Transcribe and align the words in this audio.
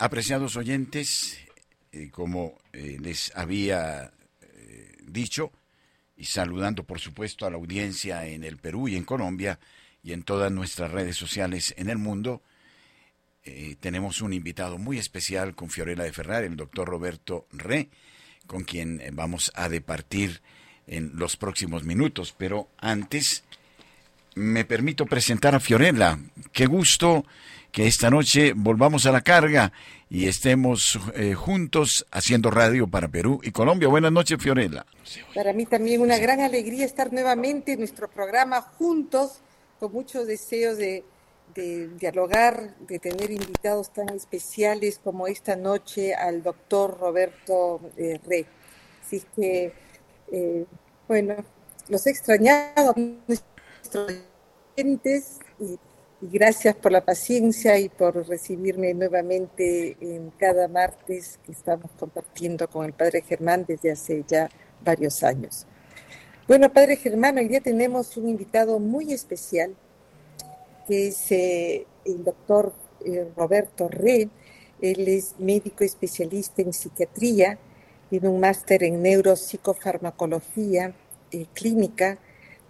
Apreciados 0.00 0.54
oyentes, 0.54 1.40
eh, 1.90 2.08
como 2.12 2.56
eh, 2.72 2.98
les 3.00 3.32
había 3.34 4.12
eh, 4.42 4.92
dicho, 5.02 5.50
y 6.16 6.26
saludando 6.26 6.84
por 6.84 7.00
supuesto 7.00 7.46
a 7.46 7.50
la 7.50 7.56
audiencia 7.56 8.24
en 8.24 8.44
el 8.44 8.58
Perú 8.58 8.86
y 8.86 8.94
en 8.94 9.02
Colombia 9.02 9.58
y 10.04 10.12
en 10.12 10.22
todas 10.22 10.52
nuestras 10.52 10.92
redes 10.92 11.16
sociales 11.16 11.74
en 11.76 11.90
el 11.90 11.98
mundo, 11.98 12.42
tenemos 13.80 14.20
un 14.20 14.34
invitado 14.34 14.76
muy 14.76 14.98
especial 14.98 15.54
con 15.54 15.70
Fiorella 15.70 16.04
de 16.04 16.12
Ferrar, 16.12 16.44
el 16.44 16.54
doctor 16.54 16.86
Roberto 16.86 17.46
Re, 17.50 17.88
con 18.46 18.64
quien 18.64 19.02
vamos 19.12 19.50
a 19.54 19.70
departir 19.70 20.42
en 20.86 21.12
los 21.14 21.38
próximos 21.38 21.82
minutos. 21.82 22.34
Pero 22.36 22.68
antes, 22.76 23.44
me 24.34 24.66
permito 24.66 25.06
presentar 25.06 25.54
a 25.54 25.60
Fiorella. 25.60 26.18
Qué 26.52 26.66
gusto 26.66 27.24
que 27.72 27.86
esta 27.86 28.10
noche 28.10 28.52
volvamos 28.56 29.06
a 29.06 29.12
la 29.12 29.20
carga 29.20 29.72
y 30.10 30.26
estemos 30.26 30.98
eh, 31.14 31.34
juntos 31.34 32.06
haciendo 32.10 32.50
radio 32.50 32.88
para 32.88 33.08
Perú 33.08 33.40
y 33.42 33.50
Colombia. 33.50 33.88
Buenas 33.88 34.12
noches, 34.12 34.38
Fiorella. 34.40 34.86
Para 35.34 35.52
mí 35.52 35.66
también 35.66 36.00
una 36.00 36.18
gran 36.18 36.40
alegría 36.40 36.86
estar 36.86 37.12
nuevamente 37.12 37.72
en 37.72 37.80
nuestro 37.80 38.08
programa 38.08 38.62
juntos, 38.62 39.40
con 39.78 39.92
muchos 39.92 40.26
deseos 40.26 40.78
de, 40.78 41.04
dialogar, 41.98 42.76
de 42.80 42.98
tener 42.98 43.30
invitados 43.30 43.92
tan 43.92 44.10
especiales 44.10 45.00
como 45.02 45.26
esta 45.26 45.56
noche 45.56 46.14
al 46.14 46.42
doctor 46.42 46.98
Roberto 46.98 47.80
eh, 47.96 48.20
Re. 48.26 48.46
Así 49.04 49.22
que, 49.34 49.72
eh, 50.32 50.64
bueno, 51.06 51.36
los 51.88 52.06
he 52.06 52.10
extrañado, 52.10 52.94
nuestros 53.26 54.12
clientes, 54.74 55.38
y 55.58 55.78
y 56.20 56.28
gracias 56.28 56.74
por 56.74 56.90
la 56.90 57.04
paciencia 57.04 57.78
y 57.78 57.88
por 57.88 58.26
recibirme 58.26 58.92
nuevamente 58.92 59.96
en 60.00 60.30
cada 60.30 60.66
martes 60.66 61.38
que 61.44 61.52
estamos 61.52 61.90
compartiendo 61.98 62.68
con 62.68 62.84
el 62.84 62.92
Padre 62.92 63.22
Germán 63.22 63.64
desde 63.66 63.92
hace 63.92 64.24
ya 64.26 64.48
varios 64.84 65.22
años. 65.22 65.66
Bueno, 66.48 66.72
Padre 66.72 66.96
Germán, 66.96 67.38
hoy 67.38 67.46
día 67.46 67.60
tenemos 67.60 68.16
un 68.16 68.28
invitado 68.28 68.80
muy 68.80 69.12
especial, 69.12 69.76
que 70.88 71.08
es 71.08 71.30
eh, 71.30 71.86
el 72.04 72.24
doctor 72.24 72.72
eh, 73.04 73.28
Roberto 73.36 73.86
Re. 73.88 74.28
Él 74.80 75.08
es 75.08 75.34
médico 75.38 75.84
especialista 75.84 76.62
en 76.62 76.72
psiquiatría, 76.72 77.58
tiene 78.10 78.28
un 78.28 78.40
máster 78.40 78.82
en 78.82 79.02
neuropsicofarmacología 79.02 80.94
eh, 81.30 81.46
clínica 81.52 82.18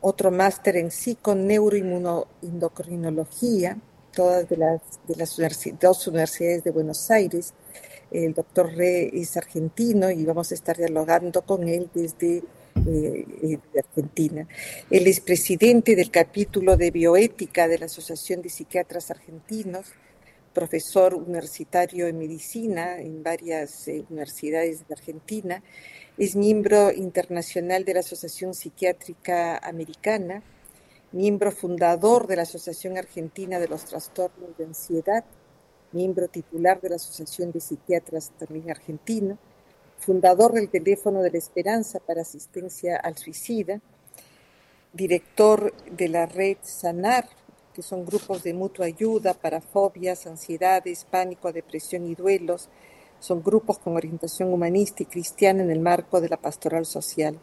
otro 0.00 0.30
máster 0.30 0.76
en 0.76 0.90
psiconeuroinmunoendocrinología, 0.90 3.76
todas 4.12 4.48
de 4.48 4.56
las, 4.56 4.80
de 5.06 5.16
las 5.16 5.36
dos 5.80 6.06
universidades 6.06 6.64
de 6.64 6.70
Buenos 6.70 7.10
Aires. 7.10 7.52
El 8.10 8.32
doctor 8.34 8.74
Re 8.74 9.10
es 9.12 9.36
argentino 9.36 10.10
y 10.10 10.24
vamos 10.24 10.50
a 10.50 10.54
estar 10.54 10.76
dialogando 10.76 11.42
con 11.42 11.68
él 11.68 11.90
desde 11.92 12.42
eh, 12.86 13.58
Argentina. 13.76 14.48
Él 14.90 15.06
es 15.06 15.20
presidente 15.20 15.94
del 15.94 16.10
capítulo 16.10 16.76
de 16.76 16.90
bioética 16.90 17.68
de 17.68 17.78
la 17.78 17.86
Asociación 17.86 18.42
de 18.42 18.48
Psiquiatras 18.48 19.10
Argentinos, 19.10 19.86
profesor 20.52 21.14
universitario 21.14 22.06
en 22.06 22.18
medicina 22.18 22.98
en 23.00 23.22
varias 23.22 23.88
eh, 23.88 24.04
universidades 24.10 24.86
de 24.86 24.94
Argentina 24.94 25.62
es 26.16 26.34
miembro 26.34 26.92
internacional 26.92 27.84
de 27.84 27.94
la 27.94 28.00
Asociación 28.00 28.54
Psiquiátrica 28.54 29.56
Americana, 29.58 30.42
miembro 31.12 31.52
fundador 31.52 32.26
de 32.26 32.36
la 32.36 32.42
Asociación 32.42 32.98
Argentina 32.98 33.58
de 33.58 33.68
los 33.68 33.84
Trastornos 33.84 34.56
de 34.58 34.64
Ansiedad, 34.64 35.24
miembro 35.92 36.28
titular 36.28 36.80
de 36.80 36.90
la 36.90 36.96
Asociación 36.96 37.52
de 37.52 37.60
Psiquiatras 37.60 38.32
también 38.38 38.70
argentina, 38.70 39.38
fundador 39.98 40.52
del 40.52 40.68
Teléfono 40.68 41.22
de 41.22 41.30
la 41.30 41.38
Esperanza 41.38 42.00
para 42.00 42.22
Asistencia 42.22 42.96
al 42.96 43.16
Suicida, 43.16 43.80
director 44.92 45.72
de 45.90 46.08
la 46.08 46.26
red 46.26 46.56
Sanar, 46.62 47.28
que 47.78 47.82
son 47.82 48.04
grupos 48.04 48.42
de 48.42 48.54
mutua 48.54 48.86
ayuda 48.86 49.34
para 49.34 49.60
fobias, 49.60 50.26
ansiedades, 50.26 51.04
pánico, 51.04 51.52
depresión 51.52 52.08
y 52.08 52.16
duelos, 52.16 52.68
son 53.20 53.40
grupos 53.40 53.78
con 53.78 53.94
orientación 53.94 54.52
humanista 54.52 55.04
y 55.04 55.06
cristiana 55.06 55.62
en 55.62 55.70
el 55.70 55.78
marco 55.78 56.20
de 56.20 56.28
la 56.28 56.38
pastoral 56.38 56.86
social. 56.86 57.38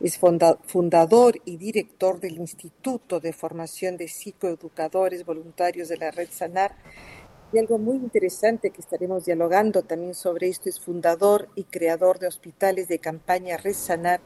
Es 0.00 0.18
fundador 0.18 1.40
y 1.44 1.56
director 1.56 2.18
del 2.18 2.38
Instituto 2.38 3.20
de 3.20 3.32
Formación 3.32 3.96
de 3.96 4.08
Psicoeducadores 4.08 5.24
Voluntarios 5.24 5.88
de 5.88 5.98
la 5.98 6.10
Red 6.10 6.30
Sanar. 6.32 6.74
Y 7.52 7.58
algo 7.58 7.78
muy 7.78 7.98
interesante 7.98 8.70
que 8.70 8.80
estaremos 8.80 9.24
dialogando 9.24 9.82
también 9.82 10.16
sobre 10.16 10.48
esto 10.48 10.68
es 10.68 10.80
fundador 10.80 11.48
y 11.54 11.62
creador 11.62 12.18
de 12.18 12.26
hospitales 12.26 12.88
de 12.88 12.98
campaña 12.98 13.56
Red 13.56 13.74
Sanar, 13.74 14.20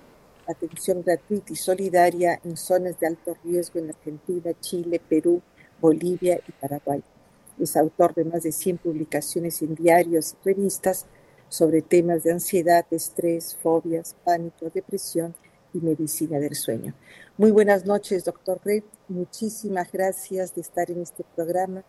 atención 0.47 1.03
gratuita 1.03 1.53
y 1.53 1.57
solidaria 1.57 2.41
en 2.45 2.57
zonas 2.57 2.99
de 3.01 3.07
alto 3.07 3.37
riesgo 3.45 3.81
en 3.81 3.91
Argentina, 3.91 4.53
Chile, 4.61 5.01
Perú, 5.09 5.43
Bolivia 5.81 6.41
y 6.47 6.53
Paraguay. 6.53 7.03
Es 7.59 7.77
autor 7.77 8.15
de 8.15 8.25
más 8.25 8.43
de 8.43 8.53
100 8.53 8.79
publicaciones 8.79 9.63
en 9.63 9.75
diarios 9.75 10.35
y 10.35 10.49
revistas 10.49 11.07
sobre 11.49 11.83
temas 11.83 12.25
de 12.25 12.33
ansiedad, 12.33 12.85
estrés, 12.91 13.57
fobias, 13.63 14.17
pánico, 14.25 14.71
depresión 14.75 15.35
y 15.73 15.79
medicina 15.79 16.39
del 16.39 16.55
sueño. 16.55 16.95
Muy 17.37 17.51
buenas 17.51 17.85
noches, 17.85 18.25
doctor 18.25 18.61
Rey. 18.65 18.83
Muchísimas 19.09 19.91
gracias 19.93 20.55
de 20.55 20.63
estar 20.63 20.91
en 20.91 21.03
este 21.03 21.25
programa. 21.37 21.85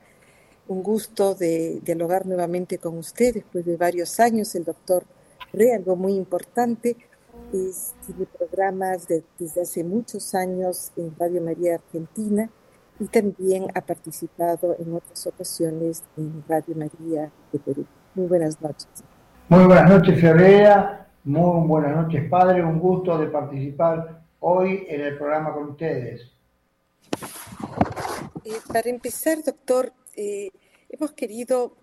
Un 0.67 0.83
gusto 0.83 1.35
de 1.35 1.79
dialogar 1.83 2.25
nuevamente 2.25 2.77
con 2.77 2.97
usted 2.97 3.35
después 3.35 3.65
de 3.65 3.77
varios 3.77 4.19
años. 4.19 4.53
El 4.55 4.65
doctor 4.65 5.03
Rey, 5.53 5.71
algo 5.71 5.95
muy 5.95 6.13
importante, 6.13 6.97
es, 7.53 7.93
tiene 8.05 8.25
programas 8.25 9.07
desde 9.37 9.61
hace 9.61 9.83
muchos 9.83 10.35
años 10.35 10.91
en 10.97 11.15
Radio 11.17 11.41
María 11.41 11.75
Argentina 11.75 12.49
y 12.99 13.05
también 13.05 13.67
ha 13.75 13.81
participado 13.81 14.75
en 14.79 14.93
otras 14.93 15.27
ocasiones 15.27 16.03
en 16.17 16.43
Radio 16.47 16.75
María 16.75 17.31
de 17.51 17.59
Perú. 17.59 17.85
Muy 18.13 18.27
buenas 18.27 18.61
noches. 18.61 18.87
Muy 19.49 19.65
buenas 19.65 19.89
noches, 19.89 20.19
Fiorella. 20.19 21.07
Muy 21.23 21.67
buenas 21.67 21.95
noches, 21.95 22.29
padre. 22.29 22.63
Un 22.63 22.79
gusto 22.79 23.17
de 23.17 23.27
participar 23.27 24.23
hoy 24.39 24.85
en 24.87 25.01
el 25.01 25.17
programa 25.17 25.53
con 25.53 25.69
ustedes. 25.71 26.31
Eh, 28.43 28.51
para 28.71 28.89
empezar, 28.89 29.43
doctor, 29.43 29.91
eh, 30.15 30.49
hemos 30.89 31.11
querido 31.13 31.75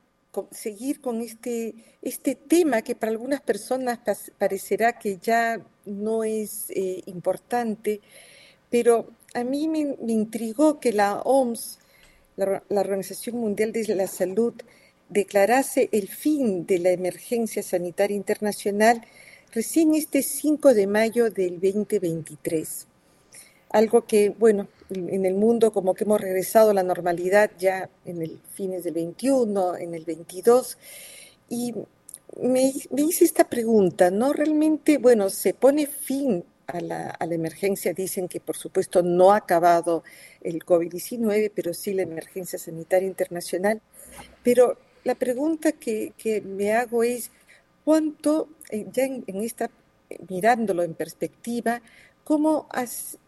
seguir 0.50 1.00
con 1.00 1.20
este, 1.20 1.74
este 2.00 2.34
tema 2.34 2.82
que 2.82 2.94
para 2.94 3.12
algunas 3.12 3.40
personas 3.40 3.98
parecerá 4.38 4.98
que 4.98 5.18
ya 5.18 5.60
no 5.84 6.24
es 6.24 6.70
eh, 6.70 7.02
importante, 7.06 8.00
pero 8.70 9.10
a 9.34 9.44
mí 9.44 9.68
me, 9.68 9.96
intrigó 10.12 10.80
que 10.80 10.92
la 10.92 11.20
OMS, 11.20 11.78
la, 12.36 12.62
Organización 12.68 13.36
Mundial 13.36 13.72
de 13.72 13.94
la 13.94 14.06
Salud, 14.06 14.54
declarase 15.08 15.90
el 15.92 16.08
fin 16.08 16.64
de 16.66 16.78
la 16.78 16.90
emergencia 16.90 17.62
sanitaria 17.62 18.16
internacional 18.16 19.02
recién 19.52 19.94
este 19.94 20.22
5 20.22 20.72
de 20.72 20.86
mayo 20.86 21.30
del 21.30 21.60
2023. 21.60 22.86
Algo 23.72 24.06
que, 24.06 24.30
bueno, 24.30 24.68
en 24.90 25.24
el 25.24 25.34
mundo 25.34 25.72
como 25.72 25.94
que 25.94 26.04
hemos 26.04 26.20
regresado 26.20 26.70
a 26.70 26.74
la 26.74 26.82
normalidad 26.82 27.50
ya 27.58 27.88
en 28.04 28.22
el 28.22 28.38
fines 28.54 28.84
del 28.84 28.94
21, 28.94 29.76
en 29.76 29.94
el 29.94 30.04
22, 30.04 30.78
y 31.48 31.74
me, 32.40 32.72
me 32.90 33.02
hice 33.02 33.24
esta 33.24 33.48
pregunta, 33.48 34.10
¿no? 34.10 34.32
Realmente, 34.32 34.98
bueno, 34.98 35.30
se 35.30 35.54
pone 35.54 35.86
fin 35.86 36.44
a 36.66 36.80
la, 36.80 37.16
emergencia. 37.20 37.92
Dicen 37.92 38.28
que, 38.28 38.40
por 38.40 38.56
supuesto, 38.56 39.02
no 39.02 39.32
ha 39.32 39.36
acabado 39.36 40.02
el 40.42 40.64
COVID-19, 40.64 41.52
pero 41.54 41.74
sí 41.74 41.94
la 41.94 42.02
emergencia 42.02 42.58
sanitaria 42.58 43.08
internacional. 43.08 43.80
Pero 44.42 44.78
la 45.04 45.14
pregunta 45.14 45.72
que, 45.72 46.12
me 46.44 46.72
hago 46.72 47.02
es, 47.02 47.30
¿cuánto, 47.84 48.48
eh, 48.70 48.86
ya 48.92 49.04
en, 49.04 49.24
esta, 49.42 49.70
mirándolo 50.28 50.82
en 50.82 50.94
perspectiva, 50.94 51.82
cómo 52.24 52.68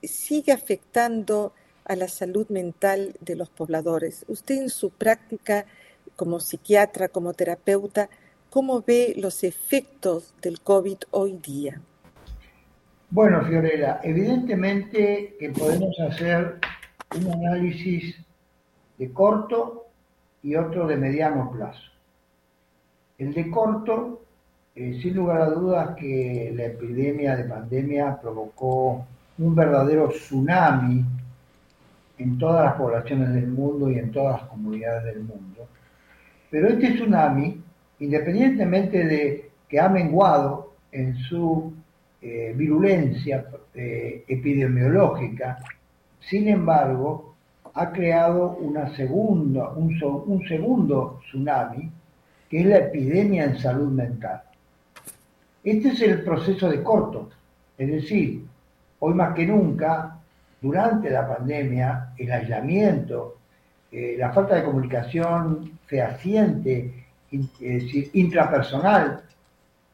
sigue 0.03 0.53
afectando 0.53 1.53
a 1.85 1.97
la 1.97 2.09
salud 2.09 2.49
mental 2.49 3.15
de 3.21 3.37
los 3.37 3.51
pobladores? 3.51 4.25
Usted 4.29 4.57
en 4.57 4.71
su 4.71 4.91
práctica 4.91 5.67
como 6.17 6.41
psiquiatra, 6.41 7.09
como 7.09 7.33
terapeuta, 7.35 8.09
¿cómo 8.51 8.83
ve 8.83 9.15
los 9.17 9.45
efectos 9.45 10.35
del 10.41 10.61
COVID 10.61 10.99
hoy 11.11 11.39
día? 11.39 11.81
Bueno, 13.11 13.45
Fiorella, 13.45 14.01
evidentemente 14.03 15.37
que 15.39 15.51
podemos 15.51 15.99
hacer 16.01 16.59
un 17.17 17.33
análisis 17.33 18.17
de 18.99 19.13
corto 19.13 19.87
y 20.43 20.57
otro 20.57 20.87
de 20.87 20.97
mediano 20.97 21.51
plazo. 21.53 21.93
El 23.19 23.33
de 23.33 23.51
corto, 23.51 24.24
eh, 24.75 24.99
sin 25.01 25.15
lugar 25.15 25.43
a 25.43 25.51
dudas 25.51 25.95
que 25.97 26.53
la 26.55 26.67
epidemia 26.67 27.37
de 27.37 27.45
pandemia 27.45 28.19
provocó 28.21 29.07
un 29.39 29.55
verdadero 29.55 30.09
tsunami 30.09 31.05
en 32.19 32.39
todas 32.39 32.65
las 32.65 32.75
poblaciones 32.75 33.33
del 33.35 33.49
mundo 33.49 33.91
y 33.91 33.99
en 33.99 34.11
todas 34.11 34.41
las 34.41 34.51
comunidades 34.51 35.05
del 35.05 35.25
mundo. 35.25 35.69
Pero 36.51 36.69
este 36.69 36.93
tsunami 36.93 37.63
independientemente 38.01 39.05
de 39.05 39.51
que 39.69 39.81
ha 39.81 39.89
menguado 39.89 40.75
en 40.93 41.17
su 41.17 41.73
eh, 42.21 42.53
virulencia 42.57 43.47
eh, 43.75 44.25
epidemiológica, 44.29 45.59
sin 46.21 46.49
embargo, 46.49 47.35
ha 47.75 47.91
creado 47.91 48.57
un 48.57 48.75
segundo 48.97 49.75
tsunami, 51.25 51.91
que 52.49 52.61
es 52.61 52.67
la 52.67 52.79
epidemia 52.79 53.45
en 53.45 53.59
salud 53.59 53.91
mental. 53.91 54.43
Este 55.65 55.89
es 55.89 56.03
el 56.03 56.23
proceso 56.23 56.69
de 56.69 56.83
corto, 56.83 57.31
es 57.79 57.89
decir, 57.91 58.45
hoy 58.99 59.15
más 59.15 59.35
que 59.35 59.47
nunca, 59.47 60.15
durante 60.61 61.09
la 61.09 61.27
pandemia, 61.27 62.11
el 62.19 62.31
aislamiento, 62.31 63.39
eh, 63.91 64.15
la 64.19 64.31
falta 64.31 64.57
de 64.57 64.65
comunicación 64.65 65.79
fehaciente, 65.87 67.07
intrapersonal, 68.13 69.23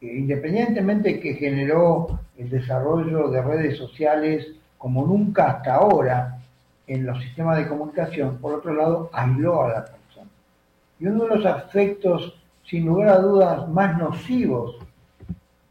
eh, 0.01 0.07
independientemente 0.07 1.21
que 1.21 1.35
generó 1.35 2.19
el 2.37 2.51
desarrollo 2.51 3.29
de 3.29 3.41
redes 3.41 3.79
sociales 3.79 4.49
como 4.77 5.07
nunca 5.07 5.53
hasta 5.53 5.75
ahora 5.75 6.37
en 6.89 7.07
los 7.07 7.23
sistemas 7.23 7.59
de 7.59 7.69
comunicación, 7.69 8.39
por 8.39 8.55
otro 8.55 8.75
lado, 8.75 9.09
aisló 9.13 9.63
a 9.63 9.69
la 9.69 9.85
persona. 9.85 10.31
Y 10.99 11.07
uno 11.07 11.27
de 11.27 11.37
los 11.37 11.47
aspectos, 11.47 12.35
sin 12.65 12.87
lugar 12.87 13.11
a 13.11 13.19
dudas, 13.19 13.69
más 13.69 13.97
nocivos 13.97 14.90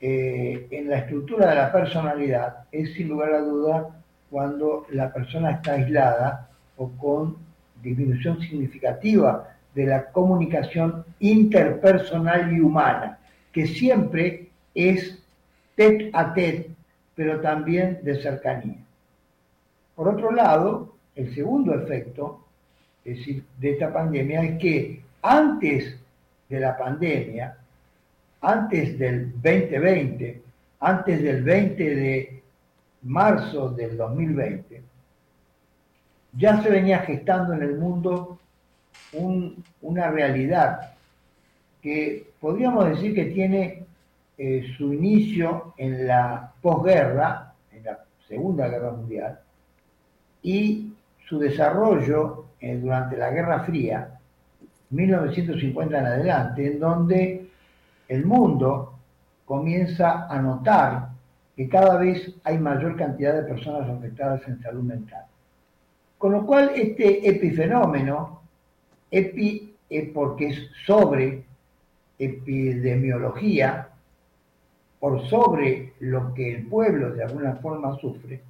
eh, 0.02 0.68
en 0.72 0.90
la 0.90 1.00
estructura 1.00 1.50
de 1.50 1.56
la 1.56 1.72
personalidad 1.72 2.64
es, 2.72 2.94
sin 2.94 3.10
lugar 3.10 3.34
a 3.34 3.42
dudas, 3.42 3.88
cuando 4.30 4.86
la 4.92 5.12
persona 5.12 5.52
está 5.52 5.74
aislada 5.74 6.50
o 6.78 6.90
con 6.92 7.38
disminución 7.82 8.40
significativa 8.42 9.50
de 9.74 9.86
la 9.86 10.06
comunicación 10.12 11.04
interpersonal 11.20 12.56
y 12.56 12.60
humana, 12.60 13.20
que 13.52 13.68
siempre 13.68 14.50
es 14.74 15.22
tete 15.76 16.10
a 16.14 16.34
tete, 16.34 16.70
pero 17.16 17.42
también 17.42 18.00
de 18.04 18.22
cercanía. 18.22 18.78
Por 19.96 20.08
otro 20.08 20.32
lado, 20.32 20.96
el 21.16 21.34
segundo 21.36 21.74
efecto 21.76 22.46
de 23.04 23.44
esta 23.62 23.92
pandemia 23.92 24.44
es 24.44 24.60
que 24.60 25.02
antes 25.22 25.98
de 26.48 26.60
la 26.60 26.78
pandemia, 26.78 27.58
antes 28.42 28.98
del 28.98 29.34
2020, 29.34 30.42
antes 30.80 31.22
del 31.22 31.44
20 31.44 31.96
de 31.96 32.44
marzo 33.04 33.70
del 33.70 33.98
2020, 33.98 34.82
ya 36.34 36.62
se 36.62 36.70
venía 36.70 37.00
gestando 37.00 37.54
en 37.54 37.64
el 37.64 37.78
mundo 37.78 38.40
una 39.82 40.12
realidad 40.12 40.94
que 41.82 42.28
podríamos 42.40 42.90
decir 42.90 43.16
que 43.16 43.26
tiene 43.26 43.84
eh, 44.38 44.66
su 44.78 44.94
inicio 44.94 45.74
en 45.78 46.08
la 46.08 46.52
posguerra, 46.62 47.54
en 47.74 47.84
la 47.84 48.00
Segunda 48.28 48.68
Guerra 48.68 48.92
Mundial, 48.92 49.40
y 50.44 50.94
su 51.28 51.40
desarrollo 51.40 52.46
eh, 52.60 52.78
durante 52.78 53.18
la 53.18 53.32
Guerra 53.32 53.64
Fría, 53.64 54.20
1950 54.92 56.00
en 56.00 56.06
adelante, 56.06 56.68
en 56.68 56.80
donde 56.80 57.49
el 58.10 58.26
mundo 58.26 59.00
comienza 59.46 60.28
a 60.28 60.42
notar 60.42 61.10
que 61.56 61.70
cada 61.70 61.98
vez 61.98 62.36
hay 62.44 62.58
mayor 62.58 62.98
cantidad 62.98 63.34
de 63.34 63.48
personas 63.48 63.90
afectadas 63.90 64.46
en 64.48 64.62
salud 64.62 64.84
mental. 64.84 65.26
Con 66.18 66.34
lo 66.34 66.46
cual, 66.46 66.72
este 66.76 67.28
epifenómeno, 67.30 68.42
epi 69.10 69.74
porque 70.14 70.50
es 70.50 70.60
sobre 70.86 71.44
epidemiología, 72.18 73.88
por 75.00 75.26
sobre 75.28 75.94
lo 76.00 76.34
que 76.34 76.56
el 76.56 76.68
pueblo 76.68 77.14
de 77.14 77.24
alguna 77.24 77.56
forma 77.56 77.98
sufre, 77.98 78.42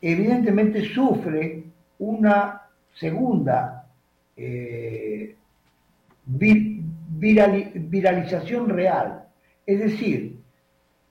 evidentemente 0.00 0.84
sufre 0.84 1.64
una 1.98 2.62
segunda 2.94 3.86
eh, 4.36 5.34
viralización 7.18 8.68
real. 8.68 9.24
Es 9.64 9.80
decir, 9.80 10.40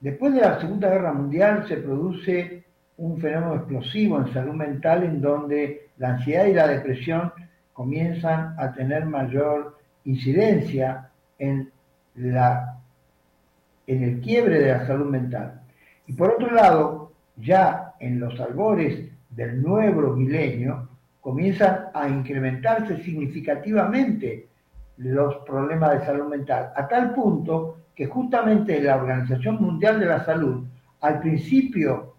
después 0.00 0.34
de 0.34 0.40
la 0.40 0.60
Segunda 0.60 0.90
Guerra 0.90 1.12
Mundial 1.12 1.66
se 1.68 1.76
produce 1.76 2.64
un 2.98 3.18
fenómeno 3.20 3.56
explosivo 3.56 4.18
en 4.18 4.32
salud 4.32 4.54
mental 4.54 5.02
en 5.04 5.20
donde 5.20 5.88
la 5.98 6.10
ansiedad 6.10 6.46
y 6.46 6.54
la 6.54 6.68
depresión 6.68 7.32
comienzan 7.72 8.54
a 8.58 8.72
tener 8.72 9.04
mayor 9.04 9.78
incidencia 10.04 11.10
en, 11.38 11.70
la, 12.14 12.78
en 13.86 14.02
el 14.02 14.20
quiebre 14.20 14.60
de 14.60 14.72
la 14.72 14.86
salud 14.86 15.10
mental. 15.10 15.60
Y 16.06 16.14
por 16.14 16.30
otro 16.30 16.50
lado, 16.52 17.12
ya 17.36 17.94
en 18.00 18.20
los 18.20 18.38
albores 18.40 19.10
del 19.30 19.60
nuevo 19.60 20.14
milenio, 20.14 20.88
comienzan 21.20 21.86
a 21.92 22.08
incrementarse 22.08 23.02
significativamente 23.02 24.46
los 24.98 25.36
problemas 25.46 25.92
de 25.92 26.06
salud 26.06 26.28
mental, 26.28 26.72
a 26.74 26.88
tal 26.88 27.12
punto 27.14 27.78
que 27.94 28.06
justamente 28.06 28.80
la 28.80 28.96
Organización 28.96 29.56
Mundial 29.60 30.00
de 30.00 30.06
la 30.06 30.24
Salud, 30.24 30.64
al 31.00 31.20
principio 31.20 32.14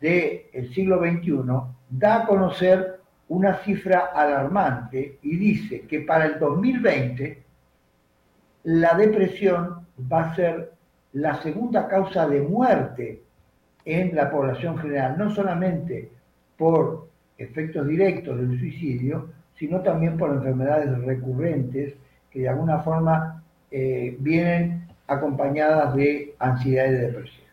del 0.00 0.72
siglo 0.72 1.00
XXI 1.00 1.42
da 1.90 2.22
a 2.22 2.26
conocer 2.26 3.00
una 3.28 3.58
cifra 3.58 4.10
alarmante 4.14 5.18
y 5.22 5.36
dice 5.36 5.82
que 5.82 6.00
para 6.00 6.26
el 6.26 6.38
2020 6.38 7.42
la 8.64 8.94
depresión 8.94 9.86
va 10.12 10.30
a 10.30 10.34
ser 10.34 10.72
la 11.12 11.40
segunda 11.42 11.86
causa 11.88 12.28
de 12.28 12.40
muerte 12.40 13.22
en 13.84 14.14
la 14.14 14.30
población 14.30 14.78
general, 14.78 15.16
no 15.18 15.30
solamente 15.34 16.10
por 16.56 17.08
efectos 17.38 17.86
directos 17.86 18.38
del 18.38 18.58
suicidio, 18.58 19.28
sino 19.54 19.80
también 19.80 20.16
por 20.16 20.30
enfermedades 20.30 20.96
recurrentes 21.04 21.94
que 22.30 22.40
de 22.40 22.48
alguna 22.48 22.78
forma 22.78 23.42
eh, 23.70 24.16
vienen 24.18 24.86
acompañadas 25.06 25.94
de 25.94 26.34
ansiedad 26.38 26.86
y 26.86 26.92
de 26.92 27.06
depresión. 27.06 27.46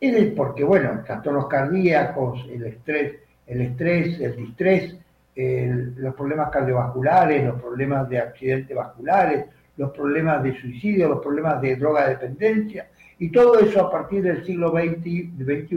Es 0.00 0.32
porque, 0.32 0.64
bueno, 0.64 1.02
trastornos 1.04 1.46
cardíacos, 1.46 2.46
el 2.50 2.66
estrés, 2.66 3.16
el 3.46 3.60
estrés, 3.60 4.20
el 4.20 4.36
distrés, 4.36 4.96
los 5.36 6.14
problemas 6.14 6.50
cardiovasculares, 6.50 7.44
los 7.44 7.60
problemas 7.60 8.08
de 8.08 8.18
accidentes 8.18 8.76
vasculares, 8.76 9.46
los 9.76 9.90
problemas 9.92 10.42
de 10.42 10.58
suicidio, 10.60 11.08
los 11.08 11.20
problemas 11.20 11.60
de 11.62 11.76
droga 11.76 12.08
dependencia, 12.08 12.88
y 13.18 13.30
todo 13.30 13.58
eso 13.58 13.86
a 13.86 13.90
partir 13.90 14.22
del 14.22 14.44
siglo 14.44 14.70
XX, 14.70 15.02
XXI 15.38 15.76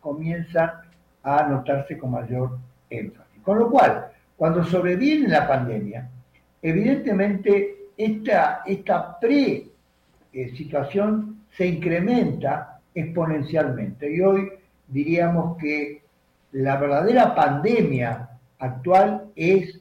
comienza 0.00 0.82
a 1.22 1.46
notarse 1.46 1.98
con 1.98 2.10
mayor 2.12 2.58
énfasis. 2.88 3.42
Con 3.42 3.58
lo 3.58 3.70
cual, 3.70 4.08
cuando 4.36 4.64
sobreviene 4.64 5.28
la 5.28 5.46
pandemia, 5.46 6.08
evidentemente 6.62 7.88
esta, 7.96 8.62
esta 8.66 9.18
pre-situación 9.18 11.44
se 11.50 11.66
incrementa 11.66 12.80
exponencialmente. 12.94 14.14
Y 14.14 14.20
hoy 14.20 14.48
diríamos 14.88 15.56
que 15.58 16.02
la 16.52 16.76
verdadera 16.76 17.34
pandemia 17.34 18.28
actual 18.58 19.30
es 19.36 19.80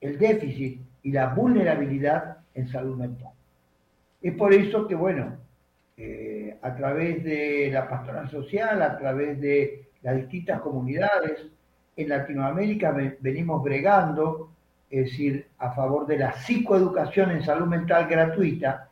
el 0.00 0.18
déficit 0.18 0.80
y 1.02 1.12
la 1.12 1.28
vulnerabilidad 1.28 2.38
en 2.54 2.68
salud 2.68 2.96
mental. 2.96 3.32
Es 4.20 4.34
por 4.34 4.52
eso 4.52 4.86
que, 4.86 4.94
bueno, 4.94 5.36
eh, 5.96 6.56
a 6.62 6.74
través 6.74 7.22
de 7.24 7.70
la 7.72 7.88
pastoral 7.88 8.30
social, 8.30 8.82
a 8.82 8.98
través 8.98 9.40
de 9.40 9.88
las 10.02 10.16
distintas 10.16 10.60
comunidades, 10.60 11.46
en 11.96 12.08
Latinoamérica 12.08 12.96
venimos 13.20 13.62
bregando, 13.62 14.51
es 14.92 15.06
decir, 15.06 15.46
a 15.58 15.70
favor 15.70 16.06
de 16.06 16.18
la 16.18 16.32
psicoeducación 16.32 17.30
en 17.30 17.42
salud 17.42 17.66
mental 17.66 18.06
gratuita, 18.06 18.88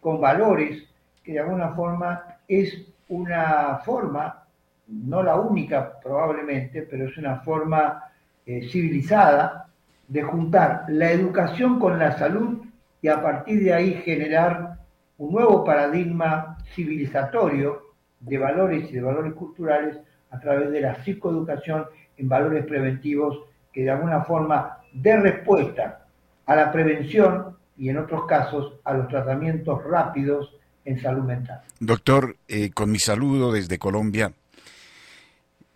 con 0.00 0.20
valores 0.20 0.82
que 1.22 1.34
de 1.34 1.38
alguna 1.38 1.68
forma 1.68 2.38
es 2.48 2.76
una 3.08 3.78
forma, 3.84 4.42
no 4.88 5.22
la 5.22 5.36
única 5.36 6.00
probablemente, 6.00 6.82
pero 6.82 7.06
es 7.06 7.16
una 7.16 7.36
forma 7.36 8.02
eh, 8.44 8.68
civilizada 8.68 9.68
de 10.08 10.22
juntar 10.24 10.86
la 10.88 11.12
educación 11.12 11.78
con 11.78 11.96
la 11.96 12.18
salud 12.18 12.64
y 13.00 13.06
a 13.06 13.22
partir 13.22 13.62
de 13.62 13.72
ahí 13.72 13.94
generar 14.04 14.78
un 15.18 15.32
nuevo 15.32 15.62
paradigma 15.64 16.58
civilizatorio 16.74 17.82
de 18.18 18.36
valores 18.36 18.90
y 18.90 18.94
de 18.94 19.00
valores 19.00 19.32
culturales 19.34 19.96
a 20.32 20.40
través 20.40 20.72
de 20.72 20.80
la 20.80 20.96
psicoeducación 20.96 21.86
en 22.16 22.28
valores 22.28 22.66
preventivos 22.66 23.44
que 23.72 23.84
de 23.84 23.90
alguna 23.90 24.22
forma 24.22 24.75
dé 25.02 25.16
respuesta 25.16 26.06
a 26.46 26.56
la 26.56 26.72
prevención 26.72 27.56
y 27.76 27.90
en 27.90 27.98
otros 27.98 28.26
casos 28.26 28.74
a 28.84 28.94
los 28.94 29.08
tratamientos 29.08 29.82
rápidos 29.84 30.54
en 30.84 31.00
salud 31.00 31.24
mental. 31.24 31.60
Doctor, 31.80 32.36
eh, 32.48 32.70
con 32.70 32.90
mi 32.90 32.98
saludo 32.98 33.52
desde 33.52 33.78
Colombia, 33.78 34.32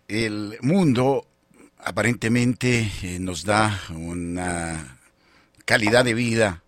el 0.08 0.56
mundo 0.62 1.26
aparentemente 1.78 2.90
eh, 3.02 3.18
nos 3.20 3.44
da 3.44 3.78
una 3.90 4.98
calidad 5.64 6.04
de 6.04 6.14
vida 6.14 6.62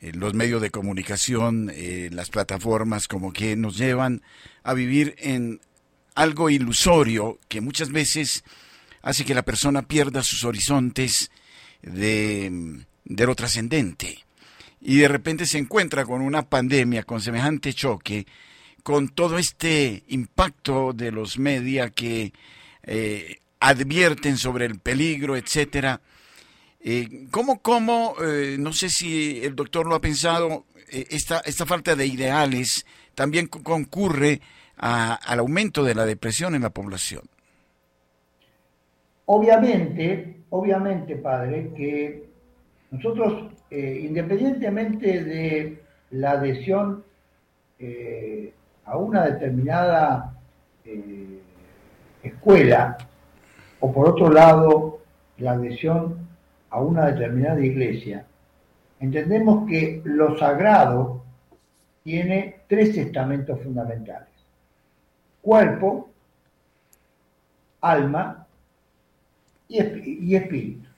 eh, 0.00 0.12
los 0.12 0.34
medios 0.34 0.60
de 0.60 0.70
comunicación, 0.70 1.72
las 2.10 2.28
plataformas, 2.28 3.08
como 3.08 3.32
que 3.32 3.56
nos 3.56 3.78
llevan 3.78 4.22
a 4.62 4.74
vivir 4.74 5.14
en 5.18 5.60
algo 6.14 6.50
ilusorio 6.50 7.38
que 7.48 7.60
muchas 7.60 7.90
veces 7.90 8.44
hace 9.02 9.24
que 9.24 9.34
la 9.34 9.42
persona 9.42 9.82
pierda 9.82 10.22
sus 10.22 10.44
horizontes 10.44 11.30
de, 11.86 12.84
lo 13.04 13.34
trascendente. 13.34 14.24
Y 14.80 14.98
de 14.98 15.08
repente 15.08 15.46
se 15.46 15.58
encuentra 15.58 16.04
con 16.04 16.20
una 16.20 16.42
pandemia, 16.42 17.04
con 17.04 17.20
semejante 17.20 17.72
choque, 17.72 18.26
con 18.82 19.08
todo 19.08 19.38
este 19.38 20.04
impacto 20.08 20.92
de 20.92 21.10
los 21.10 21.38
media 21.38 21.90
que 21.90 22.32
eh, 22.82 23.40
advierten 23.58 24.36
sobre 24.36 24.66
el 24.66 24.78
peligro, 24.78 25.36
etcétera. 25.36 26.00
Eh, 26.80 27.26
¿Cómo, 27.30 27.60
cómo 27.62 28.14
eh, 28.22 28.56
no 28.58 28.72
sé 28.72 28.90
si 28.90 29.40
el 29.42 29.56
doctor 29.56 29.86
lo 29.86 29.96
ha 29.96 30.00
pensado, 30.00 30.66
eh, 30.88 31.06
esta, 31.10 31.40
esta 31.40 31.66
falta 31.66 31.96
de 31.96 32.06
ideales 32.06 32.86
también 33.14 33.48
concurre 33.48 34.40
al 34.76 35.38
aumento 35.38 35.82
de 35.82 35.94
la 35.94 36.04
depresión 36.04 36.54
en 36.54 36.62
la 36.62 36.70
población? 36.70 37.22
Obviamente, 39.26 40.36
obviamente, 40.50 41.16
padre, 41.16 41.72
que 41.76 42.28
nosotros, 42.90 43.50
independientemente 43.70 45.24
de 45.24 45.82
la 46.12 46.32
adhesión 46.32 47.04
a 48.84 48.96
una 48.96 49.26
determinada 49.26 50.32
escuela, 52.22 52.96
o 53.80 53.92
por 53.92 54.08
otro 54.08 54.30
lado, 54.30 55.00
la 55.38 55.52
adhesión 55.52 56.28
a 56.70 56.80
una 56.80 57.06
determinada 57.06 57.60
iglesia, 57.60 58.24
entendemos 59.00 59.68
que 59.68 60.00
lo 60.04 60.38
sagrado 60.38 61.24
tiene 62.04 62.60
tres 62.68 62.96
estamentos 62.96 63.60
fundamentales. 63.60 64.28
Cuerpo, 65.42 66.08
alma 67.80 68.45
y, 69.68 70.34
espíritu. 70.34 70.88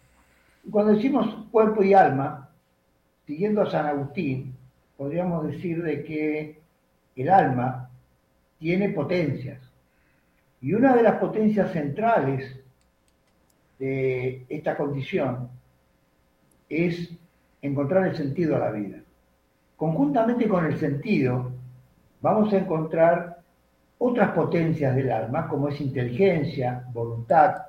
Cuando 0.70 0.94
decimos 0.94 1.46
cuerpo 1.50 1.82
y 1.82 1.94
alma, 1.94 2.50
siguiendo 3.26 3.62
a 3.62 3.70
San 3.70 3.86
Agustín, 3.86 4.54
podríamos 4.96 5.46
decir 5.46 5.82
de 5.82 6.04
que 6.04 6.58
el 7.16 7.28
alma 7.30 7.90
tiene 8.58 8.90
potencias. 8.90 9.60
Y 10.60 10.74
una 10.74 10.94
de 10.94 11.02
las 11.02 11.18
potencias 11.18 11.72
centrales 11.72 12.58
de 13.78 14.44
esta 14.48 14.76
condición 14.76 15.48
es 16.68 17.10
encontrar 17.62 18.08
el 18.08 18.16
sentido 18.16 18.56
a 18.56 18.60
la 18.60 18.70
vida. 18.70 18.98
Conjuntamente 19.76 20.48
con 20.48 20.66
el 20.66 20.78
sentido, 20.78 21.52
vamos 22.20 22.52
a 22.52 22.58
encontrar 22.58 23.38
otras 23.98 24.30
potencias 24.32 24.94
del 24.94 25.10
alma, 25.10 25.48
como 25.48 25.68
es 25.68 25.80
inteligencia, 25.80 26.84
voluntad, 26.92 27.67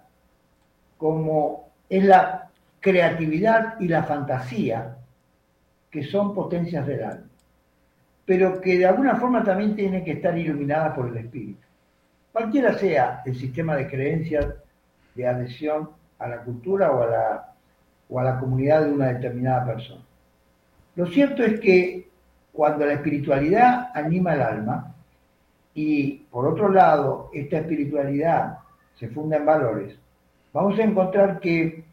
como 0.99 1.71
es 1.89 2.03
la 2.03 2.49
creatividad 2.79 3.79
y 3.79 3.87
la 3.87 4.03
fantasía, 4.03 4.97
que 5.89 6.03
son 6.03 6.35
potencias 6.35 6.85
del 6.85 7.03
alma, 7.03 7.29
pero 8.25 8.61
que 8.61 8.77
de 8.77 8.85
alguna 8.85 9.15
forma 9.15 9.43
también 9.43 9.75
tienen 9.75 10.03
que 10.03 10.11
estar 10.11 10.37
iluminadas 10.37 10.93
por 10.95 11.07
el 11.07 11.17
espíritu. 11.17 11.65
Cualquiera 12.31 12.77
sea 12.77 13.23
el 13.25 13.35
sistema 13.35 13.75
de 13.75 13.87
creencias 13.87 14.45
de 15.15 15.27
adhesión 15.27 15.89
a 16.19 16.27
la 16.27 16.41
cultura 16.41 16.91
o 16.91 17.01
a 17.01 17.07
la 17.07 17.49
o 18.09 18.19
a 18.19 18.23
la 18.23 18.39
comunidad 18.39 18.85
de 18.85 18.91
una 18.91 19.13
determinada 19.13 19.65
persona. 19.65 20.01
Lo 20.95 21.05
cierto 21.07 21.43
es 21.43 21.59
que 21.59 22.09
cuando 22.51 22.85
la 22.85 22.93
espiritualidad 22.93 23.91
anima 23.93 24.33
el 24.33 24.41
alma 24.41 24.95
y 25.73 26.13
por 26.31 26.47
otro 26.47 26.69
lado 26.69 27.29
esta 27.33 27.59
espiritualidad 27.59 28.57
se 28.95 29.07
funda 29.09 29.37
en 29.37 29.45
valores, 29.45 29.95
vamos 30.53 30.79
a 30.79 30.83
encontrar 30.83 31.39
que 31.39 31.83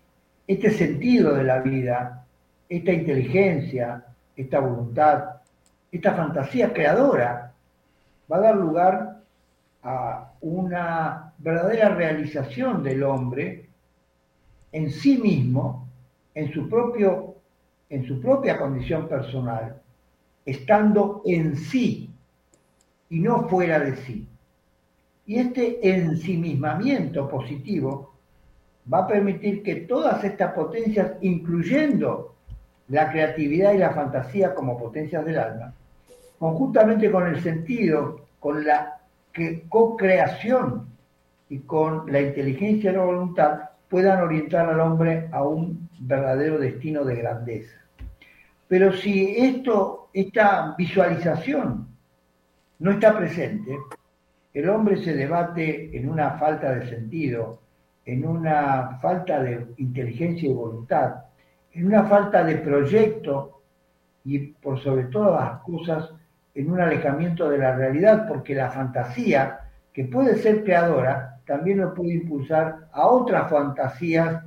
este 0.46 0.70
sentido 0.70 1.34
de 1.34 1.44
la 1.44 1.60
vida, 1.60 2.24
esta 2.68 2.92
inteligencia, 2.92 4.04
esta 4.36 4.60
voluntad, 4.60 5.36
esta 5.90 6.14
fantasía 6.14 6.72
creadora 6.72 7.52
va 8.30 8.36
a 8.36 8.40
dar 8.40 8.56
lugar 8.56 9.20
a 9.82 10.32
una 10.40 11.32
verdadera 11.38 11.90
realización 11.90 12.82
del 12.82 13.02
hombre 13.02 13.68
en 14.72 14.90
sí 14.90 15.18
mismo 15.18 15.86
en 16.34 16.52
su, 16.52 16.68
propio, 16.68 17.36
en 17.88 18.06
su 18.06 18.20
propia 18.20 18.58
condición 18.58 19.08
personal, 19.08 19.80
estando 20.44 21.22
en 21.24 21.56
sí 21.56 22.10
y 23.08 23.20
no 23.20 23.48
fuera 23.48 23.78
de 23.78 23.96
sí. 23.96 24.28
Y 25.24 25.38
este 25.38 25.88
ensimismamiento 25.88 27.28
positivo 27.28 28.15
va 28.92 28.98
a 28.98 29.06
permitir 29.06 29.62
que 29.62 29.76
todas 29.76 30.22
estas 30.24 30.52
potencias, 30.52 31.12
incluyendo 31.20 32.34
la 32.88 33.10
creatividad 33.10 33.72
y 33.72 33.78
la 33.78 33.90
fantasía 33.90 34.54
como 34.54 34.78
potencias 34.78 35.24
del 35.24 35.38
alma, 35.38 35.74
conjuntamente 36.38 37.10
con 37.10 37.26
el 37.26 37.42
sentido, 37.42 38.26
con 38.38 38.64
la 38.64 38.98
co-creación 39.68 40.86
y 41.48 41.58
con 41.60 42.10
la 42.10 42.20
inteligencia 42.20 42.90
y 42.90 42.94
la 42.94 43.04
voluntad, 43.04 43.60
puedan 43.88 44.22
orientar 44.22 44.68
al 44.68 44.80
hombre 44.80 45.28
a 45.32 45.42
un 45.42 45.88
verdadero 46.00 46.58
destino 46.58 47.04
de 47.04 47.16
grandeza. 47.16 47.76
Pero 48.68 48.92
si 48.92 49.36
esto, 49.36 50.08
esta 50.12 50.74
visualización 50.76 51.86
no 52.78 52.90
está 52.90 53.16
presente, 53.16 53.78
el 54.52 54.68
hombre 54.68 55.02
se 55.02 55.14
debate 55.14 55.96
en 55.96 56.08
una 56.08 56.32
falta 56.32 56.74
de 56.74 56.88
sentido, 56.88 57.60
en 58.06 58.26
una 58.26 58.98
falta 59.02 59.42
de 59.42 59.66
inteligencia 59.78 60.48
y 60.48 60.54
voluntad, 60.54 61.24
en 61.72 61.86
una 61.86 62.04
falta 62.04 62.44
de 62.44 62.56
proyecto 62.56 63.60
y 64.24 64.38
por 64.38 64.80
sobre 64.80 65.04
todas 65.04 65.44
las 65.44 65.60
cosas 65.62 66.10
en 66.54 66.70
un 66.70 66.80
alejamiento 66.80 67.50
de 67.50 67.58
la 67.58 67.74
realidad, 67.76 68.26
porque 68.28 68.54
la 68.54 68.70
fantasía, 68.70 69.60
que 69.92 70.04
puede 70.04 70.36
ser 70.36 70.64
creadora, 70.64 71.40
también 71.44 71.80
lo 71.80 71.92
puede 71.92 72.14
impulsar 72.14 72.88
a 72.92 73.06
otras 73.06 73.50
fantasías 73.50 74.42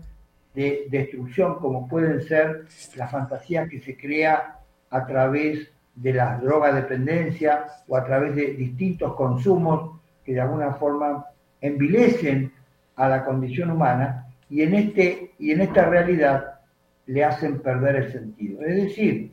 de 0.55 0.87
destrucción, 0.89 1.59
como 1.59 1.87
pueden 1.87 2.21
ser 2.21 2.65
las 2.95 3.11
fantasías 3.11 3.69
que 3.69 3.79
se 3.79 3.95
crea 3.95 4.57
a 4.89 5.05
través 5.05 5.69
de 5.95 6.13
la 6.13 6.37
drogadependencia 6.37 7.65
o 7.87 7.95
a 7.95 8.05
través 8.05 8.35
de 8.35 8.53
distintos 8.53 9.13
consumos 9.15 9.99
que 10.23 10.33
de 10.33 10.41
alguna 10.41 10.73
forma 10.73 11.25
envilecen 11.61 12.51
a 12.99 13.07
la 13.07 13.23
condición 13.23 13.71
humana 13.71 14.27
y 14.49 14.61
en, 14.61 14.75
este, 14.75 15.31
y 15.39 15.51
en 15.51 15.61
esta 15.61 15.85
realidad 15.85 16.59
le 17.05 17.23
hacen 17.23 17.61
perder 17.61 17.95
el 17.95 18.11
sentido. 18.11 18.61
Es 18.61 18.75
decir, 18.75 19.31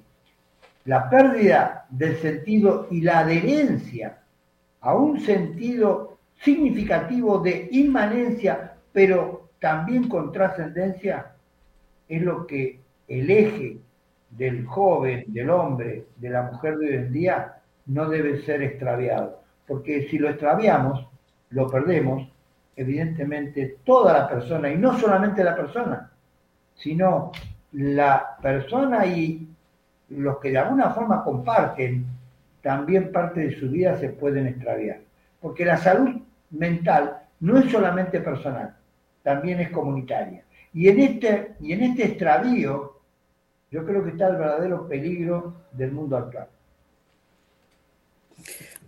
la 0.84 1.10
pérdida 1.10 1.84
del 1.90 2.16
sentido 2.18 2.86
y 2.92 3.00
la 3.00 3.18
adherencia 3.18 4.18
a 4.80 4.94
un 4.94 5.20
sentido 5.20 6.16
significativo 6.42 7.40
de 7.40 7.68
inmanencia, 7.72 8.74
pero 8.92 9.48
también 9.58 10.08
con 10.08 10.30
trascendencia, 10.30 11.32
es 12.08 12.22
lo 12.22 12.46
que 12.46 12.78
el 13.08 13.28
eje 13.28 13.78
del 14.30 14.64
joven, 14.64 15.24
del 15.26 15.50
hombre, 15.50 16.04
de 16.16 16.30
la 16.30 16.42
mujer 16.42 16.78
de 16.78 16.86
hoy 16.86 16.94
en 16.94 17.12
día, 17.12 17.56
no 17.86 18.08
debe 18.08 18.42
ser 18.42 18.62
extraviado. 18.62 19.40
Porque 19.66 20.06
si 20.08 20.18
lo 20.18 20.30
extraviamos, 20.30 21.04
lo 21.50 21.68
perdemos, 21.68 22.28
evidentemente, 22.76 23.78
toda 23.84 24.12
la 24.12 24.28
persona, 24.28 24.70
y 24.70 24.76
no 24.76 24.98
solamente 24.98 25.42
la 25.42 25.56
persona, 25.56 26.12
sino 26.74 27.32
la 27.72 28.36
persona 28.40 29.06
y 29.06 29.48
los 30.10 30.38
que 30.38 30.50
de 30.50 30.58
alguna 30.58 30.90
forma 30.90 31.24
comparten, 31.24 32.06
también 32.62 33.10
parte 33.10 33.40
de 33.40 33.58
su 33.58 33.70
vida 33.70 33.96
se 33.96 34.10
pueden 34.10 34.46
extraviar. 34.46 35.00
Porque 35.40 35.64
la 35.64 35.78
salud 35.78 36.20
mental 36.50 37.22
no 37.40 37.58
es 37.58 37.70
solamente 37.70 38.20
personal, 38.20 38.76
también 39.22 39.60
es 39.60 39.70
comunitaria. 39.70 40.44
Y 40.72 40.88
en 40.88 41.00
este, 41.00 41.54
y 41.60 41.72
en 41.72 41.82
este 41.82 42.04
extravío, 42.04 43.00
yo 43.70 43.84
creo 43.84 44.04
que 44.04 44.10
está 44.10 44.28
el 44.28 44.36
verdadero 44.36 44.86
peligro 44.86 45.54
del 45.72 45.92
mundo 45.92 46.16
actual. 46.16 46.48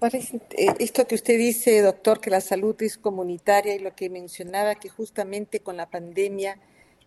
Eh, 0.00 0.74
esto 0.78 1.06
que 1.06 1.16
usted 1.16 1.36
dice, 1.38 1.82
doctor, 1.82 2.20
que 2.20 2.30
la 2.30 2.40
salud 2.40 2.76
es 2.82 2.96
comunitaria 2.98 3.74
y 3.74 3.80
lo 3.80 3.94
que 3.94 4.08
mencionaba 4.08 4.76
que 4.76 4.88
justamente 4.88 5.60
con 5.60 5.76
la 5.76 5.90
pandemia 5.90 6.58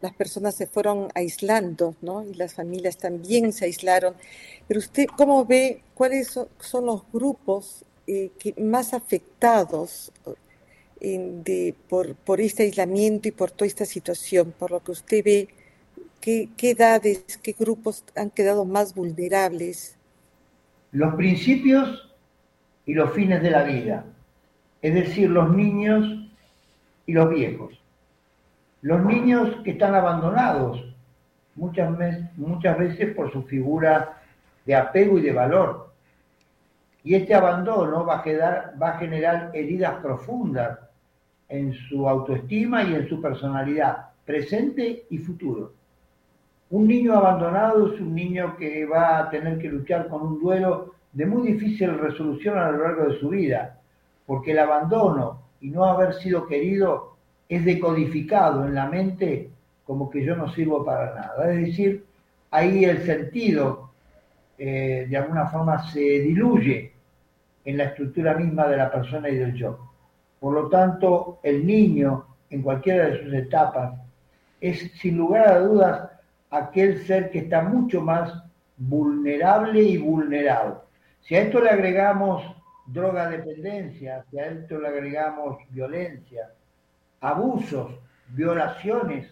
las 0.01 0.13
personas 0.13 0.55
se 0.55 0.67
fueron 0.67 1.09
aislando, 1.13 1.95
¿no? 2.01 2.23
Y 2.25 2.33
las 2.33 2.55
familias 2.55 2.97
también 2.97 3.53
se 3.53 3.65
aislaron. 3.65 4.15
Pero 4.67 4.79
usted, 4.79 5.05
¿cómo 5.15 5.45
ve 5.45 5.83
cuáles 5.93 6.39
son 6.59 6.85
los 6.85 7.03
grupos 7.13 7.85
eh, 8.07 8.31
que 8.39 8.59
más 8.59 8.93
afectados 8.93 10.11
de, 10.99 11.75
por, 11.87 12.41
este 12.41 12.63
aislamiento 12.63 13.27
y 13.27 13.31
por 13.31 13.51
toda 13.51 13.67
esta 13.67 13.85
situación, 13.85 14.53
por 14.57 14.71
lo 14.71 14.83
que 14.83 14.91
usted 14.91 15.23
ve, 15.23 15.47
qué, 16.19 16.49
edades, 16.61 17.23
qué 17.41 17.55
grupos 17.57 18.03
han 18.15 18.29
quedado 18.29 18.65
más 18.65 18.93
vulnerables? 18.93 19.97
Los 20.91 21.15
principios 21.15 22.10
y 22.91 22.93
los 22.93 23.13
fines 23.13 23.41
de 23.41 23.51
la 23.51 23.63
vida, 23.63 24.03
es 24.81 24.93
decir, 24.93 25.29
los 25.29 25.49
niños 25.55 26.29
y 27.05 27.13
los 27.13 27.29
viejos. 27.29 27.81
Los 28.81 29.01
niños 29.05 29.61
que 29.63 29.71
están 29.71 29.95
abandonados 29.95 30.93
muchas, 31.55 31.89
muchas 32.35 32.77
veces 32.77 33.15
por 33.15 33.31
su 33.31 33.43
figura 33.43 34.21
de 34.65 34.75
apego 34.75 35.17
y 35.17 35.21
de 35.21 35.31
valor. 35.31 35.93
Y 37.05 37.15
este 37.15 37.33
abandono 37.33 38.05
va 38.05 38.17
a, 38.17 38.23
quedar, 38.23 38.73
va 38.81 38.89
a 38.89 38.97
generar 38.97 39.51
heridas 39.53 39.93
profundas 40.01 40.77
en 41.47 41.71
su 41.71 42.09
autoestima 42.09 42.83
y 42.83 42.93
en 42.93 43.07
su 43.07 43.21
personalidad, 43.21 44.09
presente 44.25 45.05
y 45.09 45.17
futuro. 45.17 45.71
Un 46.71 46.89
niño 46.89 47.13
abandonado 47.13 47.93
es 47.93 48.01
un 48.01 48.13
niño 48.13 48.57
que 48.57 48.85
va 48.85 49.17
a 49.17 49.29
tener 49.29 49.59
que 49.59 49.69
luchar 49.69 50.09
con 50.09 50.23
un 50.23 50.41
duelo 50.41 50.95
de 51.13 51.25
muy 51.25 51.51
difícil 51.53 51.97
resolución 51.97 52.57
a 52.57 52.71
lo 52.71 52.83
largo 52.83 53.05
de 53.05 53.19
su 53.19 53.29
vida, 53.29 53.79
porque 54.25 54.51
el 54.51 54.59
abandono 54.59 55.41
y 55.59 55.69
no 55.69 55.85
haber 55.85 56.13
sido 56.15 56.47
querido 56.47 57.15
es 57.49 57.65
decodificado 57.65 58.65
en 58.65 58.75
la 58.75 58.87
mente 58.87 59.49
como 59.85 60.09
que 60.09 60.23
yo 60.23 60.35
no 60.35 60.51
sirvo 60.53 60.85
para 60.85 61.13
nada. 61.13 61.51
Es 61.51 61.67
decir, 61.67 62.05
ahí 62.49 62.85
el 62.85 63.05
sentido 63.05 63.91
eh, 64.57 65.05
de 65.09 65.17
alguna 65.17 65.47
forma 65.47 65.91
se 65.91 65.99
diluye 65.99 66.93
en 67.65 67.77
la 67.77 67.85
estructura 67.85 68.35
misma 68.35 68.67
de 68.67 68.77
la 68.77 68.91
persona 68.91 69.29
y 69.29 69.35
del 69.35 69.53
yo. 69.53 69.77
Por 70.39 70.53
lo 70.53 70.69
tanto, 70.69 71.39
el 71.43 71.65
niño, 71.65 72.25
en 72.49 72.61
cualquiera 72.61 73.07
de 73.07 73.23
sus 73.23 73.33
etapas, 73.33 73.93
es 74.59 74.91
sin 74.99 75.17
lugar 75.17 75.47
a 75.47 75.59
dudas 75.59 76.09
aquel 76.49 77.05
ser 77.05 77.31
que 77.31 77.39
está 77.39 77.61
mucho 77.61 78.01
más 78.01 78.43
vulnerable 78.77 79.81
y 79.81 79.97
vulnerado. 79.97 80.85
Si 81.23 81.35
a 81.35 81.41
esto 81.41 81.61
le 81.61 81.69
agregamos 81.69 82.43
droga 82.85 83.29
dependencia, 83.29 84.23
si 84.29 84.39
a 84.39 84.47
esto 84.47 84.79
le 84.79 84.87
agregamos 84.87 85.57
violencia, 85.69 86.49
abusos, 87.21 87.91
violaciones 88.29 89.29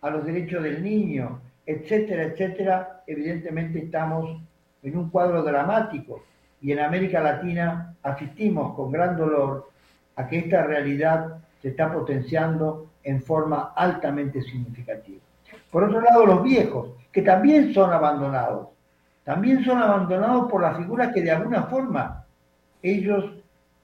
a 0.00 0.10
los 0.10 0.24
derechos 0.24 0.62
del 0.62 0.82
niño, 0.82 1.40
etcétera, 1.64 2.24
etcétera, 2.24 3.02
evidentemente 3.06 3.78
estamos 3.78 4.40
en 4.82 4.98
un 4.98 5.10
cuadro 5.10 5.42
dramático 5.42 6.24
y 6.60 6.72
en 6.72 6.80
América 6.80 7.20
Latina 7.20 7.94
asistimos 8.02 8.74
con 8.74 8.90
gran 8.90 9.16
dolor 9.16 9.70
a 10.16 10.26
que 10.26 10.38
esta 10.38 10.64
realidad 10.64 11.38
se 11.60 11.68
está 11.68 11.92
potenciando 11.92 12.90
en 13.04 13.22
forma 13.22 13.72
altamente 13.76 14.42
significativa. 14.42 15.20
Por 15.70 15.84
otro 15.84 16.00
lado, 16.00 16.26
los 16.26 16.42
viejos, 16.42 16.90
que 17.10 17.22
también 17.22 17.72
son 17.72 17.92
abandonados, 17.92 18.68
también 19.24 19.64
son 19.64 19.80
abandonados 19.80 20.50
por 20.50 20.62
las 20.62 20.76
figuras 20.76 21.12
que 21.12 21.22
de 21.22 21.30
alguna 21.30 21.64
forma 21.64 22.24
ellos 22.82 23.32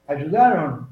ayudaron 0.07 0.89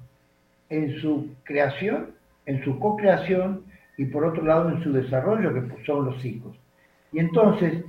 en 0.70 1.00
su 1.00 1.36
creación, 1.44 2.12
en 2.46 2.64
su 2.64 2.80
co-creación 2.80 3.64
y 3.98 4.06
por 4.06 4.26
otro 4.26 4.44
lado 4.44 4.70
en 4.70 4.82
su 4.84 4.94
desarrollo, 4.94 5.54
que 5.54 5.86
son 5.86 6.06
los 6.06 6.24
hijos. 6.24 6.58
Y 7.12 7.20
entonces 7.20 7.84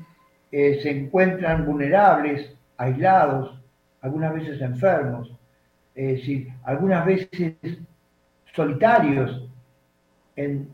eh, 0.51 0.81
se 0.83 0.90
encuentran 0.90 1.66
vulnerables, 1.66 2.57
aislados, 2.77 3.61
algunas 4.01 4.35
veces 4.35 4.61
enfermos, 4.61 5.33
algunas 6.64 7.05
veces 7.05 7.55
solitarios, 8.55 9.49
en 10.37 10.68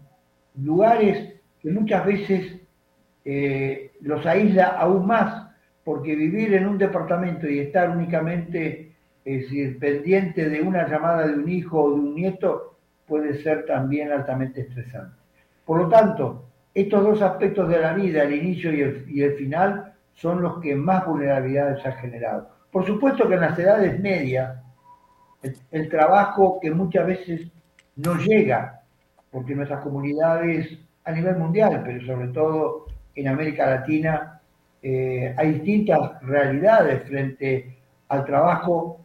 lugares 0.61 1.35
que 1.61 1.70
muchas 1.70 2.05
veces 2.05 2.61
eh, 3.25 3.92
los 4.03 4.25
aísla 4.27 4.66
aún 4.66 5.07
más, 5.07 5.43
porque 5.85 6.16
vivir 6.16 6.55
en 6.55 6.66
un 6.66 6.79
departamento 6.79 7.49
y 7.49 7.61
estar 7.61 7.90
únicamente 7.90 8.92
pendiente 9.25 10.49
de 10.49 10.61
una 10.61 10.88
llamada 10.88 11.27
de 11.27 11.35
un 11.35 11.49
hijo 11.49 11.83
o 11.83 11.90
de 11.90 12.01
un 12.01 12.14
nieto 12.14 12.77
puede 13.07 13.42
ser 13.42 13.66
también 13.66 14.11
altamente 14.11 14.62
estresante. 14.62 15.16
Por 15.64 15.79
lo 15.79 15.88
tanto, 15.88 16.44
estos 16.75 17.05
dos 17.05 17.23
aspectos 17.23 17.68
de 17.68 17.81
la 17.81 17.92
vida, 17.92 18.23
el 18.23 18.35
inicio 18.35 18.73
y 18.73 19.23
el, 19.23 19.35
final, 19.35 19.92
son 20.12 20.42
los 20.42 20.61
que 20.61 20.75
más 20.75 21.07
vulnerabilidades 21.07 21.85
han 21.87 21.94
generado. 21.94 22.49
Por 22.70 22.85
supuesto 22.85 23.29
que 23.29 23.35
en 23.35 23.40
las 23.40 23.59
edades 23.59 24.01
medias, 24.01 24.59
el, 25.70 25.88
trabajo 25.88 26.59
que 26.61 26.70
muchas 26.70 27.07
veces 27.07 27.49
no 27.97 28.16
llega, 28.16 28.81
porque 29.31 29.55
nuestras 29.55 29.83
comunidades 29.83 30.79
a 31.05 31.12
nivel 31.12 31.37
mundial, 31.37 31.83
pero 31.85 32.05
sobre 32.07 32.29
todo 32.29 32.87
en 33.14 33.29
América 33.29 33.66
Latina, 33.66 34.34
eh, 34.85 35.35
hay 35.37 35.53
distintas 35.55 36.23
realidades 36.23 37.09
frente 37.09 37.79
al 38.09 38.25
trabajo 38.25 39.01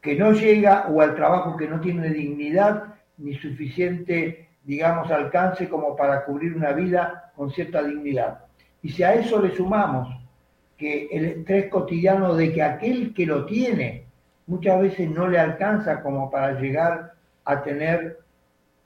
que 0.00 0.14
no 0.14 0.32
llega 0.32 0.86
o 0.88 1.00
al 1.00 1.16
trabajo 1.16 1.56
que 1.56 1.66
no 1.66 1.80
tiene 1.80 2.10
dignidad 2.10 2.94
ni 3.16 3.34
suficiente 3.36 4.44
digamos, 4.64 5.10
alcance 5.10 5.68
como 5.68 5.94
para 5.94 6.24
cubrir 6.24 6.56
una 6.56 6.72
vida 6.72 7.32
con 7.36 7.50
cierta 7.50 7.82
dignidad. 7.82 8.40
Y 8.82 8.90
si 8.90 9.02
a 9.02 9.14
eso 9.14 9.40
le 9.40 9.54
sumamos 9.54 10.08
que 10.76 11.06
el 11.12 11.24
estrés 11.26 11.70
cotidiano 11.70 12.34
de 12.34 12.52
que 12.52 12.62
aquel 12.62 13.14
que 13.14 13.26
lo 13.26 13.46
tiene 13.46 14.06
muchas 14.46 14.80
veces 14.80 15.10
no 15.10 15.28
le 15.28 15.38
alcanza 15.38 16.02
como 16.02 16.30
para 16.30 16.58
llegar 16.58 17.12
a 17.44 17.62
tener 17.62 18.18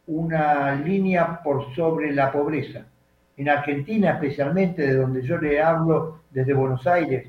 una 0.06 0.74
línea 0.74 1.40
por 1.42 1.74
sobre 1.74 2.12
la 2.12 2.30
pobreza. 2.30 2.86
En 3.38 3.48
Argentina 3.48 4.14
especialmente, 4.14 4.82
de 4.82 4.96
donde 4.96 5.22
yo 5.22 5.38
le 5.38 5.62
hablo 5.62 6.22
desde 6.28 6.54
Buenos 6.54 6.84
Aires, 6.88 7.28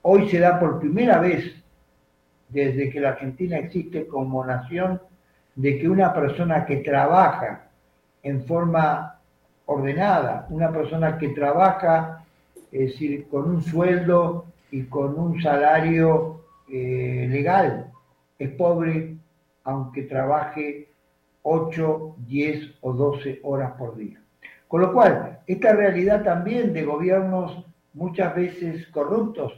hoy 0.00 0.26
se 0.30 0.38
da 0.38 0.58
por 0.58 0.80
primera 0.80 1.18
vez 1.18 1.54
desde 2.48 2.88
que 2.88 3.00
la 3.00 3.10
Argentina 3.10 3.58
existe 3.58 4.06
como 4.06 4.46
nación 4.46 4.98
de 5.54 5.78
que 5.78 5.90
una 5.90 6.14
persona 6.14 6.64
que 6.64 6.78
trabaja 6.78 7.68
en 8.22 8.46
forma 8.46 9.18
ordenada, 9.66 10.46
una 10.48 10.72
persona 10.72 11.18
que 11.18 11.28
trabaja, 11.28 12.24
es 12.72 12.92
decir, 12.92 13.28
con 13.28 13.50
un 13.50 13.62
sueldo 13.62 14.46
y 14.70 14.84
con 14.84 15.18
un 15.18 15.42
salario 15.42 16.40
eh, 16.66 17.26
legal, 17.28 17.92
es 18.38 18.48
pobre 18.52 19.16
aunque 19.64 20.04
trabaje 20.04 20.88
8, 21.42 22.14
10 22.26 22.70
o 22.80 22.92
12 22.94 23.40
horas 23.42 23.72
por 23.72 23.96
día. 23.96 24.21
Con 24.72 24.80
lo 24.80 24.90
cual, 24.94 25.40
esta 25.46 25.74
realidad 25.74 26.22
también 26.22 26.72
de 26.72 26.82
gobiernos 26.82 27.62
muchas 27.92 28.34
veces 28.34 28.86
corruptos, 28.86 29.52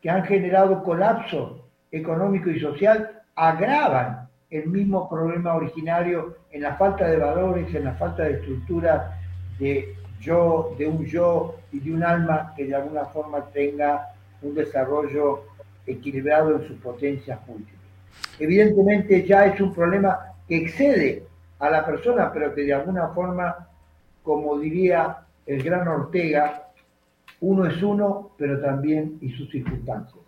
que 0.00 0.08
han 0.08 0.24
generado 0.24 0.82
colapso 0.82 1.68
económico 1.92 2.48
y 2.48 2.58
social, 2.58 3.20
agravan 3.34 4.30
el 4.48 4.66
mismo 4.68 5.10
problema 5.10 5.56
originario 5.56 6.38
en 6.50 6.62
la 6.62 6.74
falta 6.76 7.06
de 7.06 7.18
valores, 7.18 7.74
en 7.74 7.84
la 7.84 7.92
falta 7.96 8.22
de 8.22 8.36
estructura 8.36 9.20
de 9.58 9.94
yo, 10.22 10.74
de 10.78 10.86
un 10.86 11.04
yo 11.04 11.56
y 11.70 11.80
de 11.80 11.92
un 11.92 12.02
alma 12.02 12.54
que 12.56 12.64
de 12.64 12.76
alguna 12.76 13.04
forma 13.04 13.44
tenga 13.52 14.08
un 14.40 14.54
desarrollo 14.54 15.42
equilibrado 15.86 16.56
en 16.56 16.66
sus 16.66 16.78
potencias 16.78 17.38
múltiples. 17.46 17.90
Evidentemente 18.38 19.22
ya 19.22 19.44
es 19.44 19.60
un 19.60 19.74
problema 19.74 20.18
que 20.48 20.56
excede 20.56 21.26
a 21.58 21.68
la 21.68 21.84
persona, 21.84 22.32
pero 22.32 22.54
que 22.54 22.62
de 22.62 22.72
alguna 22.72 23.08
forma, 23.08 23.65
como 24.26 24.58
diría 24.58 25.18
el 25.46 25.62
gran 25.62 25.86
Ortega, 25.86 26.72
uno 27.40 27.64
es 27.64 27.80
uno, 27.80 28.32
pero 28.36 28.60
también 28.60 29.18
y 29.20 29.30
sus 29.30 29.48
circunstancias. 29.52 30.18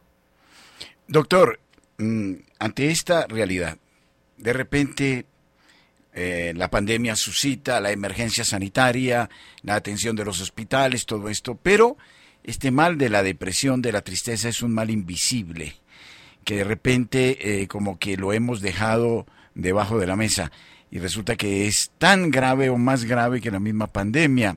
Doctor, 1.09 1.59
mm, 1.99 2.35
ante 2.61 2.91
esta 2.93 3.27
realidad, 3.27 3.77
de 4.37 4.53
repente 4.53 5.27
eh, 6.15 6.53
la 6.55 6.71
pandemia 6.71 7.17
suscita 7.17 7.81
la 7.81 7.91
emergencia 7.91 8.45
sanitaria, 8.45 9.29
la 9.63 9.75
atención 9.75 10.15
de 10.15 10.25
los 10.25 10.41
hospitales, 10.41 11.05
todo 11.05 11.29
esto, 11.29 11.59
pero 11.61 11.97
este 12.45 12.71
mal 12.71 12.99
de 12.99 13.09
la 13.09 13.25
depresión, 13.25 13.83
de 13.83 13.91
la 13.91 14.03
tristeza, 14.03 14.49
es 14.49 14.63
un 14.63 14.75
mal 14.75 14.91
invisible, 14.91 15.75
que 16.45 16.59
de 16.59 16.65
repente 16.65 17.63
eh, 17.63 17.67
como 17.67 17.99
que 17.99 18.17
lo 18.17 18.33
hemos 18.33 18.61
dejado 18.61 19.27
debajo 19.57 19.99
de 19.99 20.07
la 20.07 20.15
mesa 20.15 20.53
y 20.91 20.99
resulta 20.99 21.37
que 21.37 21.67
es 21.67 21.91
tan 21.99 22.31
grave 22.31 22.71
o 22.71 22.79
más 22.79 23.05
grave 23.05 23.41
que 23.41 23.51
la 23.51 23.61
misma 23.61 23.87
pandemia. 23.87 24.57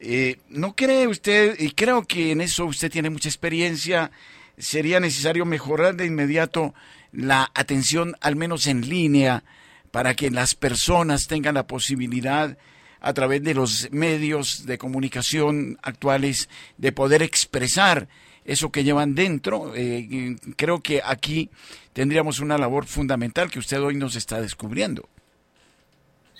Eh, 0.00 0.38
¿No 0.48 0.74
cree 0.74 1.06
usted, 1.06 1.58
y 1.58 1.70
creo 1.70 2.04
que 2.04 2.32
en 2.32 2.40
eso 2.40 2.66
usted 2.66 2.90
tiene 2.90 3.10
mucha 3.10 3.28
experiencia, 3.28 4.10
sería 4.58 5.00
necesario 5.00 5.44
mejorar 5.44 5.96
de 5.96 6.06
inmediato 6.06 6.74
la 7.12 7.50
atención, 7.54 8.14
al 8.20 8.36
menos 8.36 8.66
en 8.66 8.88
línea, 8.88 9.44
para 9.90 10.14
que 10.14 10.30
las 10.30 10.54
personas 10.54 11.26
tengan 11.26 11.54
la 11.54 11.66
posibilidad 11.66 12.58
a 13.00 13.12
través 13.12 13.42
de 13.42 13.54
los 13.54 13.88
medios 13.92 14.66
de 14.66 14.78
comunicación 14.78 15.78
actuales 15.82 16.48
de 16.78 16.90
poder 16.90 17.22
expresar 17.22 18.08
eso 18.44 18.70
que 18.70 18.84
llevan 18.84 19.14
dentro. 19.14 19.72
Eh, 19.74 20.36
creo 20.56 20.80
que 20.80 21.00
aquí 21.04 21.50
tendríamos 21.92 22.40
una 22.40 22.58
labor 22.58 22.86
fundamental 22.86 23.50
que 23.50 23.58
usted 23.58 23.80
hoy 23.80 23.94
nos 23.94 24.16
está 24.16 24.40
descubriendo. 24.40 25.08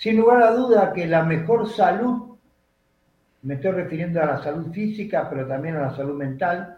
Sin 0.05 0.17
lugar 0.17 0.43
a 0.43 0.51
duda 0.51 0.93
que 0.93 1.07
la 1.07 1.23
mejor 1.23 1.67
salud 1.67 2.37
me 3.41 3.55
estoy 3.55 3.71
refiriendo 3.71 4.21
a 4.21 4.27
la 4.27 4.43
salud 4.43 4.71
física, 4.71 5.27
pero 5.27 5.47
también 5.47 5.77
a 5.77 5.81
la 5.81 5.95
salud 5.95 6.13
mental, 6.13 6.77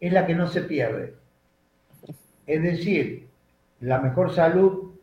es 0.00 0.12
la 0.12 0.26
que 0.26 0.34
no 0.34 0.48
se 0.48 0.62
pierde. 0.62 1.14
Es 2.48 2.60
decir, 2.60 3.28
la 3.82 4.00
mejor 4.00 4.34
salud 4.34 4.96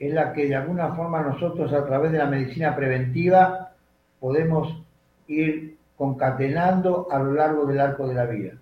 es 0.00 0.12
la 0.12 0.32
que 0.32 0.48
de 0.48 0.56
alguna 0.56 0.92
forma 0.96 1.22
nosotros 1.22 1.72
a 1.72 1.86
través 1.86 2.10
de 2.10 2.18
la 2.18 2.26
medicina 2.26 2.74
preventiva 2.74 3.70
podemos 4.18 4.82
ir 5.28 5.76
concatenando 5.96 7.06
a 7.08 7.20
lo 7.20 7.34
largo 7.34 7.66
del 7.66 7.78
arco 7.78 8.08
de 8.08 8.14
la 8.14 8.26
vida. 8.26 8.54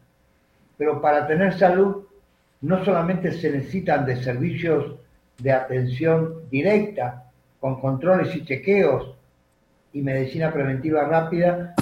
Pero 0.76 1.00
para 1.00 1.26
tener 1.26 1.54
salud 1.54 2.04
no 2.60 2.84
solamente 2.84 3.32
se 3.32 3.50
necesitan 3.50 4.04
de 4.04 4.22
servicios 4.22 4.96
de 5.38 5.50
atención 5.50 6.42
directa, 6.50 7.24
con 7.60 7.80
controles 7.80 8.34
y 8.36 8.44
chequeos 8.44 9.14
y 9.92 10.02
medicina 10.02 10.52
preventiva 10.52 11.04
rápida, 11.04 11.74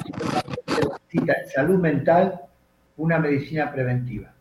necesita 0.67 1.35
salud 1.55 1.79
mental 1.79 2.41
una 2.97 3.19
medicina 3.19 3.71
preventiva. 3.73 4.33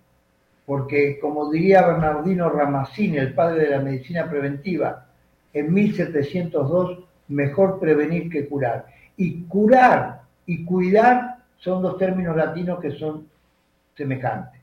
Porque, 0.66 1.20
como 1.20 1.52
diría 1.52 1.86
Bernardino 1.86 2.50
Ramazzini, 2.50 3.18
el 3.18 3.34
padre 3.34 3.66
de 3.66 3.70
la 3.70 3.82
medicina 3.82 4.30
preventiva, 4.30 5.06
en 5.54 5.74
1702, 5.74 7.00
mejor 7.28 7.80
prevenir 7.80 8.30
que 8.30 8.48
curar. 8.48 8.88
Y 9.18 9.44
curar 9.44 10.22
y 10.46 10.66
cuidar 10.66 11.38
son 11.58 11.82
dos 11.82 11.98
términos 11.98 12.36
latinos 12.36 12.80
que 12.80 12.92
son 12.92 13.28
semejantes. 13.96 14.62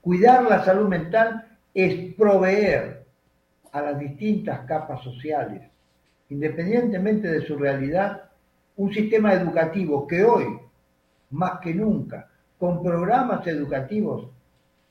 Cuidar 0.00 0.44
la 0.44 0.64
salud 0.64 0.88
mental 0.88 1.46
es 1.74 2.14
proveer 2.14 3.04
a 3.72 3.80
las 3.82 3.98
distintas 3.98 4.60
capas 4.60 5.02
sociales, 5.02 5.62
independientemente 6.30 7.28
de 7.28 7.46
su 7.46 7.56
realidad, 7.56 8.22
un 8.76 8.92
sistema 8.92 9.34
educativo 9.34 10.06
que 10.06 10.24
hoy, 10.24 10.58
más 11.30 11.60
que 11.60 11.74
nunca, 11.74 12.28
con 12.58 12.82
programas 12.82 13.46
educativos 13.46 14.28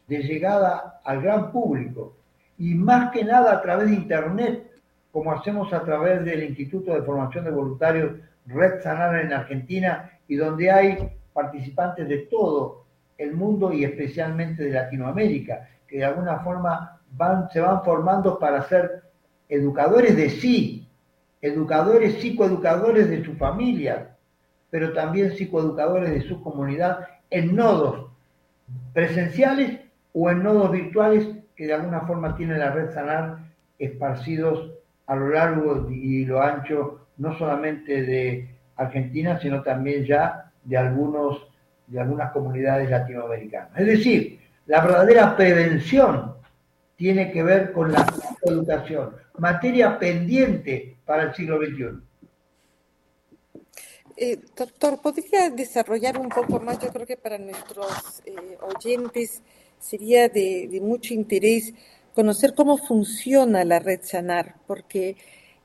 de 0.08 0.24
llegada 0.24 1.02
al 1.04 1.22
gran 1.22 1.52
público 1.52 2.16
y 2.58 2.76
más 2.76 3.12
que 3.12 3.24
nada 3.24 3.54
a 3.54 3.62
través 3.62 3.90
de 3.90 3.96
Internet, 3.96 4.72
como 5.12 5.32
hacemos 5.32 5.72
a 5.74 5.84
través 5.84 6.24
del 6.26 6.44
Instituto 6.44 6.94
de 6.94 7.04
Formación 7.04 7.46
de 7.46 7.52
Voluntarios 7.52 8.12
Red 8.46 8.82
Sanar 8.82 9.20
en 9.20 9.34
Argentina 9.34 10.12
y 10.28 10.36
donde 10.36 10.70
hay 10.70 11.10
participantes 11.34 12.08
de 12.08 12.18
todo 12.30 12.86
el 13.18 13.34
mundo 13.34 13.72
y 13.72 13.84
especialmente 13.84 14.64
de 14.64 14.72
Latinoamérica, 14.72 15.68
que 15.88 15.98
de 15.98 16.06
alguna 16.06 16.40
forma 16.40 17.00
se 17.52 17.60
van 17.60 17.84
formando 17.84 18.38
para 18.40 18.64
ser 18.68 19.04
educadores 19.48 20.16
de 20.16 20.30
sí, 20.30 20.89
educadores, 21.42 22.20
psicoeducadores 22.20 23.10
de 23.10 23.24
su 23.24 23.34
familia, 23.36 24.16
pero 24.70 24.94
también 24.94 25.32
psicoeducadores 25.32 26.12
de 26.12 26.22
su 26.22 26.42
comunidad 26.44 27.08
en 27.30 27.56
nodos 27.56 28.12
presenciales 28.94 29.80
o 30.14 30.30
en 30.30 30.44
nodos 30.44 30.72
virtuales 30.72 31.28
que 31.56 31.68
de 31.68 31.74
alguna 31.74 32.02
forma 32.02 32.36
tiene 32.36 32.58
la 32.58 32.72
red 32.72 32.92
Sanar 32.94 33.40
esparcidos 33.78 34.72
a 35.08 35.16
lo 35.16 35.30
largo 35.30 35.90
y 35.90 36.26
lo 36.26 36.42
ancho, 36.42 37.08
no 37.18 37.38
solamente 37.38 38.04
de 38.04 38.50
Argentina, 38.76 39.40
sino 39.40 39.64
también 39.64 40.06
ya 40.06 40.52
de 40.64 40.78
algunos 40.78 41.50
de 41.88 42.00
algunas 42.00 42.32
comunidades 42.32 42.90
latinoamericanas. 42.90 43.72
Es 43.76 43.88
decir, 43.88 44.40
la 44.68 44.82
verdadera 44.82 45.36
prevención 45.36 46.36
tiene 46.96 47.32
que 47.32 47.42
ver 47.42 47.72
con 47.72 47.92
la 47.92 48.06
educación, 48.44 49.16
materia 49.38 49.98
pendiente 49.98 50.98
para 51.06 51.24
el 51.24 51.36
siglo 51.36 51.58
XXI. 51.58 52.10
Eh, 54.22 54.38
doctor, 54.56 55.02
¿podría 55.02 55.50
desarrollar 55.50 56.18
un 56.18 56.28
poco 56.28 56.60
más? 56.60 56.78
Yo 56.80 56.90
creo 56.90 57.08
que 57.08 57.16
para 57.16 57.38
nuestros 57.38 58.22
eh, 58.26 58.58
oyentes 58.62 59.42
sería 59.80 60.28
de, 60.28 60.78
mucho 60.82 61.14
interés 61.14 61.74
conocer 62.14 62.54
cómo 62.54 62.78
funciona 62.78 63.64
la 63.64 63.80
red 63.80 64.02
Sanar, 64.04 64.56
porque 64.68 65.16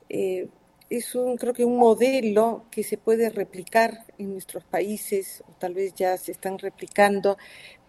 eh, 0.07 0.47
es 0.89 1.15
un, 1.15 1.35
creo 1.35 1.53
que 1.53 1.65
un 1.65 1.77
modelo 1.77 2.65
que 2.71 2.83
se 2.83 2.97
puede 2.97 3.29
replicar 3.29 4.05
en 4.17 4.31
nuestros 4.31 4.63
países, 4.63 5.43
o 5.49 5.51
tal 5.59 5.73
vez 5.73 5.93
ya 5.93 6.17
se 6.17 6.31
están 6.31 6.57
replicando, 6.57 7.37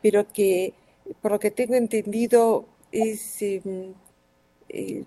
pero 0.03 0.27
que, 0.33 0.75
por 1.21 1.31
lo 1.33 1.39
que 1.39 1.53
tengo 1.53 1.75
entendido, 1.75 2.67
es 2.91 3.41
em, 3.43 3.95
eh, 4.69 5.05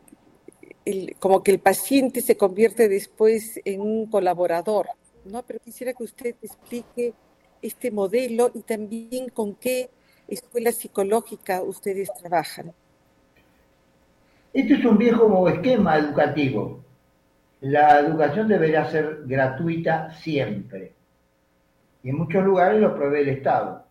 como 1.20 1.44
que 1.44 1.52
el 1.52 1.60
paciente 1.60 2.22
se 2.22 2.38
convierte 2.38 2.90
después 2.90 3.60
en 3.66 3.82
un 3.82 4.08
colaborador, 4.08 4.88
¿no? 5.26 5.44
Pero 5.44 5.60
quisiera 5.60 5.94
que 5.94 6.04
usted 6.04 6.36
explique 6.42 7.14
este 7.62 7.92
modelo 7.92 8.50
y 8.54 8.62
también 8.62 9.30
con 9.30 9.56
qué 9.56 9.90
escuela 10.28 10.72
psicológica 10.72 11.62
ustedes 11.62 12.10
trabajan. 12.20 12.74
Este 14.54 14.74
es 14.74 14.86
un 14.86 14.98
viejo 14.98 15.48
esquema 15.48 15.98
educativo 15.98 16.84
la 17.62 18.00
educación 18.00 18.48
debería 18.48 18.86
ser 18.86 19.24
gratuita 19.26 20.12
siempre. 20.12 20.94
Y 22.04 22.10
en 22.10 22.18
muchos 22.18 22.44
lugares 22.44 22.80
lo 22.80 22.96
provee 22.96 23.22
el 23.22 23.30
Estado. 23.30 23.86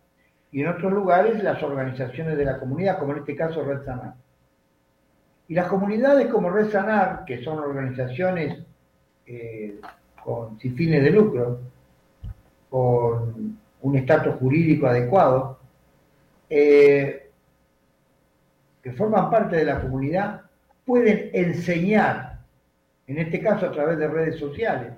Y 0.51 0.61
en 0.61 0.69
otros 0.69 0.91
lugares 0.91 1.43
las 1.43 1.61
organizaciones 1.61 2.35
de 2.35 2.45
la 2.45 2.59
comunidad, 2.59 2.97
como 2.97 3.13
en 3.13 3.19
este 3.19 3.35
caso 3.35 3.63
Red 3.63 3.85
Sanar. 3.85 4.15
Y 5.49 5.55
las 5.55 5.67
comunidades 5.67 6.27
como 6.27 6.51
Red 6.51 6.69
Sanar, 6.69 7.25
que 7.25 7.43
son 7.43 7.57
organizaciones 7.57 8.59
eh, 9.25 9.81
con, 10.23 10.59
sin 10.59 10.75
fines 10.75 11.03
de 11.03 11.09
lucro, 11.09 11.59
con 12.69 13.57
un 13.81 13.95
estatus 13.95 14.35
jurídico 14.35 14.85
adecuado, 14.85 15.57
eh, 16.47 17.31
que 18.83 18.91
forman 18.93 19.31
parte 19.31 19.55
de 19.55 19.65
la 19.65 19.81
comunidad, 19.81 20.41
pueden 20.85 21.31
enseñar 21.33 22.39
en 23.07 23.17
este 23.17 23.41
caso 23.41 23.65
a 23.65 23.71
través 23.71 23.97
de 23.97 24.07
redes 24.07 24.39
sociales, 24.39 24.93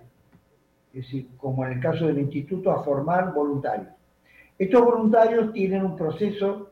es 0.93 1.05
decir, 1.05 1.29
como 1.37 1.65
en 1.65 1.71
el 1.71 1.79
caso 1.79 2.07
del 2.07 2.19
instituto, 2.19 2.71
a 2.71 2.83
formar 2.83 3.33
voluntarios. 3.33 3.87
Estos 4.59 4.83
voluntarios 4.83 5.53
tienen 5.53 5.85
un 5.85 5.95
proceso 5.95 6.71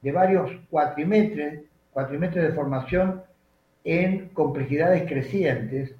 de 0.00 0.10
varios 0.10 0.50
cuatrimestres, 0.70 1.64
cuatrimestres 1.92 2.44
de 2.44 2.52
formación 2.52 3.22
en 3.84 4.28
complejidades 4.30 5.08
crecientes, 5.08 5.94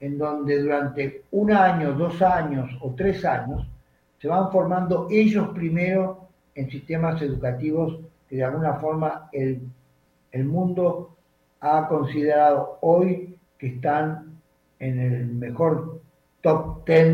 en 0.00 0.18
donde 0.18 0.60
durante 0.62 1.24
un 1.30 1.52
año, 1.52 1.92
dos 1.92 2.20
años 2.22 2.70
o 2.80 2.94
tres 2.94 3.24
años 3.24 3.66
se 4.20 4.28
van 4.28 4.50
formando 4.50 5.08
ellos 5.10 5.48
primero 5.54 6.28
en 6.54 6.70
sistemas 6.70 7.20
educativos 7.22 7.98
que 8.28 8.36
de 8.36 8.44
alguna 8.44 8.74
forma 8.74 9.28
el, 9.32 9.60
el 10.32 10.44
mundo 10.44 11.16
ha 11.60 11.86
considerado 11.88 12.78
hoy 12.80 13.36
que 13.58 13.68
están 13.68 14.40
en 14.78 14.98
el 15.00 15.26
mejor 15.26 16.00
top 16.40 16.86
10, 16.86 17.06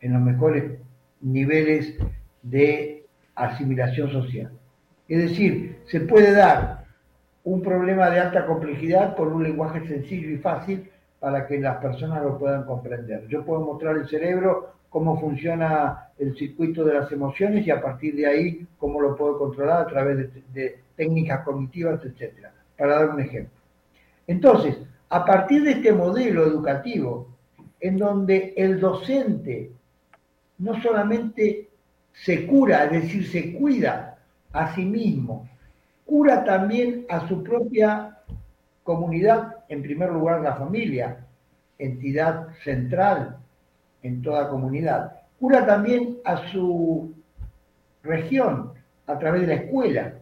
en 0.00 0.12
los 0.12 0.22
mejores 0.22 0.78
niveles 1.20 1.94
de 2.42 3.04
asimilación 3.34 4.10
social. 4.10 4.50
Es 5.08 5.18
decir, 5.30 5.80
se 5.86 6.00
puede 6.00 6.32
dar 6.32 6.79
un 7.50 7.62
problema 7.62 8.08
de 8.10 8.20
alta 8.20 8.46
complejidad 8.46 9.16
con 9.16 9.32
un 9.32 9.42
lenguaje 9.42 9.84
sencillo 9.84 10.30
y 10.30 10.38
fácil 10.38 10.88
para 11.18 11.48
que 11.48 11.58
las 11.58 11.78
personas 11.78 12.22
lo 12.22 12.38
puedan 12.38 12.64
comprender. 12.64 13.26
Yo 13.26 13.44
puedo 13.44 13.60
mostrar 13.60 13.96
el 13.96 14.08
cerebro 14.08 14.74
cómo 14.88 15.18
funciona 15.20 16.10
el 16.16 16.36
circuito 16.36 16.84
de 16.84 16.94
las 16.94 17.10
emociones 17.10 17.66
y 17.66 17.70
a 17.72 17.82
partir 17.82 18.14
de 18.14 18.26
ahí 18.26 18.66
cómo 18.78 19.00
lo 19.00 19.16
puedo 19.16 19.36
controlar 19.36 19.82
a 19.82 19.86
través 19.86 20.30
de, 20.54 20.78
técnicas 20.94 21.44
cognitivas, 21.44 22.00
etcétera, 22.04 22.52
para 22.78 22.94
dar 22.94 23.10
un 23.10 23.20
ejemplo. 23.20 23.58
Entonces, 24.28 24.78
a 25.08 25.24
partir 25.24 25.64
de 25.64 25.72
este 25.72 25.92
modelo 25.92 26.46
educativo, 26.46 27.26
en 27.80 27.96
donde 27.96 28.54
el 28.56 28.78
docente 28.78 29.72
no 30.58 30.80
solamente 30.80 31.68
se 32.12 32.46
cura, 32.46 32.84
es 32.84 32.92
decir, 32.92 33.26
se 33.26 33.54
cuida 33.54 34.18
a 34.52 34.74
sí 34.74 34.84
mismo, 34.84 35.49
cura 36.10 36.44
también 36.44 37.06
a 37.08 37.28
su 37.28 37.44
propia 37.44 38.18
comunidad, 38.82 39.58
en 39.68 39.80
primer 39.80 40.10
lugar 40.10 40.40
la 40.40 40.56
familia, 40.56 41.24
entidad 41.78 42.48
central 42.64 43.36
en 44.02 44.20
toda 44.20 44.48
comunidad, 44.48 45.12
cura 45.38 45.64
también 45.64 46.18
a 46.24 46.48
su 46.50 47.14
región 48.02 48.72
a 49.06 49.18
través 49.20 49.42
de 49.42 49.46
la 49.46 49.54
escuela. 49.54 50.14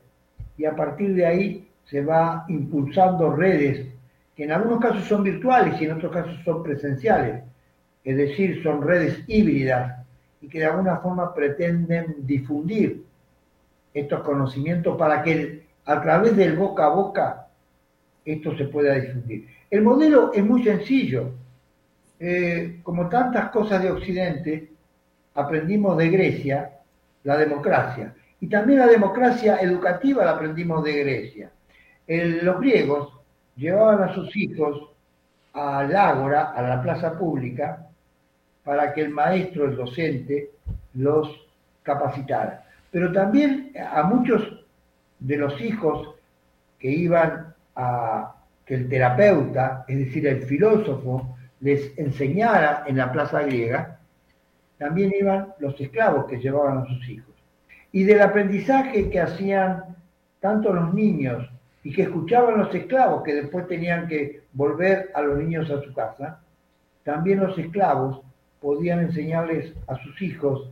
Y 0.58 0.66
a 0.66 0.76
partir 0.76 1.14
de 1.14 1.24
ahí 1.24 1.68
se 1.86 2.02
va 2.02 2.44
impulsando 2.48 3.34
redes 3.34 3.86
que 4.36 4.44
en 4.44 4.52
algunos 4.52 4.80
casos 4.80 5.04
son 5.04 5.22
virtuales 5.22 5.80
y 5.80 5.86
en 5.86 5.92
otros 5.92 6.12
casos 6.12 6.36
son 6.44 6.62
presenciales, 6.62 7.44
es 8.04 8.16
decir, 8.16 8.62
son 8.62 8.82
redes 8.82 9.24
híbridas 9.26 10.04
y 10.42 10.48
que 10.48 10.58
de 10.58 10.66
alguna 10.66 10.98
forma 10.98 11.34
pretenden 11.34 12.16
difundir 12.26 13.04
estos 13.94 14.20
conocimientos 14.20 14.94
para 14.98 15.22
que 15.22 15.66
a 15.88 16.02
través 16.02 16.36
del 16.36 16.54
boca 16.54 16.84
a 16.84 16.90
boca 16.90 17.48
esto 18.24 18.54
se 18.58 18.66
pueda 18.66 18.94
difundir. 18.94 19.48
El 19.70 19.80
modelo 19.80 20.32
es 20.34 20.44
muy 20.44 20.62
sencillo. 20.62 21.30
Eh, 22.20 22.80
como 22.82 23.08
tantas 23.08 23.48
cosas 23.50 23.82
de 23.82 23.90
Occidente, 23.90 24.70
aprendimos 25.34 25.96
de 25.96 26.10
Grecia 26.10 26.72
la 27.24 27.38
democracia. 27.38 28.14
Y 28.40 28.48
también 28.48 28.80
la 28.80 28.86
democracia 28.86 29.56
educativa 29.62 30.26
la 30.26 30.32
aprendimos 30.32 30.84
de 30.84 30.92
Grecia. 30.92 31.50
los 32.06 32.60
griegos 32.60 33.14
llevaban 33.56 34.02
a 34.02 34.14
sus 34.14 34.34
hijos 34.36 34.90
al 35.54 35.96
ágora, 35.96 36.52
a 36.52 36.62
la 36.62 36.82
plaza 36.82 37.18
pública, 37.18 37.86
para 38.62 38.92
que 38.92 39.00
el 39.00 39.08
maestro, 39.10 39.64
el 39.64 39.76
docente, 39.76 40.50
los 40.94 41.28
capacitara. 41.82 42.66
Pero 42.90 43.10
también 43.10 43.72
a 43.90 44.02
muchos 44.02 44.57
de 45.18 45.36
los 45.36 45.60
hijos 45.60 46.14
que 46.78 46.90
iban 46.90 47.54
a 47.74 48.34
que 48.64 48.74
el 48.74 48.88
terapeuta, 48.88 49.84
es 49.88 49.98
decir, 49.98 50.26
el 50.26 50.42
filósofo, 50.42 51.36
les 51.60 51.98
enseñara 51.98 52.84
en 52.86 52.98
la 52.98 53.10
plaza 53.10 53.42
griega, 53.42 53.98
también 54.76 55.12
iban 55.18 55.54
los 55.58 55.80
esclavos 55.80 56.26
que 56.26 56.38
llevaban 56.38 56.78
a 56.78 56.86
sus 56.86 57.08
hijos. 57.08 57.34
Y 57.90 58.04
del 58.04 58.20
aprendizaje 58.20 59.10
que 59.10 59.20
hacían 59.20 59.96
tanto 60.40 60.72
los 60.72 60.92
niños 60.94 61.50
y 61.82 61.92
que 61.92 62.02
escuchaban 62.02 62.58
los 62.58 62.74
esclavos 62.74 63.22
que 63.22 63.34
después 63.34 63.66
tenían 63.66 64.06
que 64.06 64.42
volver 64.52 65.10
a 65.14 65.22
los 65.22 65.38
niños 65.38 65.70
a 65.70 65.82
su 65.82 65.92
casa, 65.94 66.40
también 67.02 67.40
los 67.40 67.58
esclavos 67.58 68.20
podían 68.60 69.00
enseñarles 69.00 69.72
a 69.86 69.96
sus 69.96 70.20
hijos 70.20 70.70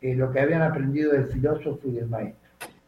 eh, 0.00 0.14
lo 0.14 0.32
que 0.32 0.40
habían 0.40 0.62
aprendido 0.62 1.12
del 1.12 1.26
filósofo 1.26 1.80
y 1.84 1.92
del 1.92 2.08
maestro. 2.08 2.40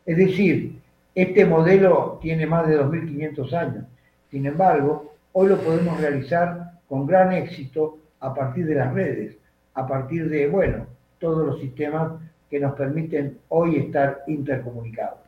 Es 0.05 0.17
decir, 0.17 0.81
este 1.23 1.45
modelo 1.45 2.19
tiene 2.23 2.47
más 2.47 2.69
de 2.69 2.81
2.500 2.81 3.53
años. 3.55 3.85
Sin 4.31 4.47
embargo, 4.47 5.15
hoy 5.33 5.49
lo 5.49 5.59
podemos 5.59 6.01
realizar 6.01 6.81
con 6.89 7.07
gran 7.07 7.33
éxito 7.33 7.99
a 8.21 8.33
partir 8.33 8.67
de 8.67 8.75
las 8.77 8.93
redes, 8.95 9.37
a 9.75 9.87
partir 9.87 10.29
de, 10.29 10.47
bueno, 10.49 10.87
todos 11.19 11.47
los 11.47 11.61
sistemas 11.61 12.13
que 12.49 12.61
nos 12.61 12.75
permiten 12.75 13.39
hoy 13.49 13.77
estar 13.77 14.23
intercomunicados. 14.29 15.19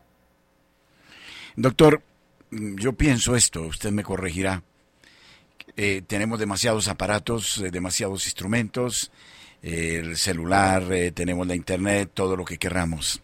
Doctor, 1.56 2.00
yo 2.50 2.92
pienso 2.92 3.34
esto, 3.34 3.62
usted 3.62 3.90
me 3.90 4.04
corregirá. 4.04 4.62
Eh, 5.76 6.02
tenemos 6.06 6.38
demasiados 6.38 6.88
aparatos, 6.88 7.58
eh, 7.58 7.70
demasiados 7.70 8.26
instrumentos, 8.26 9.10
eh, 9.62 10.00
el 10.02 10.16
celular, 10.16 10.84
tenemos 11.14 11.46
la 11.46 11.54
internet, 11.54 12.10
todo 12.14 12.36
lo 12.36 12.44
que 12.44 12.58
querramos. 12.58 13.22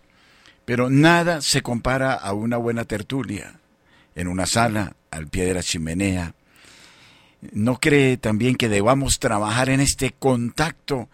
Pero 0.66 0.90
nada 0.90 1.40
se 1.40 1.62
compara 1.62 2.12
a 2.12 2.34
una 2.34 2.56
buena 2.56 2.84
tertulia 2.84 3.54
en 4.16 4.26
una 4.26 4.46
sala, 4.46 4.94
al 5.12 5.28
pie 5.28 5.46
de 5.46 5.54
la 5.54 5.62
chimenea. 5.62 6.34
¿No 7.52 7.78
cree 7.78 8.16
también 8.16 8.56
que 8.56 8.68
debamos 8.68 9.20
trabajar 9.20 9.68
en 9.70 9.80
este 9.80 10.10
contacto 10.10 11.08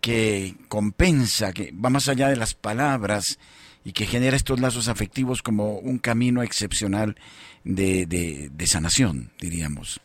que 0.00 0.54
compensa, 0.68 1.52
que 1.52 1.72
va 1.72 1.90
más 1.90 2.08
allá 2.08 2.28
de 2.28 2.36
las 2.36 2.54
palabras 2.54 3.38
y 3.84 3.92
que 3.92 4.06
genera 4.06 4.36
estos 4.36 4.60
lazos 4.60 4.86
afectivos 4.86 5.42
como 5.42 5.78
un 5.78 5.98
camino 5.98 6.42
excepcional 6.42 7.16
de, 7.64 8.06
de, 8.06 8.66
sanación, 8.66 9.30
diríamos. 9.40 10.00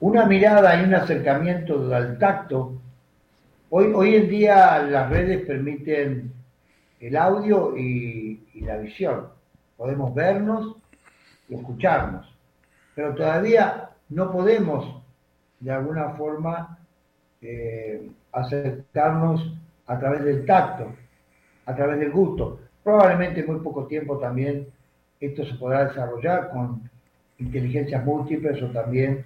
Una 0.00 0.26
mirada 0.26 0.78
y 0.78 0.84
un 0.84 0.94
acercamiento 0.94 1.94
al 1.94 2.18
tacto. 2.18 2.82
Hoy, 3.70 3.92
hoy 3.94 4.16
en 4.16 4.28
día 4.28 4.78
las 4.82 5.08
redes 5.08 5.46
permiten 5.46 6.41
el 7.02 7.16
audio 7.16 7.76
y, 7.76 8.40
la 8.60 8.78
visión. 8.78 9.26
Podemos 9.76 10.14
vernos 10.14 10.76
y 11.48 11.54
escucharnos, 11.54 12.32
pero 12.94 13.14
todavía 13.14 13.90
no 14.08 14.30
podemos 14.30 15.02
de 15.58 15.72
alguna 15.72 16.10
forma 16.10 16.78
eh, 17.40 18.08
acercarnos 18.30 19.52
a 19.86 19.98
través 19.98 20.22
del 20.24 20.46
tacto 20.46 20.92
a 21.66 21.74
través 21.74 22.00
del 22.00 22.10
gusto. 22.10 22.60
Probablemente 22.82 23.40
en 23.40 23.46
muy 23.46 23.60
poco 23.60 23.86
tiempo 23.86 24.18
también 24.18 24.66
esto 25.20 25.44
se 25.44 25.54
podrá 25.54 25.86
desarrollar 25.86 26.50
con 26.50 26.88
inteligencias 27.38 28.04
múltiples 28.04 28.60
o 28.62 28.66
también 28.68 29.24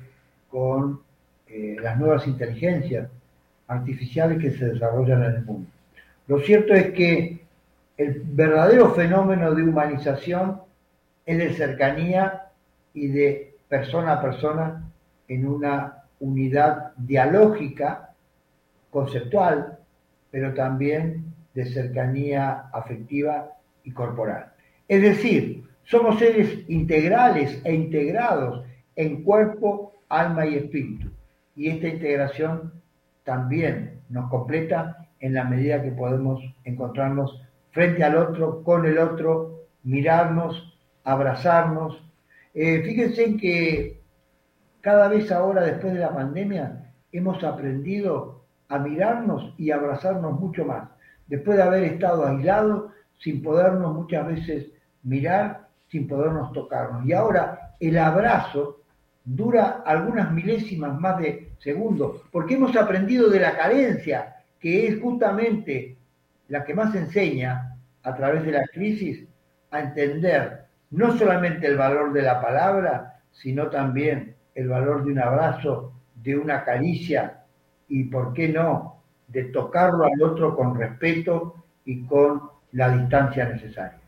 con 0.50 1.00
eh, 1.48 1.76
las 1.80 1.98
nuevas 1.98 2.26
inteligencias 2.26 3.08
artificiales 3.68 4.38
que 4.38 4.50
se 4.52 4.66
desarrollan 4.66 5.24
en 5.24 5.34
el 5.36 5.44
mundo. 5.44 5.68
Lo 6.26 6.38
cierto 6.40 6.74
es 6.74 6.92
que 6.92 7.45
el 7.96 8.22
verdadero 8.24 8.90
fenómeno 8.94 9.54
de 9.54 9.62
humanización 9.62 10.60
es 11.24 11.38
de 11.38 11.52
cercanía 11.54 12.50
y 12.92 13.08
de 13.08 13.54
persona 13.68 14.12
a 14.12 14.22
persona 14.22 14.90
en 15.28 15.46
una 15.46 16.04
unidad 16.20 16.92
dialógica, 16.96 18.10
conceptual, 18.90 19.78
pero 20.30 20.54
también 20.54 21.24
de 21.54 21.66
cercanía 21.66 22.68
afectiva 22.72 23.50
y 23.84 23.90
corporal. 23.92 24.52
Es 24.88 25.02
decir, 25.02 25.64
somos 25.84 26.18
seres 26.18 26.68
integrales 26.68 27.60
e 27.64 27.74
integrados 27.74 28.64
en 28.94 29.22
cuerpo, 29.22 29.94
alma 30.08 30.46
y 30.46 30.56
espíritu. 30.56 31.10
Y 31.54 31.68
esta 31.68 31.88
integración 31.88 32.72
también 33.24 34.00
nos 34.08 34.30
completa 34.30 35.08
en 35.20 35.34
la 35.34 35.44
medida 35.44 35.82
que 35.82 35.90
podemos 35.90 36.40
encontrarnos 36.64 37.42
frente 37.76 38.02
al 38.02 38.16
otro, 38.16 38.64
con 38.64 38.86
el 38.86 38.96
otro, 38.96 39.66
mirarnos, 39.82 40.78
abrazarnos. 41.04 42.02
Eh, 42.54 42.82
fíjense 42.82 43.36
que 43.36 44.00
cada 44.80 45.08
vez 45.08 45.30
ahora, 45.30 45.60
después 45.60 45.92
de 45.92 46.00
la 46.00 46.14
pandemia, 46.14 46.90
hemos 47.12 47.44
aprendido 47.44 48.46
a 48.70 48.78
mirarnos 48.78 49.52
y 49.58 49.72
abrazarnos 49.72 50.40
mucho 50.40 50.64
más 50.64 50.88
después 51.26 51.58
de 51.58 51.64
haber 51.64 51.84
estado 51.84 52.26
aislados, 52.26 52.92
sin 53.18 53.42
podernos 53.42 53.94
muchas 53.94 54.26
veces 54.26 54.68
mirar, 55.02 55.68
sin 55.90 56.08
podernos 56.08 56.54
tocarnos. 56.54 57.04
Y 57.04 57.12
ahora 57.12 57.74
el 57.78 57.98
abrazo 57.98 58.80
dura 59.22 59.82
algunas 59.84 60.32
milésimas 60.32 60.98
más 60.98 61.18
de 61.18 61.50
segundo, 61.58 62.22
porque 62.32 62.54
hemos 62.54 62.74
aprendido 62.74 63.28
de 63.28 63.40
la 63.40 63.54
carencia, 63.54 64.36
que 64.58 64.86
es 64.88 64.98
justamente 64.98 65.98
la 66.48 66.64
que 66.64 66.74
más 66.74 66.94
enseña 66.94 67.76
a 68.02 68.14
través 68.14 68.44
de 68.44 68.52
la 68.52 68.66
crisis 68.66 69.26
a 69.70 69.80
entender 69.80 70.66
no 70.90 71.16
solamente 71.18 71.66
el 71.66 71.76
valor 71.76 72.12
de 72.12 72.22
la 72.22 72.40
palabra, 72.40 73.20
sino 73.32 73.68
también 73.68 74.36
el 74.54 74.68
valor 74.68 75.04
de 75.04 75.12
un 75.12 75.18
abrazo, 75.18 75.92
de 76.14 76.36
una 76.36 76.64
caricia 76.64 77.44
y, 77.88 78.04
¿por 78.04 78.32
qué 78.32 78.48
no?, 78.48 79.02
de 79.28 79.44
tocarlo 79.44 80.04
al 80.04 80.22
otro 80.22 80.56
con 80.56 80.78
respeto 80.78 81.64
y 81.84 82.06
con 82.06 82.42
la 82.72 82.90
distancia 82.90 83.48
necesaria. 83.48 83.98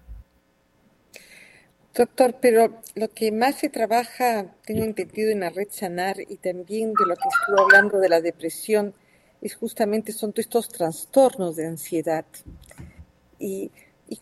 Doctor, 1.94 2.36
pero 2.40 2.80
lo 2.94 3.08
que 3.08 3.32
más 3.32 3.56
se 3.56 3.68
trabaja, 3.68 4.46
tengo 4.64 4.84
entendido 4.84 5.32
en 5.32 5.40
la 5.40 5.50
red 5.50 5.66
Sanar 5.70 6.16
y 6.20 6.36
también 6.36 6.92
de 6.92 7.06
lo 7.06 7.16
que 7.16 7.28
estuvo 7.28 7.60
hablando 7.60 7.98
de 7.98 8.08
la 8.08 8.20
depresión, 8.20 8.94
es 9.40 9.54
justamente 9.54 10.12
son 10.12 10.32
todos 10.32 10.46
estos 10.46 10.68
trastornos 10.68 11.56
de 11.56 11.66
ansiedad. 11.66 12.24
Y, 13.38 13.70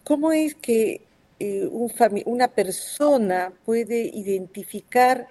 cómo 0.04 0.32
es 0.32 0.54
que 0.54 1.02
eh, 1.38 1.66
un 1.70 1.90
una 2.26 2.48
persona 2.48 3.52
puede 3.64 4.10
identificar 4.12 5.28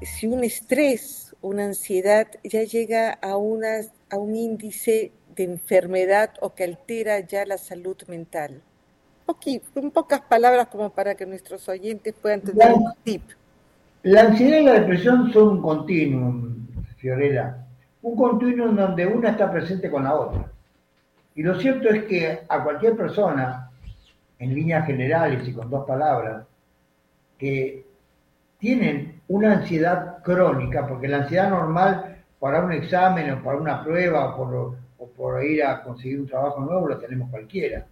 si 0.00 0.26
un 0.26 0.44
estrés, 0.44 1.34
una 1.40 1.64
ansiedad 1.66 2.28
ya 2.44 2.62
llega 2.62 3.12
a 3.12 3.36
unas 3.36 3.90
a 4.10 4.16
un 4.16 4.36
índice 4.36 5.12
de 5.34 5.44
enfermedad 5.44 6.30
o 6.40 6.54
que 6.54 6.64
altera 6.64 7.20
ya 7.20 7.46
la 7.46 7.58
salud 7.58 7.96
mental. 8.08 8.60
Ok, 9.26 9.46
en 9.76 9.90
pocas 9.90 10.20
palabras 10.20 10.68
como 10.68 10.90
para 10.90 11.14
que 11.14 11.24
nuestros 11.24 11.68
oyentes 11.68 12.14
puedan 12.20 12.42
tener 12.42 12.72
un 12.72 12.92
tip. 13.02 13.22
La 14.02 14.22
ansiedad 14.22 14.58
y 14.58 14.64
la 14.64 14.80
depresión 14.80 15.32
son 15.32 15.48
un 15.48 15.62
continuum, 15.62 16.66
Fiorella. 16.96 17.56
Un 18.02 18.16
continuum 18.16 18.74
donde 18.74 19.06
una 19.06 19.30
está 19.30 19.50
presente 19.50 19.90
con 19.90 20.04
la 20.04 20.14
otra. 20.14 20.50
Y 21.34 21.42
lo 21.42 21.58
cierto 21.58 21.88
es 21.88 22.04
que 22.04 22.40
a 22.48 22.62
cualquier 22.62 22.96
persona, 22.96 23.70
en 24.38 24.54
líneas 24.54 24.86
generales 24.86 25.46
y 25.48 25.52
con 25.52 25.70
dos 25.70 25.86
palabras, 25.86 26.44
que 27.38 27.84
tienen 28.58 29.20
una 29.28 29.54
ansiedad 29.54 30.22
crónica, 30.22 30.86
porque 30.86 31.08
la 31.08 31.18
ansiedad 31.18 31.50
normal 31.50 32.12
para 32.38 32.64
un 32.64 32.72
examen 32.72 33.30
o 33.32 33.42
para 33.42 33.56
una 33.56 33.82
prueba 33.82 34.36
o 34.36 34.76
por, 35.16 35.44
ir 35.44 35.64
a 35.64 35.82
conseguir 35.82 36.20
un 36.20 36.28
trabajo 36.28 36.60
nuevo, 36.60 36.88
lo 36.88 36.98
tenemos 36.98 37.30
cualquiera. 37.30 37.86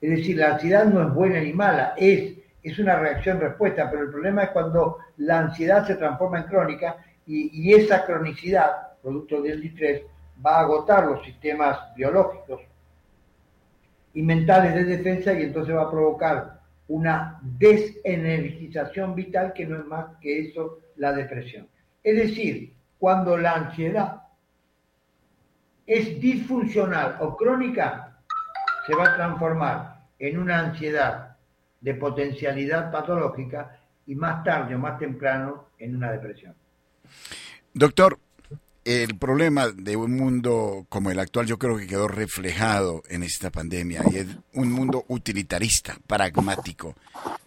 Es 0.00 0.10
decir, 0.10 0.36
la 0.36 0.54
ansiedad 0.54 0.84
no 0.84 1.02
es 1.02 1.14
buena 1.14 1.40
ni 1.40 1.52
mala, 1.52 1.94
es, 1.96 2.34
es 2.62 2.78
una 2.78 2.96
reacción-respuesta, 2.98 3.90
pero 3.90 4.02
el 4.02 4.10
problema 4.10 4.44
es 4.44 4.50
cuando 4.50 4.98
la 5.18 5.40
ansiedad 5.40 5.86
se 5.86 5.96
transforma 5.96 6.38
en 6.38 6.44
crónica 6.44 6.96
y, 7.26 7.72
esa 7.72 8.04
cronicidad, 8.04 8.91
producto 9.02 9.42
del 9.42 9.60
distrés, 9.60 10.02
va 10.44 10.56
a 10.56 10.60
agotar 10.60 11.06
los 11.06 11.24
sistemas 11.24 11.94
biológicos 11.94 12.60
y 14.14 14.22
mentales 14.22 14.74
de 14.74 14.84
defensa 14.84 15.32
y 15.32 15.42
entonces 15.42 15.74
va 15.74 15.82
a 15.82 15.90
provocar 15.90 16.60
una 16.88 17.40
desenergización 17.42 19.14
vital 19.14 19.52
que 19.52 19.66
no 19.66 19.78
es 19.78 19.86
más 19.86 20.16
que 20.20 20.48
eso, 20.48 20.80
la 20.96 21.12
depresión. 21.12 21.68
Es 22.02 22.16
decir, 22.16 22.74
cuando 22.98 23.36
la 23.36 23.54
ansiedad 23.54 24.22
es 25.86 26.20
disfuncional 26.20 27.16
o 27.20 27.36
crónica, 27.36 28.20
se 28.86 28.94
va 28.94 29.04
a 29.04 29.16
transformar 29.16 30.02
en 30.18 30.38
una 30.38 30.58
ansiedad 30.58 31.36
de 31.80 31.94
potencialidad 31.94 32.90
patológica 32.90 33.78
y 34.06 34.14
más 34.14 34.44
tarde 34.44 34.74
o 34.74 34.78
más 34.78 34.98
temprano 34.98 35.68
en 35.78 35.96
una 35.96 36.12
depresión. 36.12 36.54
Doctor, 37.74 38.18
el 38.84 39.16
problema 39.16 39.68
de 39.68 39.96
un 39.96 40.16
mundo 40.16 40.86
como 40.88 41.10
el 41.10 41.20
actual 41.20 41.46
yo 41.46 41.58
creo 41.58 41.76
que 41.76 41.86
quedó 41.86 42.08
reflejado 42.08 43.02
en 43.08 43.22
esta 43.22 43.50
pandemia 43.50 44.02
y 44.10 44.16
es 44.16 44.26
un 44.54 44.72
mundo 44.72 45.04
utilitarista, 45.08 45.96
pragmático, 46.06 46.96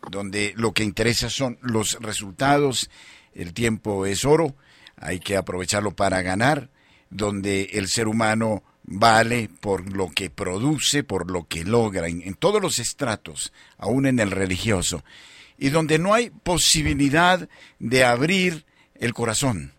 donde 0.10 0.54
lo 0.56 0.74
que 0.74 0.84
interesa 0.84 1.30
son 1.30 1.58
los 1.62 1.98
resultados, 2.00 2.90
el 3.34 3.54
tiempo 3.54 4.06
es 4.06 4.24
oro, 4.24 4.56
hay 4.96 5.20
que 5.20 5.36
aprovecharlo 5.36 5.92
para 5.92 6.22
ganar, 6.22 6.70
donde 7.10 7.64
el 7.74 7.90
ser 7.90 8.08
humano 8.08 8.64
vale 8.84 9.50
por 9.60 9.92
lo 9.92 10.10
que 10.10 10.30
produce, 10.30 11.04
por 11.04 11.30
lo 11.30 11.48
que 11.48 11.66
logra, 11.66 12.08
en, 12.08 12.22
en 12.22 12.36
todos 12.36 12.62
los 12.62 12.80
estratos, 12.80 13.52
aún 13.78 14.06
en 14.06 14.20
el 14.20 14.32
religioso, 14.32 15.04
y 15.58 15.70
donde 15.70 16.00
no 16.00 16.14
hay 16.14 16.30
posibilidad 16.30 17.50
de 17.80 18.06
abrir 18.06 18.66
el 18.96 19.14
corazón 19.14 19.75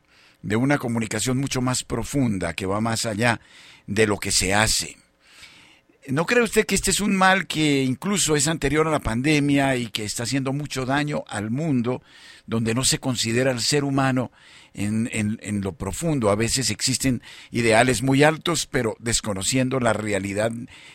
de 0.47 0.55
una 0.55 0.79
comunicación 0.79 1.39
mucho 1.39 1.61
más 1.61 1.83
profunda 1.83 2.55
que 2.55 2.67
va 2.67 2.81
más 2.81 3.05
allá 3.05 3.41
de 3.89 4.07
lo 4.07 4.17
que 4.19 4.31
se 4.31 4.55
hace. 4.55 4.97
¿No 6.07 6.25
cree 6.25 6.45
usted 6.45 6.65
que 6.67 6.77
este 6.77 6.93
es 6.93 7.01
un 7.01 7.17
mal 7.17 7.49
que 7.49 7.83
incluso 7.83 8.37
es 8.37 8.47
anterior 8.47 8.87
a 8.87 8.93
la 8.93 9.01
pandemia 9.01 9.75
y 9.75 9.89
que 9.89 10.05
está 10.05 10.23
haciendo 10.23 10.53
mucho 10.53 10.87
daño 10.87 11.25
al 11.27 11.51
mundo, 11.51 12.01
donde 12.47 12.77
no 12.77 12.85
se 12.85 13.01
considera 13.01 13.51
al 13.51 13.61
ser 13.61 13.83
humano 13.83 14.31
en, 14.73 15.09
en, 15.13 15.61
lo 15.63 15.73
profundo? 15.73 16.31
A 16.31 16.37
veces 16.37 16.71
existen 16.71 17.23
ideales 17.51 18.03
muy 18.03 18.23
altos, 18.23 18.69
pero 18.71 18.95
desconociendo 19.01 19.81
la 19.81 19.95
realidad 19.95 20.53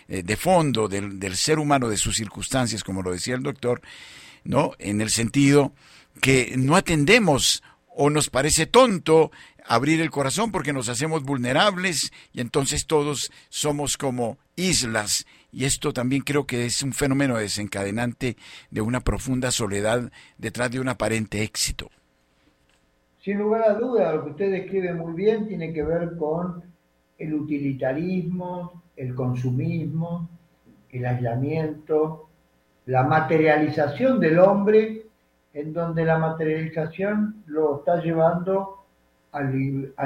eh, 0.08 0.24
de 0.24 0.38
fondo 0.38 0.88
del, 0.88 1.20
del 1.20 1.36
ser 1.36 1.60
humano, 1.60 1.90
de 1.90 1.98
sus 1.98 2.16
circunstancias, 2.16 2.86
como 2.86 3.02
lo 3.02 3.12
decía 3.12 3.36
el 3.36 3.44
doctor, 3.44 3.82
¿no? 4.46 4.72
En 4.80 5.02
el 5.02 5.10
sentido 5.10 5.74
que 6.22 6.54
no 6.56 6.78
atendemos 6.78 7.64
o 7.96 8.10
nos 8.10 8.30
parece 8.30 8.66
tonto 8.66 9.32
abrir 9.66 10.02
el 10.02 10.10
corazón 10.10 10.52
porque 10.52 10.74
nos 10.74 10.90
hacemos 10.90 11.24
vulnerables 11.24 12.12
y 12.34 12.42
entonces 12.42 12.88
todos 12.88 13.32
somos 13.50 13.98
como 13.98 14.38
islas 14.56 15.26
y 15.52 15.66
esto 15.66 15.94
también 15.94 16.24
creo 16.24 16.46
que 16.46 16.66
es 16.66 16.82
un 16.82 16.94
fenómeno 16.94 17.38
desencadenante 17.38 18.38
de 18.70 18.82
una 18.82 19.02
profunda 19.02 19.52
soledad 19.52 20.12
detrás 20.38 20.72
de 20.72 20.80
un 20.80 20.88
aparente 20.88 21.44
éxito. 21.44 21.90
Sin 23.24 23.38
lugar 23.38 23.64
a 23.64 23.74
duda, 23.76 24.14
lo 24.14 24.24
que 24.24 24.30
usted 24.32 24.52
describe 24.52 24.94
muy 24.94 25.14
bien 25.14 25.48
tiene 25.48 25.74
que 25.74 25.84
ver 25.84 26.16
con 26.18 26.64
el 27.20 27.34
utilitarismo, 27.34 28.82
el 28.96 29.14
consumismo, 29.14 30.28
el 30.90 31.06
aislamiento, 31.06 32.30
la 32.86 33.04
materialización 33.04 34.20
del 34.20 34.40
hombre 34.40 35.06
en 35.54 35.74
donde 35.74 36.06
la 36.06 36.18
materialización 36.18 37.44
lo 37.48 37.80
está 37.80 38.02
llevando 38.02 38.86
a, 39.32 39.44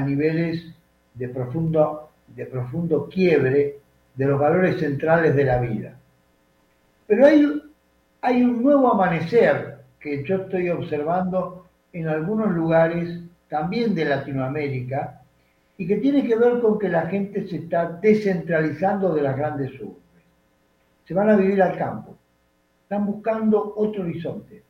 niveles 0.01 0.63
de 1.13 1.29
profundo, 1.29 2.09
de 2.27 2.45
profundo 2.45 3.07
quiebre 3.07 3.77
de 4.15 4.25
los 4.25 4.39
valores 4.39 4.79
centrales 4.79 5.35
de 5.35 5.43
la 5.43 5.59
vida. 5.59 5.95
Pero 7.07 7.25
hay, 7.25 7.63
hay 8.21 8.43
un 8.43 8.63
nuevo 8.63 8.91
amanecer 8.91 9.77
que 9.99 10.23
yo 10.23 10.37
estoy 10.37 10.69
observando 10.69 11.65
en 11.93 12.07
algunos 12.07 12.51
lugares, 12.51 13.21
también 13.49 13.95
de 13.95 14.05
Latinoamérica, 14.05 15.21
y 15.77 15.87
que 15.87 15.97
tiene 15.97 16.25
que 16.25 16.35
ver 16.35 16.59
con 16.59 16.79
que 16.79 16.89
la 16.89 17.07
gente 17.07 17.47
se 17.47 17.57
está 17.57 17.87
descentralizando 18.01 19.13
de 19.13 19.21
las 19.21 19.37
grandes 19.37 19.79
urbes. 19.79 20.03
Se 21.05 21.13
van 21.13 21.29
a 21.29 21.35
vivir 21.35 21.61
al 21.61 21.77
campo, 21.77 22.15
están 22.83 23.05
buscando 23.05 23.73
otro 23.75 24.03
horizonte. 24.03 24.64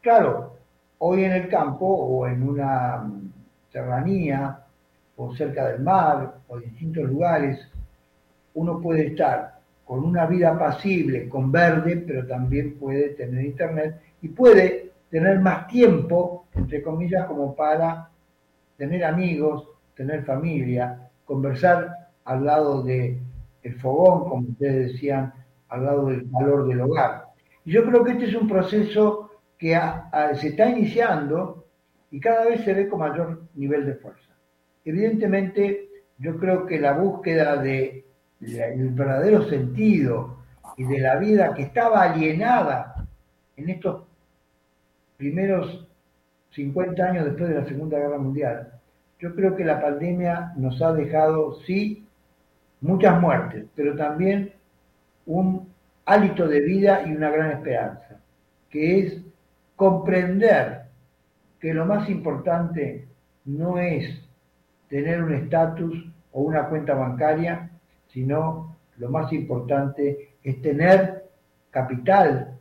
Claro, 0.00 0.56
hoy 0.98 1.24
en 1.24 1.32
el 1.32 1.48
campo 1.48 1.86
o 1.86 2.26
en 2.26 2.48
una 2.48 3.10
serranía 3.72 4.64
o 5.16 5.34
cerca 5.34 5.68
del 5.68 5.82
mar 5.82 6.34
o 6.46 6.58
distintos 6.58 7.04
lugares, 7.04 7.58
uno 8.54 8.80
puede 8.80 9.08
estar 9.08 9.58
con 9.84 10.04
una 10.04 10.26
vida 10.26 10.56
pasible, 10.56 11.28
con 11.28 11.50
verde, 11.50 11.96
pero 12.06 12.26
también 12.26 12.78
puede 12.78 13.10
tener 13.10 13.44
internet 13.44 14.00
y 14.22 14.28
puede 14.28 14.92
tener 15.10 15.40
más 15.40 15.66
tiempo, 15.66 16.46
entre 16.54 16.80
comillas, 16.80 17.26
como 17.26 17.56
para 17.56 18.08
tener 18.76 19.04
amigos, 19.04 19.68
tener 19.96 20.24
familia, 20.24 21.10
conversar 21.24 22.10
al 22.24 22.44
lado 22.44 22.82
del 22.82 23.18
el 23.64 23.74
fogón, 23.80 24.28
como 24.28 24.48
ustedes 24.48 24.92
decían, 24.92 25.32
al 25.68 25.84
lado 25.84 26.06
del 26.06 26.22
valor 26.22 26.68
del 26.68 26.80
hogar. 26.82 27.24
Y 27.64 27.72
yo 27.72 27.84
creo 27.84 28.04
que 28.04 28.12
este 28.12 28.26
es 28.26 28.34
un 28.36 28.46
proceso 28.46 29.27
que 29.58 29.78
se 30.40 30.48
está 30.48 30.70
iniciando 30.70 31.66
y 32.10 32.20
cada 32.20 32.46
vez 32.46 32.64
se 32.64 32.72
ve 32.72 32.88
con 32.88 33.00
mayor 33.00 33.42
nivel 33.54 33.84
de 33.86 33.94
fuerza. 33.96 34.32
Evidentemente, 34.84 35.88
yo 36.18 36.38
creo 36.38 36.64
que 36.64 36.80
la 36.80 36.92
búsqueda 36.92 37.56
del 37.56 38.04
verdadero 38.40 39.48
sentido 39.48 40.38
y 40.76 40.84
de 40.84 41.00
la 41.00 41.16
vida 41.16 41.54
que 41.54 41.62
estaba 41.62 42.02
alienada 42.02 43.06
en 43.56 43.68
estos 43.68 44.04
primeros 45.16 45.86
50 46.52 47.04
años 47.04 47.24
después 47.26 47.48
de 47.48 47.56
la 47.56 47.66
Segunda 47.66 47.98
Guerra 47.98 48.18
Mundial, 48.18 48.72
yo 49.18 49.34
creo 49.34 49.56
que 49.56 49.64
la 49.64 49.80
pandemia 49.80 50.52
nos 50.56 50.80
ha 50.80 50.92
dejado, 50.92 51.56
sí, 51.66 52.06
muchas 52.80 53.20
muertes, 53.20 53.66
pero 53.74 53.96
también 53.96 54.52
un 55.26 55.68
hálito 56.04 56.46
de 56.46 56.60
vida 56.60 57.02
y 57.06 57.12
una 57.12 57.30
gran 57.30 57.50
esperanza, 57.50 58.20
que 58.70 59.00
es 59.00 59.22
comprender 59.78 60.86
que 61.60 61.72
lo 61.72 61.86
más 61.86 62.10
importante 62.10 63.06
no 63.44 63.78
es 63.78 64.20
tener 64.88 65.22
un 65.22 65.32
estatus 65.32 66.04
o 66.32 66.42
una 66.42 66.68
cuenta 66.68 66.94
bancaria, 66.94 67.70
sino 68.08 68.76
lo 68.96 69.08
más 69.08 69.32
importante 69.32 70.34
es 70.42 70.60
tener 70.62 71.28
capital, 71.70 72.58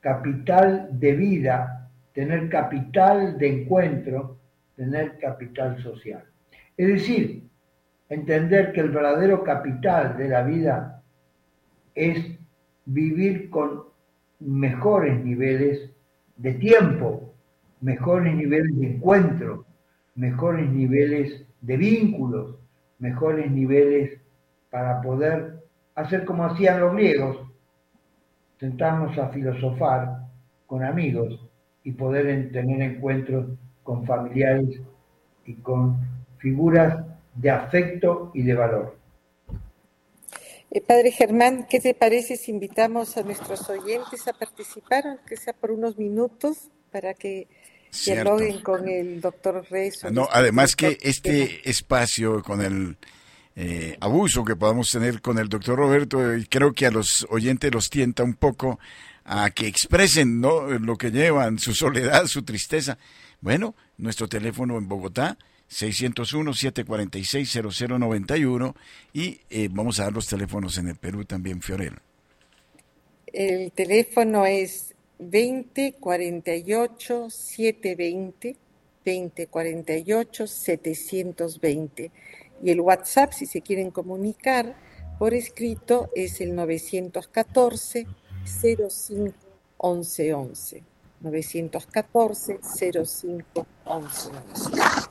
capital 0.00 0.88
de 0.90 1.12
vida, 1.12 1.90
tener 2.14 2.48
capital 2.48 3.36
de 3.36 3.60
encuentro, 3.60 4.38
tener 4.74 5.18
capital 5.18 5.82
social. 5.82 6.24
Es 6.78 6.88
decir, 6.88 7.46
entender 8.08 8.72
que 8.72 8.80
el 8.80 8.88
verdadero 8.88 9.44
capital 9.44 10.16
de 10.16 10.28
la 10.30 10.42
vida 10.42 11.02
es 11.94 12.38
vivir 12.86 13.50
con 13.50 13.82
mejores 14.40 15.22
niveles 15.22 15.93
de 16.36 16.54
tiempo, 16.54 17.34
mejores 17.80 18.34
niveles 18.34 18.78
de 18.78 18.86
encuentro, 18.94 19.64
mejores 20.14 20.68
niveles 20.70 21.46
de 21.60 21.76
vínculos, 21.76 22.56
mejores 22.98 23.50
niveles 23.50 24.20
para 24.70 25.00
poder 25.00 25.62
hacer 25.94 26.24
como 26.24 26.44
hacían 26.44 26.80
los 26.80 26.94
griegos, 26.94 27.38
sentarnos 28.58 29.16
a 29.18 29.28
filosofar 29.28 30.26
con 30.66 30.82
amigos 30.82 31.40
y 31.82 31.92
poder 31.92 32.50
tener 32.52 32.80
encuentros 32.80 33.46
con 33.82 34.04
familiares 34.06 34.80
y 35.44 35.54
con 35.54 35.98
figuras 36.38 37.04
de 37.34 37.50
afecto 37.50 38.30
y 38.34 38.42
de 38.42 38.54
valor. 38.54 39.03
Eh, 40.74 40.80
padre 40.80 41.12
Germán, 41.12 41.68
¿qué 41.70 41.78
te 41.78 41.94
parece 41.94 42.36
si 42.36 42.50
invitamos 42.50 43.16
a 43.16 43.22
nuestros 43.22 43.70
oyentes 43.70 44.26
a 44.26 44.32
participar, 44.32 45.06
aunque 45.06 45.36
sea 45.36 45.52
por 45.52 45.70
unos 45.70 45.98
minutos, 45.98 46.68
para 46.90 47.14
que 47.14 47.46
dialoguen 48.04 48.60
con 48.60 48.88
el 48.88 49.20
doctor 49.20 49.64
Reyes? 49.70 50.02
No, 50.10 50.28
además 50.32 50.74
que 50.74 50.98
este 51.00 51.70
espacio 51.70 52.42
con 52.42 52.60
el 52.60 52.96
eh, 53.54 53.96
abuso 54.00 54.44
que 54.44 54.56
podamos 54.56 54.90
tener 54.90 55.22
con 55.22 55.38
el 55.38 55.48
doctor 55.48 55.78
Roberto, 55.78 56.32
eh, 56.32 56.44
creo 56.50 56.72
que 56.72 56.86
a 56.86 56.90
los 56.90 57.24
oyentes 57.30 57.72
los 57.72 57.88
tienta 57.88 58.24
un 58.24 58.34
poco 58.34 58.80
a 59.24 59.50
que 59.50 59.68
expresen 59.68 60.40
¿no? 60.40 60.68
lo 60.68 60.96
que 60.96 61.12
llevan, 61.12 61.60
su 61.60 61.72
soledad, 61.72 62.26
su 62.26 62.42
tristeza. 62.42 62.98
Bueno, 63.40 63.76
nuestro 63.96 64.28
teléfono 64.28 64.76
en 64.76 64.88
Bogotá, 64.88 65.38
601-746-0091 65.74 68.74
y 69.12 69.40
eh, 69.50 69.68
vamos 69.70 69.98
a 69.98 70.04
dar 70.04 70.12
los 70.12 70.28
teléfonos 70.28 70.78
en 70.78 70.86
el 70.88 70.94
Perú 70.96 71.24
también, 71.24 71.60
Fiorella. 71.60 72.00
El 73.26 73.72
teléfono 73.72 74.46
es 74.46 74.94
2048 75.18 77.30
720 77.30 78.56
2048 79.04 80.46
720 80.46 82.12
y 82.62 82.70
el 82.70 82.80
WhatsApp 82.80 83.32
si 83.32 83.46
se 83.46 83.60
quieren 83.60 83.90
comunicar 83.90 84.76
por 85.18 85.34
escrito 85.34 86.08
es 86.14 86.40
el 86.40 86.54
914 86.54 88.06
05 88.46 89.34
1111 89.82 90.84
914 91.20 92.60
05 92.62 93.66
1111 93.84 95.03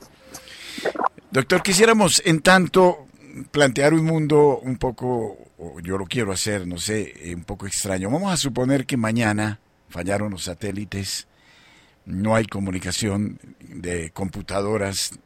Doctor, 1.34 1.64
quisiéramos 1.64 2.22
en 2.24 2.42
tanto 2.42 3.08
plantear 3.50 3.92
un 3.92 4.04
mundo 4.04 4.60
un 4.62 4.76
poco, 4.76 5.36
yo 5.82 5.98
lo 5.98 6.06
quiero 6.06 6.30
hacer, 6.30 6.64
no 6.64 6.78
sé, 6.78 7.12
un 7.34 7.42
poco 7.42 7.66
extraño. 7.66 8.08
Vamos 8.08 8.32
a 8.32 8.36
suponer 8.36 8.86
que 8.86 8.96
mañana 8.96 9.58
fallaron 9.88 10.30
los 10.30 10.44
satélites, 10.44 11.26
no 12.06 12.36
hay 12.36 12.44
comunicación 12.44 13.40
de 13.58 14.10
computadoras, 14.10 15.18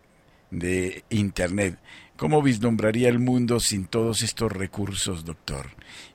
de 0.50 1.04
Internet. 1.10 1.78
¿Cómo 2.16 2.40
vislumbraría 2.40 3.10
el 3.10 3.18
mundo 3.18 3.60
sin 3.60 3.84
todos 3.84 4.22
estos 4.22 4.50
recursos, 4.50 5.26
doctor? 5.26 5.66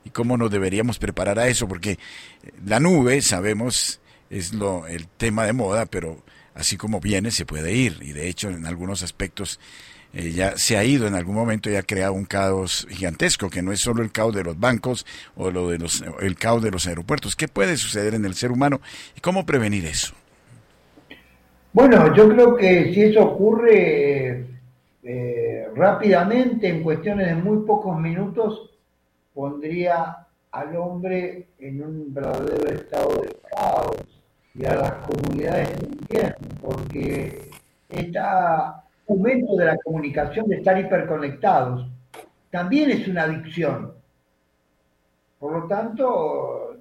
¿Y 0.03 0.09
cómo 0.09 0.37
nos 0.37 0.49
deberíamos 0.49 0.97
preparar 0.97 1.37
a 1.37 1.49
eso? 1.49 1.67
Porque 1.67 1.99
la 2.65 2.79
nube, 2.79 3.21
sabemos, 3.21 4.01
es 4.31 4.53
lo, 4.53 4.87
el 4.87 5.07
tema 5.07 5.45
de 5.45 5.53
moda, 5.53 5.85
pero 5.85 6.23
así 6.55 6.77
como 6.77 6.99
viene 6.99 7.31
se 7.31 7.45
puede 7.45 7.73
ir. 7.73 7.97
Y 8.01 8.13
de 8.13 8.27
hecho, 8.27 8.49
en 8.49 8.65
algunos 8.65 9.03
aspectos 9.03 9.59
eh, 10.13 10.31
ya 10.31 10.57
se 10.57 10.77
ha 10.77 10.83
ido 10.83 11.07
en 11.07 11.15
algún 11.15 11.35
momento 11.35 11.69
y 11.69 11.75
ha 11.75 11.83
creado 11.83 12.13
un 12.13 12.25
caos 12.25 12.87
gigantesco, 12.89 13.49
que 13.49 13.63
no 13.63 13.71
es 13.71 13.79
solo 13.79 14.03
el 14.03 14.11
caos 14.11 14.35
de 14.35 14.43
los 14.43 14.59
bancos 14.59 15.05
o 15.35 15.49
lo 15.49 15.69
de 15.69 15.79
los, 15.79 16.03
el 16.21 16.35
caos 16.35 16.61
de 16.61 16.71
los 16.71 16.85
aeropuertos. 16.85 17.35
¿Qué 17.35 17.47
puede 17.47 17.77
suceder 17.77 18.13
en 18.13 18.25
el 18.25 18.35
ser 18.35 18.51
humano 18.51 18.79
y 19.17 19.21
cómo 19.21 19.45
prevenir 19.45 19.85
eso? 19.85 20.13
Bueno, 21.71 22.15
yo 22.15 22.29
creo 22.29 22.55
que 22.55 22.93
si 22.93 23.01
eso 23.01 23.23
ocurre 23.23 24.45
eh, 25.01 25.67
rápidamente, 25.75 26.69
en 26.69 26.83
cuestiones 26.83 27.27
de 27.27 27.35
muy 27.35 27.65
pocos 27.65 27.99
minutos, 27.99 28.69
pondría 29.33 30.27
al 30.51 30.75
hombre 30.75 31.47
en 31.57 31.81
un 31.81 32.13
verdadero 32.13 32.69
estado 32.69 33.21
de 33.23 33.35
caos 33.55 34.22
y 34.55 34.65
a 34.65 34.75
las 34.75 34.91
comunidades 35.07 35.79
también, 35.79 36.35
porque 36.61 37.49
este 37.89 38.19
aumento 39.07 39.55
de 39.55 39.65
la 39.65 39.77
comunicación, 39.77 40.47
de 40.47 40.57
estar 40.57 40.79
hiperconectados, 40.79 41.87
también 42.51 42.91
es 42.91 43.07
una 43.07 43.23
adicción. 43.23 43.93
Por 45.39 45.53
lo 45.53 45.67
tanto, 45.67 46.77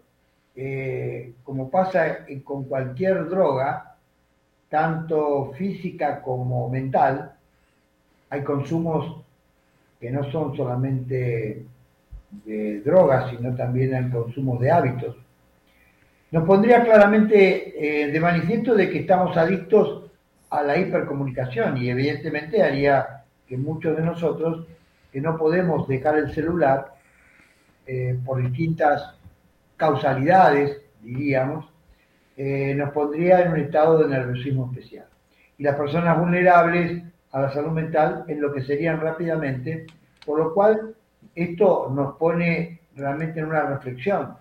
eh, 0.55 1.33
como 1.43 1.71
pasa 1.71 2.27
con 2.45 2.65
cualquier 2.65 3.29
droga, 3.29 3.97
tanto 4.69 5.53
física 5.53 6.21
como 6.23 6.69
mental, 6.69 7.33
hay 8.31 8.43
consumos 8.43 9.23
que 10.01 10.11
no 10.11 10.31
son 10.31 10.57
solamente 10.57 11.65
de 12.45 12.81
drogas, 12.81 13.31
sino 13.31 13.55
también 13.55 13.95
hay 13.95 14.11
consumos 14.11 14.61
de 14.61 14.71
hábitos. 14.71 15.17
Nos 16.33 16.45
pondría 16.45 16.83
claramente 16.83 18.07
eh, 18.07 18.11
de 18.11 18.19
manifiesto 18.19 18.75
de 18.75 18.89
que 18.89 19.01
estamos 19.01 19.37
adictos 19.37 20.11
a 20.49 20.63
la 20.63 20.79
hipercomunicación 20.79 21.77
y 21.77 21.91
evidentemente 21.91 22.63
haría 22.63 23.25
que 23.47 23.59
muchos 23.59 23.95
de 23.95 24.03
nosotros 24.03 24.67
que 25.13 25.21
no 25.21 25.37
podemos 25.37 25.87
dejar 25.87 26.17
el 26.17 26.33
celular 26.33 26.95
eh, 27.87 28.19
por 28.25 28.41
distintas 28.41 29.15
causalidades, 29.77 30.81
diríamos, 31.03 31.67
eh, 32.39 32.75
nos 32.77 32.93
pondría 32.93 33.43
en 33.43 33.53
un 33.53 33.61
estado 33.61 33.99
de 33.99 34.09
nerviosismo 34.09 34.71
especial. 34.73 35.05
Y 35.59 35.65
las 35.65 35.77
personas 35.77 36.19
vulnerables 36.19 37.03
a 37.31 37.43
la 37.43 37.53
salud 37.53 37.73
mental 37.73 38.25
enloquecerían 38.27 39.03
rápidamente, 39.03 39.85
por 40.25 40.39
lo 40.39 40.55
cual 40.55 40.95
esto 41.35 41.93
nos 41.95 42.17
pone 42.17 42.81
realmente 42.97 43.41
en 43.41 43.47
una 43.47 43.67
reflexión, 43.67 44.41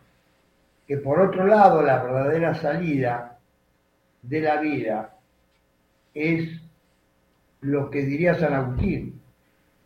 que 0.92 0.98
por 0.98 1.22
otro 1.22 1.48
lado 1.48 1.82
la 1.82 2.04
verdadera 2.04 2.54
salida 2.54 3.38
de 4.24 4.42
la 4.42 4.60
vida 4.60 5.16
es 6.14 6.50
lo 7.62 7.90
que 7.90 8.02
diría 8.02 8.36
San 8.36 8.54
Agustín, 8.54 9.22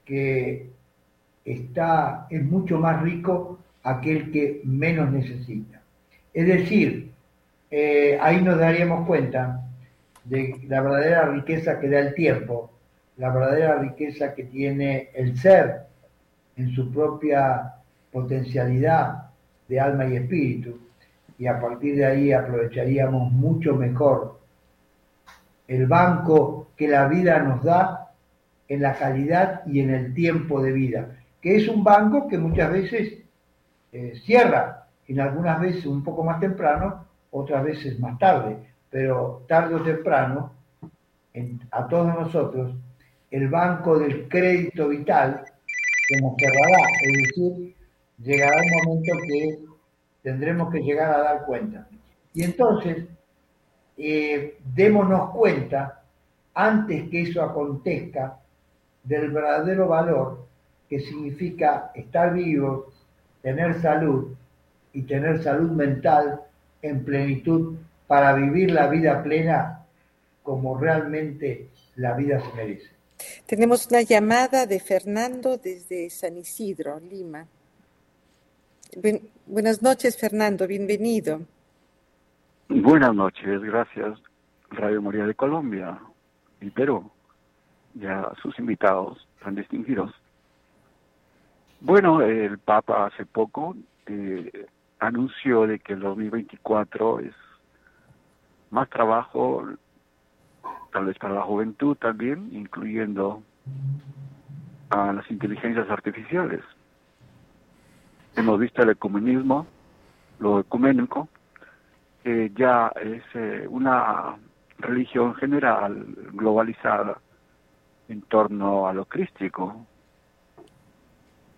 que 0.04 0.72
está, 1.46 2.26
es 2.32 2.44
mucho 2.44 2.80
más 2.80 3.04
rico 3.04 3.60
aquel 3.84 4.32
que 4.32 4.62
menos 4.64 5.12
necesita. 5.12 5.80
Es 6.34 6.48
decir, 6.48 7.12
eh, 7.70 8.18
ahí 8.20 8.42
nos 8.42 8.58
daríamos 8.58 9.06
cuenta 9.06 9.64
de 10.24 10.60
la 10.68 10.82
verdadera 10.82 11.28
riqueza 11.28 11.80
que 11.80 11.88
da 11.88 12.00
el 12.00 12.16
tiempo, 12.16 12.72
la 13.18 13.30
verdadera 13.30 13.78
riqueza 13.78 14.34
que 14.34 14.46
tiene 14.46 15.10
el 15.14 15.38
ser 15.38 15.82
en 16.58 16.72
su 16.74 16.92
propia 16.92 17.76
potencialidad 18.12 19.30
de 19.68 19.80
alma 19.80 20.08
y 20.08 20.16
espíritu, 20.16 20.80
y 21.38 21.48
a 21.48 21.60
partir 21.60 21.96
de 21.96 22.06
ahí 22.06 22.32
aprovecharíamos 22.32 23.32
mucho 23.32 23.76
mejor 23.76 24.40
el 25.68 25.88
banco 25.88 26.70
que 26.76 26.88
la 26.88 27.08
vida 27.08 27.40
nos 27.40 27.64
da 27.64 28.12
en 28.68 28.82
la 28.82 28.94
calidad 28.94 29.66
y 29.66 29.80
en 29.80 29.92
el 29.92 30.14
tiempo 30.14 30.62
de 30.62 30.72
vida, 30.72 31.18
que 31.42 31.58
es 31.58 31.68
un 31.68 31.84
banco 31.84 32.28
que 32.28 32.38
muchas 32.38 32.72
veces 32.72 33.20
eh, 33.92 34.14
cierra, 34.24 34.88
en 35.08 35.20
algunas 35.20 35.60
veces 35.60 35.86
un 35.86 36.04
poco 36.04 36.24
más 36.24 36.40
temprano, 36.40 37.06
otras 37.32 37.64
veces 37.64 38.00
más 38.00 38.18
tarde, 38.18 38.58
pero 38.90 39.44
tarde 39.48 39.76
o 39.76 39.82
temprano, 39.82 40.52
a 41.72 41.88
todos 41.88 42.08
nosotros, 42.08 42.74
el 43.30 43.50
banco 43.50 44.00
del 44.00 44.28
crédito 44.30 44.88
vital 44.88 45.44
se 46.08 46.22
nos 46.22 46.34
cerrará, 46.38 46.88
es 47.04 47.14
decir, 47.28 47.76
llegará 48.20 48.62
un 48.62 48.90
momento 48.90 49.14
que 49.28 49.75
tendremos 50.26 50.72
que 50.72 50.80
llegar 50.80 51.14
a 51.14 51.20
dar 51.20 51.46
cuenta. 51.46 51.88
Y 52.34 52.44
entonces, 52.44 53.06
eh, 53.96 54.58
démonos 54.74 55.30
cuenta, 55.30 56.02
antes 56.56 57.08
que 57.12 57.22
eso 57.22 57.44
acontezca, 57.44 58.40
del 59.04 59.30
verdadero 59.30 59.88
valor 59.88 60.48
que 60.90 61.00
significa 61.00 61.92
estar 61.94 62.34
vivos, 62.34 62.86
tener 63.44 63.80
salud 63.80 64.34
y 64.94 65.04
tener 65.04 65.44
salud 65.44 65.70
mental 65.70 66.42
en 66.82 67.06
plenitud 67.06 67.76
para 68.08 68.34
vivir 68.34 68.72
la 68.72 68.88
vida 68.88 69.22
plena 69.22 69.86
como 70.42 70.76
realmente 70.76 71.70
la 71.98 72.16
vida 72.16 72.42
se 72.42 72.52
merece. 72.56 72.90
Tenemos 73.46 73.86
una 73.92 74.02
llamada 74.02 74.66
de 74.66 74.80
Fernando 74.80 75.60
desde 75.60 76.10
San 76.10 76.36
Isidro, 76.36 77.00
Lima. 77.00 77.48
Buenas 79.46 79.82
noches, 79.82 80.18
Fernando, 80.18 80.68
bienvenido. 80.68 81.42
Buenas 82.68 83.14
noches, 83.14 83.62
gracias, 83.62 84.20
Radio 84.72 85.02
María 85.02 85.26
de 85.26 85.36
Colombia 85.36 86.00
y 86.62 86.70
Perú, 86.70 87.12
ya 87.94 88.32
sus 88.42 88.58
invitados 88.60 89.28
tan 89.44 89.56
distinguidos. 89.56 90.12
Bueno, 91.82 92.22
el 92.22 92.58
Papa 92.58 93.06
hace 93.06 93.26
poco 93.26 93.76
eh, 94.08 94.68
anunció 95.00 95.68
de 95.68 95.80
que 95.80 95.94
el 95.94 96.00
2024 96.00 97.20
es 97.20 97.34
más 98.72 98.90
trabajo, 98.90 99.64
tal 100.92 101.06
vez 101.06 101.18
para 101.20 101.36
la 101.36 101.44
juventud 101.44 101.96
también, 101.98 102.50
incluyendo 102.52 103.44
a 104.90 105.14
las 105.14 105.30
inteligencias 105.30 105.90
artificiales. 105.90 106.62
Hemos 108.36 108.60
visto 108.60 108.82
el 108.82 108.90
ecumenismo, 108.90 109.66
lo 110.40 110.60
ecuménico, 110.60 111.30
que 112.24 112.52
ya 112.56 112.92
es 113.02 113.24
eh, 113.34 113.66
una 113.70 114.36
religión 114.80 115.36
general, 115.36 116.06
globalizada, 116.34 117.20
en 118.10 118.22
torno 118.24 118.88
a 118.88 118.94
lo 118.94 119.06
crístico, 119.06 119.86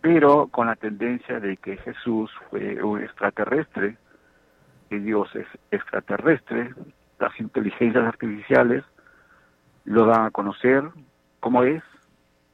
pero 0.02 0.48
con 0.48 0.68
la 0.68 0.76
tendencia 0.76 1.40
de 1.40 1.58
que 1.58 1.78
Jesús 1.78 2.32
fue 2.50 2.82
un 2.82 3.02
extraterrestre, 3.02 3.98
que 4.90 5.00
Dios 5.00 5.28
es 5.36 5.48
extraterrestre, 5.72 6.74
las 7.20 7.38
inteligencias 7.40 8.06
artificiales 8.06 8.84
lo 9.86 10.06
dan 10.06 10.26
a 10.26 10.32
conocer 10.32 10.84
cómo 11.40 11.64
es, 11.64 11.84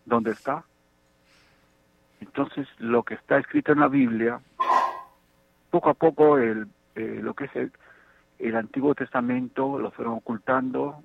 dónde 0.06 0.32
está. 0.32 0.64
Entonces, 2.24 2.68
lo 2.80 3.04
que 3.04 3.16
está 3.16 3.38
escrito 3.38 3.74
en 3.74 3.82
la 3.82 3.90
Biblia, 3.90 4.40
poco 5.70 5.90
a 5.90 5.94
poco 5.94 6.38
el, 6.38 6.68
eh, 6.96 7.20
lo 7.22 7.34
que 7.34 7.46
es 7.46 7.56
el, 7.56 7.72
el 8.40 8.56
Antiguo 8.56 8.96
Testamento 8.96 9.78
lo 9.78 9.92
fueron 9.92 10.14
ocultando, 10.16 11.04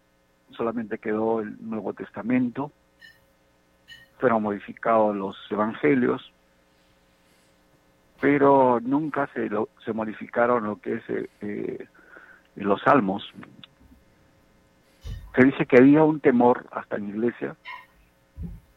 solamente 0.52 0.98
quedó 0.98 1.40
el 1.40 1.56
Nuevo 1.60 1.92
Testamento, 1.92 2.70
fueron 4.20 4.44
modificados 4.44 5.16
los 5.16 5.36
evangelios, 5.50 6.32
pero 8.20 8.78
nunca 8.80 9.28
se, 9.34 9.48
lo, 9.48 9.68
se 9.84 9.92
modificaron 9.92 10.64
lo 10.64 10.80
que 10.80 10.94
es 10.94 11.10
eh, 11.10 11.28
eh, 11.40 11.86
los 12.54 12.80
salmos. 12.82 13.28
Se 15.34 15.44
dice 15.44 15.66
que 15.66 15.78
había 15.78 16.04
un 16.04 16.20
temor 16.20 16.66
hasta 16.70 16.96
en 16.96 17.02
la 17.02 17.08
iglesia 17.10 17.56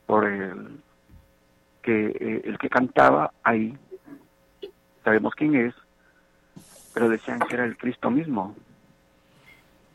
por 0.07 0.25
el 0.25 0.81
que 1.81 2.07
eh, 2.07 2.41
el 2.45 2.57
que 2.57 2.69
cantaba 2.69 3.33
ahí, 3.43 3.77
sabemos 5.03 5.33
quién 5.35 5.55
es, 5.55 5.73
pero 6.93 7.09
decían 7.09 7.39
que 7.39 7.55
era 7.55 7.65
el 7.65 7.77
Cristo 7.77 8.09
mismo. 8.09 8.55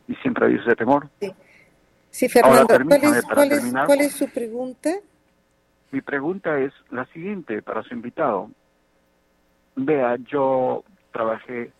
Y 0.07 0.15
siempre 0.15 0.45
había 0.45 0.61
ese 0.61 0.75
temor. 0.75 1.09
Sí, 2.09 2.29
Fernando, 2.29 2.65
¿cuál, 2.67 3.51
es, 3.51 3.73
¿cuál 3.85 4.01
es 4.01 4.13
su 4.13 4.29
pregunta? 4.29 4.89
mi 5.91 6.01
pregunta 6.01 6.59
es 6.59 6.73
la 6.91 7.05
siguiente 7.05 7.61
para 7.61 7.83
su 7.83 7.93
invitado. 7.93 8.49
Vea, 9.75 10.17
yo 10.25 10.83
trabajé 11.11 11.71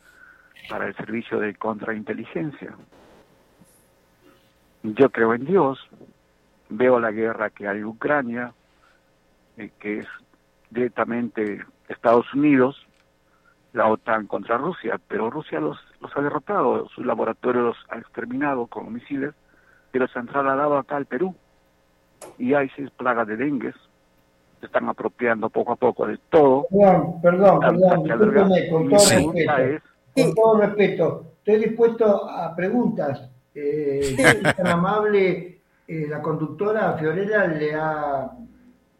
para 0.69 0.87
el 0.87 0.95
servicio 0.95 1.39
de 1.39 1.55
contrainteligencia. 1.55 2.75
Yo 4.83 5.09
creo 5.09 5.33
en 5.33 5.45
Dios, 5.45 5.79
veo 6.69 6.99
la 6.99 7.11
guerra 7.11 7.49
que 7.49 7.67
hay 7.67 7.79
en 7.79 7.85
Ucrania, 7.85 8.53
eh, 9.57 9.71
que 9.79 9.99
es 9.99 10.07
directamente 10.69 11.61
Estados 11.87 12.31
Unidos, 12.33 12.87
la 13.73 13.87
OTAN 13.87 14.27
contra 14.27 14.57
Rusia, 14.57 14.99
pero 15.07 15.29
Rusia 15.29 15.59
los, 15.59 15.77
los 16.01 16.15
ha 16.15 16.21
derrotado, 16.21 16.87
sus 16.89 17.05
laboratorios 17.05 17.63
los 17.63 17.77
ha 17.89 17.99
exterminado 17.99 18.67
con 18.67 18.93
misiles, 18.93 19.33
pero 19.91 20.07
se 20.07 20.19
han 20.19 20.27
trasladado 20.27 20.77
acá 20.77 20.97
al 20.97 21.05
Perú. 21.05 21.35
Y 22.37 22.53
hay 22.53 22.69
seis 22.75 22.89
plagas 22.91 23.27
de 23.27 23.37
dengue, 23.37 23.73
se 24.59 24.65
están 24.65 24.89
apropiando 24.89 25.49
poco 25.49 25.73
a 25.73 25.75
poco 25.75 26.07
de 26.07 26.17
todo. 26.29 26.67
Perdón, 26.71 27.21
perdón, 27.21 27.59
perdón, 27.59 28.49
discúlpeme, 28.49 28.69
con 28.69 28.89
todo 28.89 29.31
respeto. 29.33 29.83
Con 30.15 30.33
todo 30.33 30.57
respeto, 30.59 31.31
estoy 31.37 31.69
dispuesto 31.69 32.29
a 32.29 32.55
preguntas. 32.55 33.29
Eh, 33.53 34.15
tan 34.55 34.67
amable 34.67 35.61
eh, 35.87 36.05
la 36.07 36.21
conductora 36.21 36.93
Fiorella 36.93 37.47
le 37.47 37.73
ha 37.73 38.31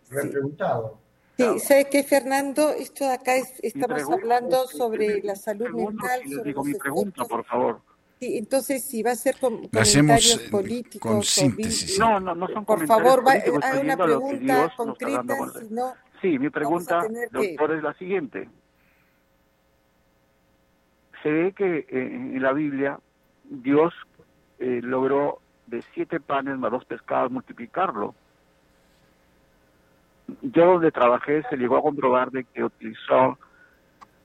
repreguntado. 0.09 0.97
Sí, 1.37 1.59
¿sabe 1.59 1.87
qué, 1.89 2.03
Fernando? 2.03 2.71
Esto 2.71 3.05
de 3.05 3.13
acá 3.13 3.35
es, 3.35 3.59
estamos 3.61 4.01
hablando 4.09 4.67
sobre 4.67 5.21
la 5.21 5.35
salud 5.35 5.69
mental. 5.69 6.21
Sobre 6.27 6.43
digo 6.43 6.63
mi 6.63 6.73
pregunta, 6.73 7.25
por 7.25 7.45
favor. 7.45 7.81
Sí, 8.19 8.37
entonces, 8.37 8.83
si 8.83 9.03
va 9.03 9.11
a 9.11 9.15
ser 9.15 9.37
con, 9.39 9.67
comentarios 9.67 10.41
eh, 10.43 10.49
políticos 10.49 11.11
con 11.11 11.21
síntesis. 11.21 11.99
No, 11.99 12.19
no, 12.19 12.33
no 12.33 12.47
son 12.47 12.65
Por 12.65 12.87
favor, 12.87 13.23
haga 13.29 13.79
una 13.79 13.95
pregunta 13.95 14.73
concreta, 14.75 15.35
si 15.59 15.73
no... 15.73 15.93
Sí, 16.21 16.39
mi 16.39 16.49
pregunta, 16.49 17.05
doctor, 17.31 17.73
es 17.73 17.83
la 17.83 17.93
siguiente. 17.93 18.49
Se 21.21 21.29
ve 21.29 21.53
que 21.53 21.79
eh, 21.79 21.85
en 21.91 22.41
la 22.41 22.53
Biblia 22.53 22.99
Dios 23.43 23.93
eh, 24.57 24.79
logró 24.81 25.39
de 25.67 25.83
siete 25.93 26.19
panes 26.19 26.57
más 26.57 26.71
dos 26.71 26.85
pescados 26.85 27.31
multiplicarlo 27.31 28.15
yo 30.41 30.65
donde 30.73 30.91
trabajé 30.91 31.43
se 31.49 31.57
llegó 31.57 31.77
a 31.77 31.81
comprobar 31.81 32.31
de 32.31 32.43
que 32.45 32.63
utilizó 32.63 33.37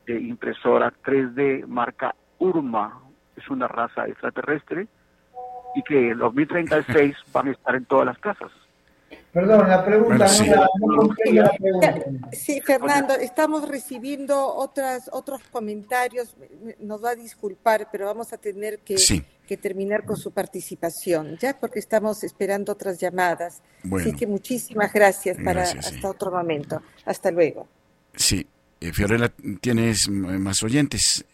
de 0.06 0.20
impresora 0.20 0.92
3D 1.04 1.66
marca 1.66 2.14
Urma, 2.38 3.00
es 3.36 3.48
una 3.48 3.68
raza 3.68 4.06
extraterrestre, 4.06 4.88
y 5.74 5.82
que 5.82 6.10
en 6.10 6.18
2036 6.18 7.16
van 7.32 7.48
a 7.48 7.50
estar 7.52 7.74
en 7.76 7.84
todas 7.84 8.06
las 8.06 8.18
casas. 8.18 8.50
Perdón, 9.32 9.66
la 9.66 9.82
pregunta 9.82 10.28
sí. 10.28 10.44
Sí, 12.32 12.60
Fernando, 12.60 13.14
estamos 13.14 13.66
recibiendo 13.66 14.46
otras 14.46 15.08
otros 15.10 15.40
comentarios. 15.50 16.36
Nos 16.80 17.02
va 17.02 17.10
a 17.10 17.14
disculpar, 17.14 17.88
pero 17.90 18.04
vamos 18.04 18.34
a 18.34 18.36
tener 18.36 18.80
que, 18.80 18.96
que 19.46 19.56
terminar 19.56 20.04
con 20.04 20.18
su 20.18 20.32
participación, 20.32 21.38
ya 21.38 21.58
porque 21.58 21.78
estamos 21.78 22.22
esperando 22.24 22.72
otras 22.72 22.98
llamadas. 23.00 23.62
Así 23.90 24.12
que 24.12 24.26
muchísimas 24.26 24.92
gracias 24.92 25.38
para 25.42 25.62
hasta 25.62 26.10
otro 26.10 26.30
momento. 26.30 26.82
Hasta 27.06 27.30
luego. 27.30 27.66
Sí, 28.14 28.46
eh, 28.80 28.92
Fiorella, 28.92 29.32
¿tienes 29.62 30.10
más 30.10 30.62
oyentes? 30.62 31.24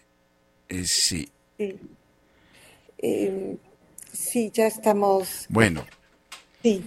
Eh, 0.69 0.85
sí. 0.85 1.29
Sí. 1.57 1.81
Eh, 2.99 3.57
sí, 4.13 4.53
ya 4.55 4.69
estamos. 4.69 5.47
Bueno. 5.49 5.85
Sí. 6.63 6.85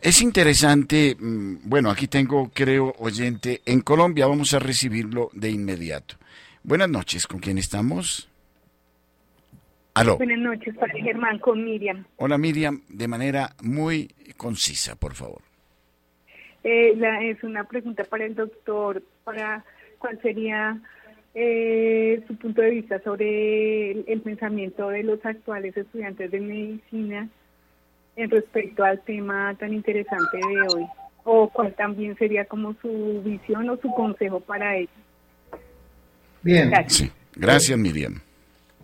Es 0.00 0.22
interesante, 0.22 1.16
mm, 1.18 1.68
bueno, 1.68 1.90
aquí 1.90 2.06
tengo, 2.06 2.50
creo, 2.54 2.94
oyente 2.98 3.62
en 3.66 3.80
Colombia, 3.80 4.28
vamos 4.28 4.54
a 4.54 4.60
recibirlo 4.60 5.28
de 5.32 5.50
inmediato. 5.50 6.14
Buenas 6.62 6.88
noches, 6.88 7.26
¿con 7.26 7.40
quién 7.40 7.58
estamos? 7.58 8.30
Aló. 9.94 10.16
Buenas 10.16 10.38
noches, 10.38 10.76
Padre 10.76 11.02
Germán, 11.02 11.40
con 11.40 11.64
Miriam. 11.64 12.04
Hola 12.16 12.38
Miriam, 12.38 12.82
de 12.88 13.08
manera 13.08 13.50
muy 13.62 14.08
concisa, 14.36 14.94
por 14.94 15.14
favor. 15.14 15.42
Eh, 16.62 16.96
es 17.22 17.42
una 17.42 17.64
pregunta 17.64 18.04
para 18.04 18.24
el 18.24 18.36
doctor, 18.36 19.02
para 19.24 19.64
cuál 19.98 20.20
sería 20.22 20.80
eh, 21.34 22.22
su 22.28 22.36
punto 22.36 22.62
de 22.62 22.70
vista 22.70 23.00
sobre 23.02 23.90
el 23.90 24.20
pensamiento 24.20 24.90
de 24.90 25.02
los 25.02 25.24
actuales 25.26 25.76
estudiantes 25.76 26.30
de 26.30 26.40
medicina 26.40 27.28
en 28.18 28.30
respecto 28.30 28.82
al 28.82 29.00
tema 29.00 29.54
tan 29.58 29.72
interesante 29.72 30.38
de 30.38 30.74
hoy? 30.74 30.86
¿O 31.24 31.48
cuál 31.48 31.72
también 31.74 32.16
sería 32.16 32.44
como 32.46 32.74
su 32.82 33.22
visión 33.24 33.70
o 33.70 33.76
su 33.76 33.90
consejo 33.94 34.40
para 34.40 34.76
ellos? 34.76 34.90
Bien. 36.42 36.70
Gracias. 36.70 37.10
gracias 37.36 37.78
Miriam. 37.78 38.20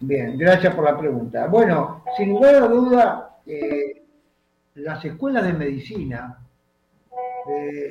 Bien, 0.01 0.39
gracias 0.39 0.75
por 0.75 0.85
la 0.85 0.97
pregunta. 0.97 1.47
Bueno, 1.49 2.05
sin 2.17 2.31
lugar 2.31 2.55
a 2.57 2.69
duda, 2.69 3.39
eh, 3.47 4.03
las 4.75 5.05
escuelas 5.05 5.45
de 5.47 5.53
medicina 5.53 6.39
eh, 7.49 7.91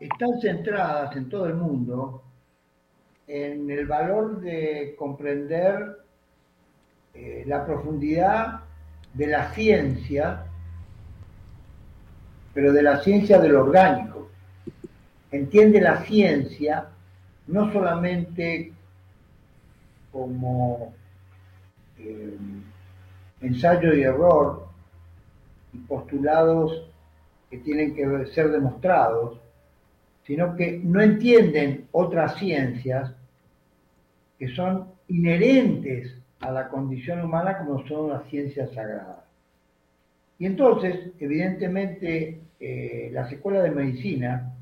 están 0.00 0.40
centradas 0.40 1.16
en 1.16 1.28
todo 1.28 1.46
el 1.46 1.54
mundo 1.54 2.22
en 3.26 3.70
el 3.70 3.86
valor 3.86 4.40
de 4.40 4.94
comprender 4.98 5.98
eh, 7.14 7.44
la 7.46 7.64
profundidad 7.64 8.60
de 9.14 9.26
la 9.26 9.50
ciencia 9.52 10.47
pero 12.54 12.72
de 12.72 12.82
la 12.82 13.00
ciencia 13.00 13.38
del 13.38 13.56
orgánico. 13.56 14.28
Entiende 15.30 15.80
la 15.80 16.02
ciencia 16.04 16.88
no 17.46 17.72
solamente 17.72 18.72
como 20.12 20.94
eh, 21.98 22.36
ensayo 23.40 23.94
y 23.94 24.02
error 24.02 24.68
y 25.72 25.78
postulados 25.78 26.88
que 27.50 27.58
tienen 27.58 27.94
que 27.94 28.26
ser 28.26 28.50
demostrados, 28.50 29.38
sino 30.26 30.56
que 30.56 30.80
no 30.82 31.00
entienden 31.00 31.88
otras 31.92 32.36
ciencias 32.36 33.12
que 34.38 34.48
son 34.48 34.88
inherentes 35.08 36.14
a 36.40 36.50
la 36.50 36.68
condición 36.68 37.22
humana 37.22 37.58
como 37.58 37.86
son 37.88 38.10
las 38.10 38.28
ciencias 38.28 38.70
sagradas. 38.72 39.27
Y 40.38 40.46
entonces, 40.46 41.10
evidentemente, 41.18 42.40
eh, 42.60 43.10
las 43.12 43.30
escuelas 43.32 43.64
de 43.64 43.70
medicina 43.70 44.52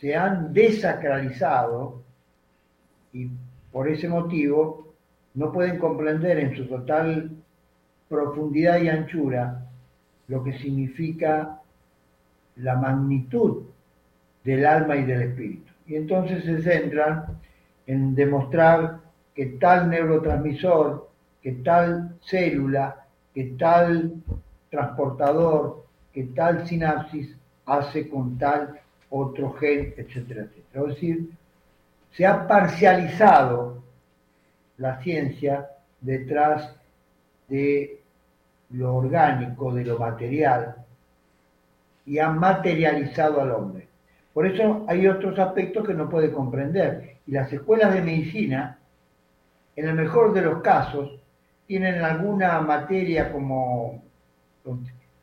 se 0.00 0.16
han 0.16 0.52
desacralizado 0.52 2.02
y 3.12 3.28
por 3.70 3.88
ese 3.88 4.08
motivo 4.08 4.94
no 5.34 5.52
pueden 5.52 5.78
comprender 5.78 6.38
en 6.38 6.56
su 6.56 6.66
total 6.66 7.30
profundidad 8.08 8.80
y 8.80 8.88
anchura 8.88 9.66
lo 10.28 10.42
que 10.42 10.58
significa 10.58 11.60
la 12.56 12.76
magnitud 12.76 13.64
del 14.44 14.66
alma 14.66 14.96
y 14.96 15.04
del 15.04 15.22
espíritu. 15.22 15.72
Y 15.86 15.96
entonces 15.96 16.44
se 16.44 16.62
centran 16.62 17.26
en 17.86 18.14
demostrar 18.14 19.00
que 19.34 19.46
tal 19.46 19.90
neurotransmisor, 19.90 21.10
que 21.42 21.52
tal 21.52 22.16
célula, 22.22 23.06
que 23.34 23.44
tal 23.58 24.14
transportador, 24.74 25.84
que 26.12 26.24
tal 26.24 26.66
sinapsis 26.66 27.36
hace 27.66 28.08
con 28.08 28.36
tal 28.38 28.80
otro 29.10 29.52
gen, 29.52 29.94
etcétera, 29.96 30.42
etcétera. 30.42 30.82
Es 30.82 30.86
decir, 30.88 31.30
se 32.12 32.26
ha 32.26 32.46
parcializado 32.46 33.82
la 34.78 35.00
ciencia 35.02 35.68
detrás 36.00 36.74
de 37.48 38.00
lo 38.70 38.96
orgánico, 38.96 39.72
de 39.72 39.84
lo 39.84 39.98
material, 39.98 40.76
y 42.06 42.18
ha 42.18 42.28
materializado 42.28 43.40
al 43.40 43.52
hombre. 43.52 43.88
Por 44.32 44.46
eso 44.46 44.84
hay 44.88 45.06
otros 45.06 45.38
aspectos 45.38 45.86
que 45.86 45.94
no 45.94 46.08
puede 46.08 46.32
comprender. 46.32 47.18
Y 47.26 47.32
las 47.32 47.52
escuelas 47.52 47.94
de 47.94 48.02
medicina, 48.02 48.78
en 49.76 49.88
el 49.88 49.94
mejor 49.94 50.34
de 50.34 50.42
los 50.42 50.60
casos, 50.60 51.18
tienen 51.66 52.02
alguna 52.02 52.60
materia 52.60 53.32
como 53.32 54.02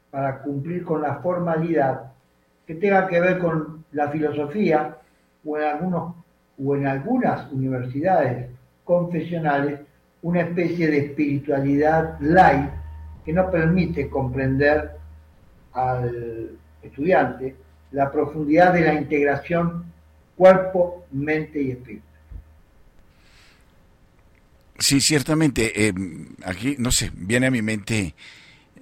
para 0.09 0.41
cumplir 0.41 0.83
con 0.83 1.01
la 1.01 1.15
formalidad 1.15 2.11
que 2.65 2.75
tenga 2.75 3.07
que 3.07 3.19
ver 3.19 3.39
con 3.39 3.85
la 3.91 4.09
filosofía 4.09 4.97
o 5.43 5.57
en, 5.57 5.63
algunos, 5.63 6.15
o 6.63 6.75
en 6.75 6.87
algunas 6.87 7.51
universidades 7.51 8.49
confesionales 8.83 9.79
una 10.21 10.41
especie 10.41 10.87
de 10.87 10.97
espiritualidad 11.05 12.19
light 12.19 12.69
que 13.25 13.33
no 13.33 13.49
permite 13.49 14.09
comprender 14.09 14.91
al 15.73 16.51
estudiante 16.81 17.55
la 17.91 18.11
profundidad 18.11 18.73
de 18.73 18.81
la 18.81 18.93
integración 18.93 19.85
cuerpo, 20.35 21.05
mente 21.11 21.61
y 21.61 21.71
espíritu. 21.71 22.05
Sí, 24.79 24.99
ciertamente. 24.99 25.87
Eh, 25.87 25.93
aquí, 26.43 26.75
no 26.79 26.91
sé, 26.91 27.11
viene 27.13 27.47
a 27.47 27.51
mi 27.51 27.61
mente 27.61 28.15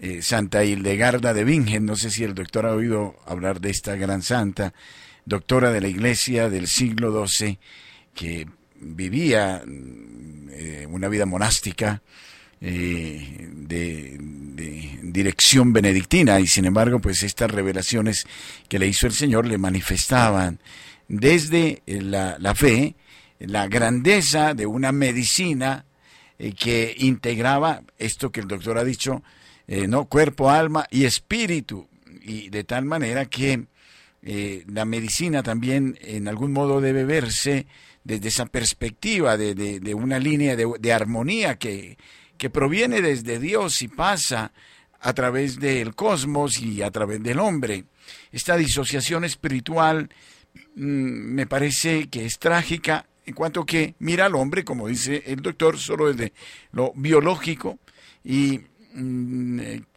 eh, 0.02 0.22
Santa 0.22 0.64
Hildegarda 0.64 1.34
de 1.34 1.44
Bingen, 1.44 1.86
no 1.86 1.98
sé 1.98 2.10
si 2.10 2.24
el 2.24 2.34
doctor 2.34 2.66
ha 2.66 2.74
oído 2.74 3.18
hablar 3.26 3.60
de 3.60 3.70
esta 3.70 3.98
gran 3.98 4.22
santa, 4.22 4.74
doctora 5.26 5.74
de 5.74 5.82
la 5.82 5.90
iglesia 5.90 6.50
del 6.50 6.68
siglo 6.68 7.28
XII, 7.28 7.60
que 8.16 8.48
vivía 8.80 9.62
eh, 9.66 10.88
una 10.90 11.10
vida 11.10 11.26
monástica 11.26 12.02
eh, 12.62 13.50
de, 13.52 14.18
dirección 15.04 15.74
benedictina. 15.74 16.40
Y 16.40 16.48
sin 16.48 16.64
embargo 16.64 17.02
pues 17.02 17.24
estas 17.24 17.52
revelaciones 17.52 18.26
que 18.70 18.80
le 18.80 18.88
hizo 18.88 19.06
el 19.06 19.14
Señor 19.14 19.48
le 19.48 19.58
manifestaban 19.58 20.60
desde 21.10 21.82
la, 21.88 22.38
fe 22.56 22.96
la 23.40 23.68
grandeza 23.68 24.54
de 24.54 24.66
una 24.66 24.94
medicina 24.94 25.84
que 26.58 26.96
integraba 27.00 27.82
esto 27.98 28.32
que 28.32 28.40
el 28.40 28.48
doctor 28.48 28.78
ha 28.78 28.86
dicho, 28.86 29.24
no 29.88 30.06
cuerpo, 30.06 30.50
alma 30.50 30.86
y 30.90 31.06
espíritu 31.06 31.88
y 32.22 32.50
de 32.50 32.64
tal 32.64 32.86
manera 32.86 33.26
que 33.26 33.66
la 34.22 34.86
medicina 34.86 35.44
también 35.44 35.98
en 36.02 36.28
algún 36.28 36.52
modo 36.52 36.82
debe 36.82 37.06
verse 37.06 37.68
desde 38.04 38.30
esa 38.30 38.46
perspectiva 38.48 39.38
de, 39.38 39.54
de, 39.54 39.94
una 39.94 40.20
línea 40.20 40.56
de, 40.56 40.94
armonía 40.94 41.58
que, 41.58 41.98
que 42.38 42.50
proviene 42.50 43.02
desde 43.02 43.40
Dios 43.40 43.82
y 43.82 43.88
pasa 43.88 44.52
a 45.00 45.14
través 45.14 45.60
del 45.60 45.96
cosmos 45.96 46.60
y 46.60 46.82
a 46.82 46.92
través 46.92 47.22
del 47.22 47.40
hombre. 47.40 47.86
Esta 48.32 48.58
disociación 48.58 49.24
espiritual 49.26 50.10
mm, 50.76 50.82
me 50.82 51.46
parece 51.46 52.10
que 52.10 52.26
es 52.26 52.40
trágica 52.40 53.06
en 53.26 53.36
cuanto 53.36 53.66
que 53.66 53.94
mira 54.00 54.26
al 54.26 54.36
hombre, 54.36 54.64
como 54.64 54.88
dice 54.88 55.24
el 55.28 55.42
doctor, 55.42 55.78
solo 55.78 56.12
desde 56.12 56.34
lo 56.72 56.92
biológico 56.96 57.78
y 58.24 58.62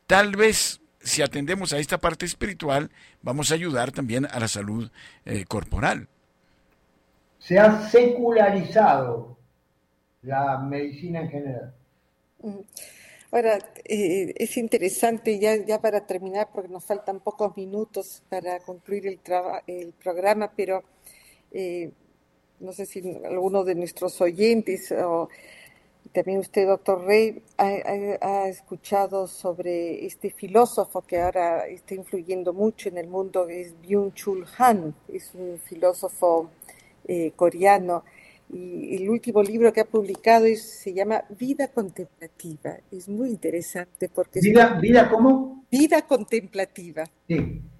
tal 0.07 0.36
vez 0.36 0.80
si 1.01 1.22
atendemos 1.22 1.72
a 1.72 1.78
esta 1.78 1.99
parte 1.99 2.26
espiritual 2.26 2.90
vamos 3.22 3.51
a 3.51 3.55
ayudar 3.55 3.90
también 3.93 4.26
a 4.26 4.38
la 4.38 4.49
salud 4.49 4.90
eh, 5.24 5.45
corporal 5.47 6.09
se 7.43 7.59
ha 7.59 7.88
secularizado 7.88 9.36
la 10.22 10.59
medicina 10.59 11.20
en 11.20 11.28
general. 11.28 11.74
Mm. 12.43 12.61
Ahora, 13.32 13.59
eh, 13.84 14.34
es 14.36 14.57
interesante, 14.57 15.38
ya, 15.38 15.57
ya 15.57 15.80
para 15.80 16.07
terminar, 16.07 16.51
porque 16.53 16.68
nos 16.68 16.84
faltan 16.84 17.20
pocos 17.20 17.57
minutos 17.57 18.22
para 18.28 18.61
concluir 18.61 19.07
el, 19.07 19.20
el 19.66 19.93
programa, 19.93 20.53
pero 20.55 20.84
eh, 21.51 21.90
no 22.61 22.72
sé 22.72 22.86
si 22.86 23.01
alguno 23.24 23.64
de 23.64 23.74
nuestros 23.74 24.20
oyentes 24.20 24.93
o 24.93 25.28
también 26.12 26.38
usted, 26.38 26.66
doctor 26.66 27.04
Rey, 27.04 27.42
ha, 27.56 28.48
escuchado 28.48 29.26
sobre 29.26 30.04
este 30.04 30.30
filósofo 30.30 31.02
que 31.02 31.20
ahora 31.20 31.66
está 31.66 31.94
influyendo 31.94 32.52
mucho 32.52 32.88
en 32.88 32.98
el 32.98 33.08
mundo, 33.08 33.48
es 33.48 33.74
Byung-Chul 33.82 34.46
Han, 34.58 34.94
es 35.08 35.32
un 35.34 35.58
filósofo 35.58 36.50
eh, 37.08 37.32
coreano. 37.34 38.04
Y 38.52 38.96
el 38.96 39.08
último 39.08 39.42
libro 39.42 39.72
que 39.72 39.80
ha 39.80 39.86
publicado 39.86 40.44
se 40.56 40.92
llama 40.92 41.24
Vida 41.30 41.68
Contemplativa. 41.68 42.76
Es 42.90 43.08
muy 43.08 43.30
interesante 43.30 44.10
porque... 44.10 44.40
¿Vida, 44.40 44.78
vida 44.78 45.08
cómo? 45.08 45.64
Vida 45.70 46.02
Contemplativa. 46.02 47.04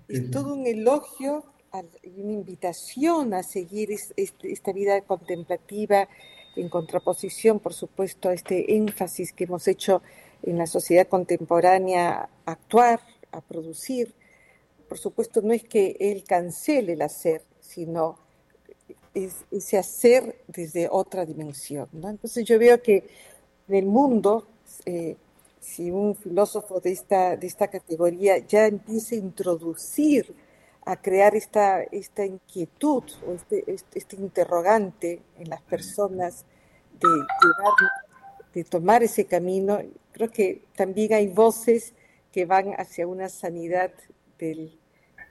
Es 0.09 0.31
todo 0.31 0.55
un 0.55 0.67
elogio 0.67 1.45
y 2.03 2.21
una 2.21 2.33
invitación 2.33 3.35
a 3.35 3.43
seguir 3.43 3.91
esta 4.17 4.73
vida 4.73 5.01
contemplativa 5.03 6.09
en 6.57 6.69
contraposición, 6.69 7.61
por 7.61 7.75
supuesto, 7.75 8.29
a 8.29 8.35
este 8.35 8.77
énfasis 8.77 9.33
que 9.33 9.45
hemos 9.45 9.67
hecho 9.69 10.03
en 10.43 10.59
la 10.59 10.67
sociedad 10.67 11.07
contemporánea 11.09 12.29
a 12.45 12.53
actuar, 12.53 13.01
a 13.31 13.41
producir. 13.41 14.15
Por 14.89 14.99
supuesto, 14.99 15.41
no 15.41 15.53
es 15.53 15.65
que 15.65 15.97
él 15.99 16.25
cancele 16.25 16.95
el 16.95 17.03
hacer, 17.03 17.43
sino 17.61 18.19
es 19.15 19.45
ese 19.51 19.79
hacer 19.79 20.37
desde 20.47 20.89
otra 20.91 21.25
dimensión. 21.25 21.89
Entonces 21.93 22.45
yo 22.45 22.59
veo 22.59 22.83
que 22.83 23.05
en 23.69 23.75
el 23.75 23.87
mundo, 23.87 24.47
eh, 24.85 25.17
si 25.61 25.91
un 25.91 26.15
filósofo 26.17 26.81
de 26.81 26.93
esta, 26.93 27.37
de 27.37 27.47
esta 27.47 27.69
categoría 27.69 28.39
ya 28.39 28.67
empieza 28.67 29.15
a 29.15 29.19
introducir, 29.19 30.35
a 30.85 30.97
crear 30.97 31.35
esta, 31.37 31.83
esta 31.83 32.27
inquietud 32.27 33.05
o 33.27 33.35
este, 33.35 33.65
este, 33.67 33.99
este 33.99 34.17
interrogante 34.17 35.21
en 35.39 35.49
las 35.49 35.63
personas 35.63 36.45
de, 37.01 37.09
de 38.55 38.65
tomar 38.65 39.03
ese 39.03 39.27
camino, 39.27 39.81
creo 40.13 40.31
que 40.31 40.63
también 40.77 41.13
hay 41.13 41.29
voces 41.29 41.95
que 42.33 42.47
van 42.47 42.73
hacia 42.79 43.07
una 43.07 43.29
sanidad 43.29 43.93
del, 44.39 44.77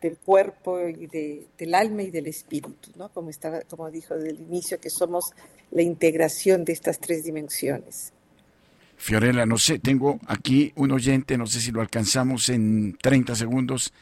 del 0.02 0.18
cuerpo 0.18 0.80
y 0.88 1.08
del 1.08 1.76
alma 1.76 2.04
y 2.04 2.12
del 2.12 2.28
espíritu, 2.28 2.92
¿no? 2.96 3.10
Como, 3.10 3.30
estaba, 3.30 3.62
como 3.62 3.90
dijo 3.92 4.16
desde 4.16 4.32
el 4.32 4.42
inicio, 4.42 4.80
que 4.80 4.90
somos 4.90 5.32
la 5.72 5.84
integración 5.84 6.66
de 6.66 6.74
estas 6.74 7.00
tres 7.00 7.24
dimensiones. 7.24 8.14
Fiorella, 8.98 9.46
no 9.46 9.58
sé, 9.58 9.80
tengo 9.80 10.20
aquí 10.28 10.72
un 10.76 10.92
oyente, 10.92 11.38
no 11.38 11.48
sé 11.48 11.60
si 11.60 11.72
lo 11.72 11.82
alcanzamos 11.82 12.50
en 12.50 12.98
30 13.02 13.36
segundos 13.36 13.94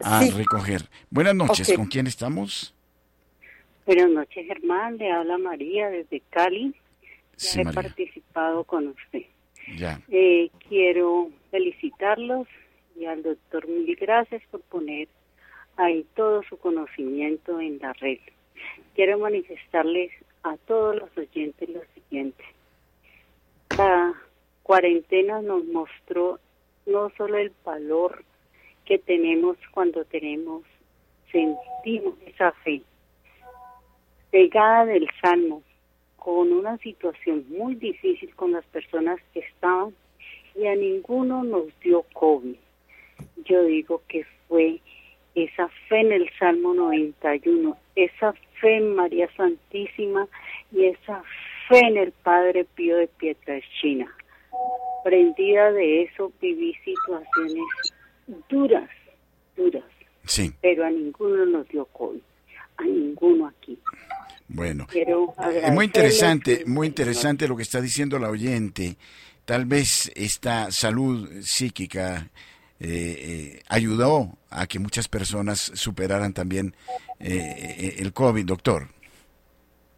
a 0.00 0.20
recoger. 0.36 0.82
Buenas 1.10 1.34
noches, 1.34 1.72
¿con 1.74 1.86
quién 1.86 2.06
estamos? 2.06 2.74
Buenas 3.86 4.10
noches, 4.10 4.46
Germán, 4.46 4.98
le 4.98 5.10
habla 5.10 5.38
María 5.38 5.88
desde 5.88 6.20
Cali. 6.30 6.74
he 7.56 7.64
participado 7.72 8.64
con 8.64 8.88
usted. 8.88 9.22
Ya. 9.76 10.00
Eh, 10.08 10.50
quiero 10.68 11.30
felicitarlos 11.50 12.48
y 12.98 13.06
al 13.06 13.22
doctor 13.22 13.68
mil 13.68 13.96
gracias 13.96 14.42
por 14.50 14.60
poner 14.62 15.08
hay 15.78 16.04
todo 16.16 16.42
su 16.42 16.58
conocimiento 16.58 17.60
en 17.60 17.78
la 17.78 17.92
red. 17.92 18.18
Quiero 18.94 19.18
manifestarles 19.18 20.10
a 20.42 20.56
todos 20.66 20.96
los 20.96 21.16
oyentes 21.16 21.68
lo 21.68 21.80
siguiente. 21.94 22.44
La 23.76 24.12
cuarentena 24.64 25.40
nos 25.40 25.64
mostró 25.66 26.40
no 26.84 27.10
solo 27.16 27.38
el 27.38 27.52
valor 27.64 28.24
que 28.88 28.98
tenemos 28.98 29.58
cuando 29.72 30.02
tenemos, 30.06 30.62
sentimos 31.30 32.14
esa 32.26 32.52
fe, 32.64 32.80
pegada 34.30 34.86
del 34.86 35.06
Salmo, 35.20 35.62
con 36.16 36.50
una 36.52 36.78
situación 36.78 37.44
muy 37.50 37.74
difícil 37.74 38.34
con 38.34 38.52
las 38.52 38.64
personas 38.64 39.20
que 39.34 39.40
estaban 39.40 39.94
y 40.54 40.66
a 40.66 40.74
ninguno 40.74 41.44
nos 41.44 41.66
dio 41.80 42.02
COVID. 42.14 42.56
Yo 43.44 43.64
digo 43.64 44.00
que 44.08 44.24
fue 44.48 44.80
esa 45.34 45.68
fe 45.90 46.00
en 46.00 46.12
el 46.12 46.30
Salmo 46.38 46.72
91, 46.72 47.76
esa 47.94 48.32
fe 48.58 48.78
en 48.78 48.94
María 48.94 49.28
Santísima 49.36 50.26
y 50.72 50.86
esa 50.86 51.22
fe 51.68 51.80
en 51.80 51.98
el 51.98 52.12
Padre 52.12 52.64
Pío 52.64 52.96
de 52.96 53.10
China. 53.82 54.10
Prendida 55.04 55.72
de 55.72 56.04
eso 56.04 56.32
viví 56.40 56.74
situaciones 56.84 57.97
duras, 58.48 58.88
duras. 59.56 59.84
Sí. 60.24 60.52
Pero 60.60 60.84
a 60.84 60.90
ninguno 60.90 61.46
nos 61.46 61.68
dio 61.68 61.84
COVID, 61.86 62.20
a 62.76 62.84
ninguno 62.84 63.46
aquí. 63.46 63.78
Bueno, 64.48 64.86
es 64.92 65.72
muy 65.72 65.84
interesante, 65.84 66.64
muy 66.66 66.86
interesante 66.86 67.46
lo 67.46 67.56
que 67.56 67.62
está 67.62 67.80
diciendo 67.80 68.18
la 68.18 68.30
oyente. 68.30 68.96
Tal 69.44 69.66
vez 69.66 70.10
esta 70.14 70.70
salud 70.70 71.28
psíquica 71.42 72.30
eh, 72.80 72.86
eh, 72.88 73.62
ayudó 73.68 74.38
a 74.50 74.66
que 74.66 74.78
muchas 74.78 75.08
personas 75.08 75.58
superaran 75.74 76.32
también 76.32 76.74
eh, 77.20 77.96
el 77.98 78.12
COVID, 78.12 78.46
doctor. 78.46 78.88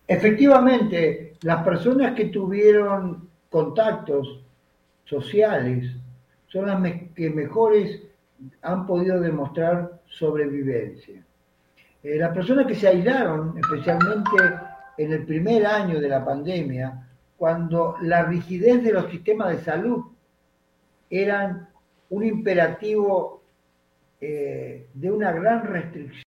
Efectivamente, 0.09 1.35
las 1.43 1.63
personas 1.63 2.17
que 2.17 2.27
tuvieron 2.27 3.29
contactos 3.49 4.41
sociales 5.05 5.93
son 6.49 6.67
las 6.67 6.83
que 7.15 7.31
mejores 7.31 8.01
han 8.63 8.87
podido 8.87 9.21
demostrar 9.21 10.01
sobrevivencia. 10.07 11.23
las 12.03 12.35
personas 12.35 12.67
que 12.67 12.75
se 12.75 12.89
aislaron, 12.89 13.57
especialmente 13.59 14.37
en 14.97 15.13
el 15.13 15.25
primer 15.25 15.67
año 15.67 16.01
de 16.01 16.09
la 16.09 16.25
pandemia, 16.25 17.07
cuando 17.37 17.97
la 18.03 18.25
rigidez 18.25 18.83
de 18.83 18.93
los 18.93 19.11
sistemas 19.11 19.49
de 19.51 19.65
salud 19.65 20.05
eran 21.09 21.69
un 22.11 22.25
imperativo 22.25 23.43
eh, 24.21 24.87
de 24.93 25.11
una 25.11 25.33
gran 25.33 25.65
restricción 25.65 26.25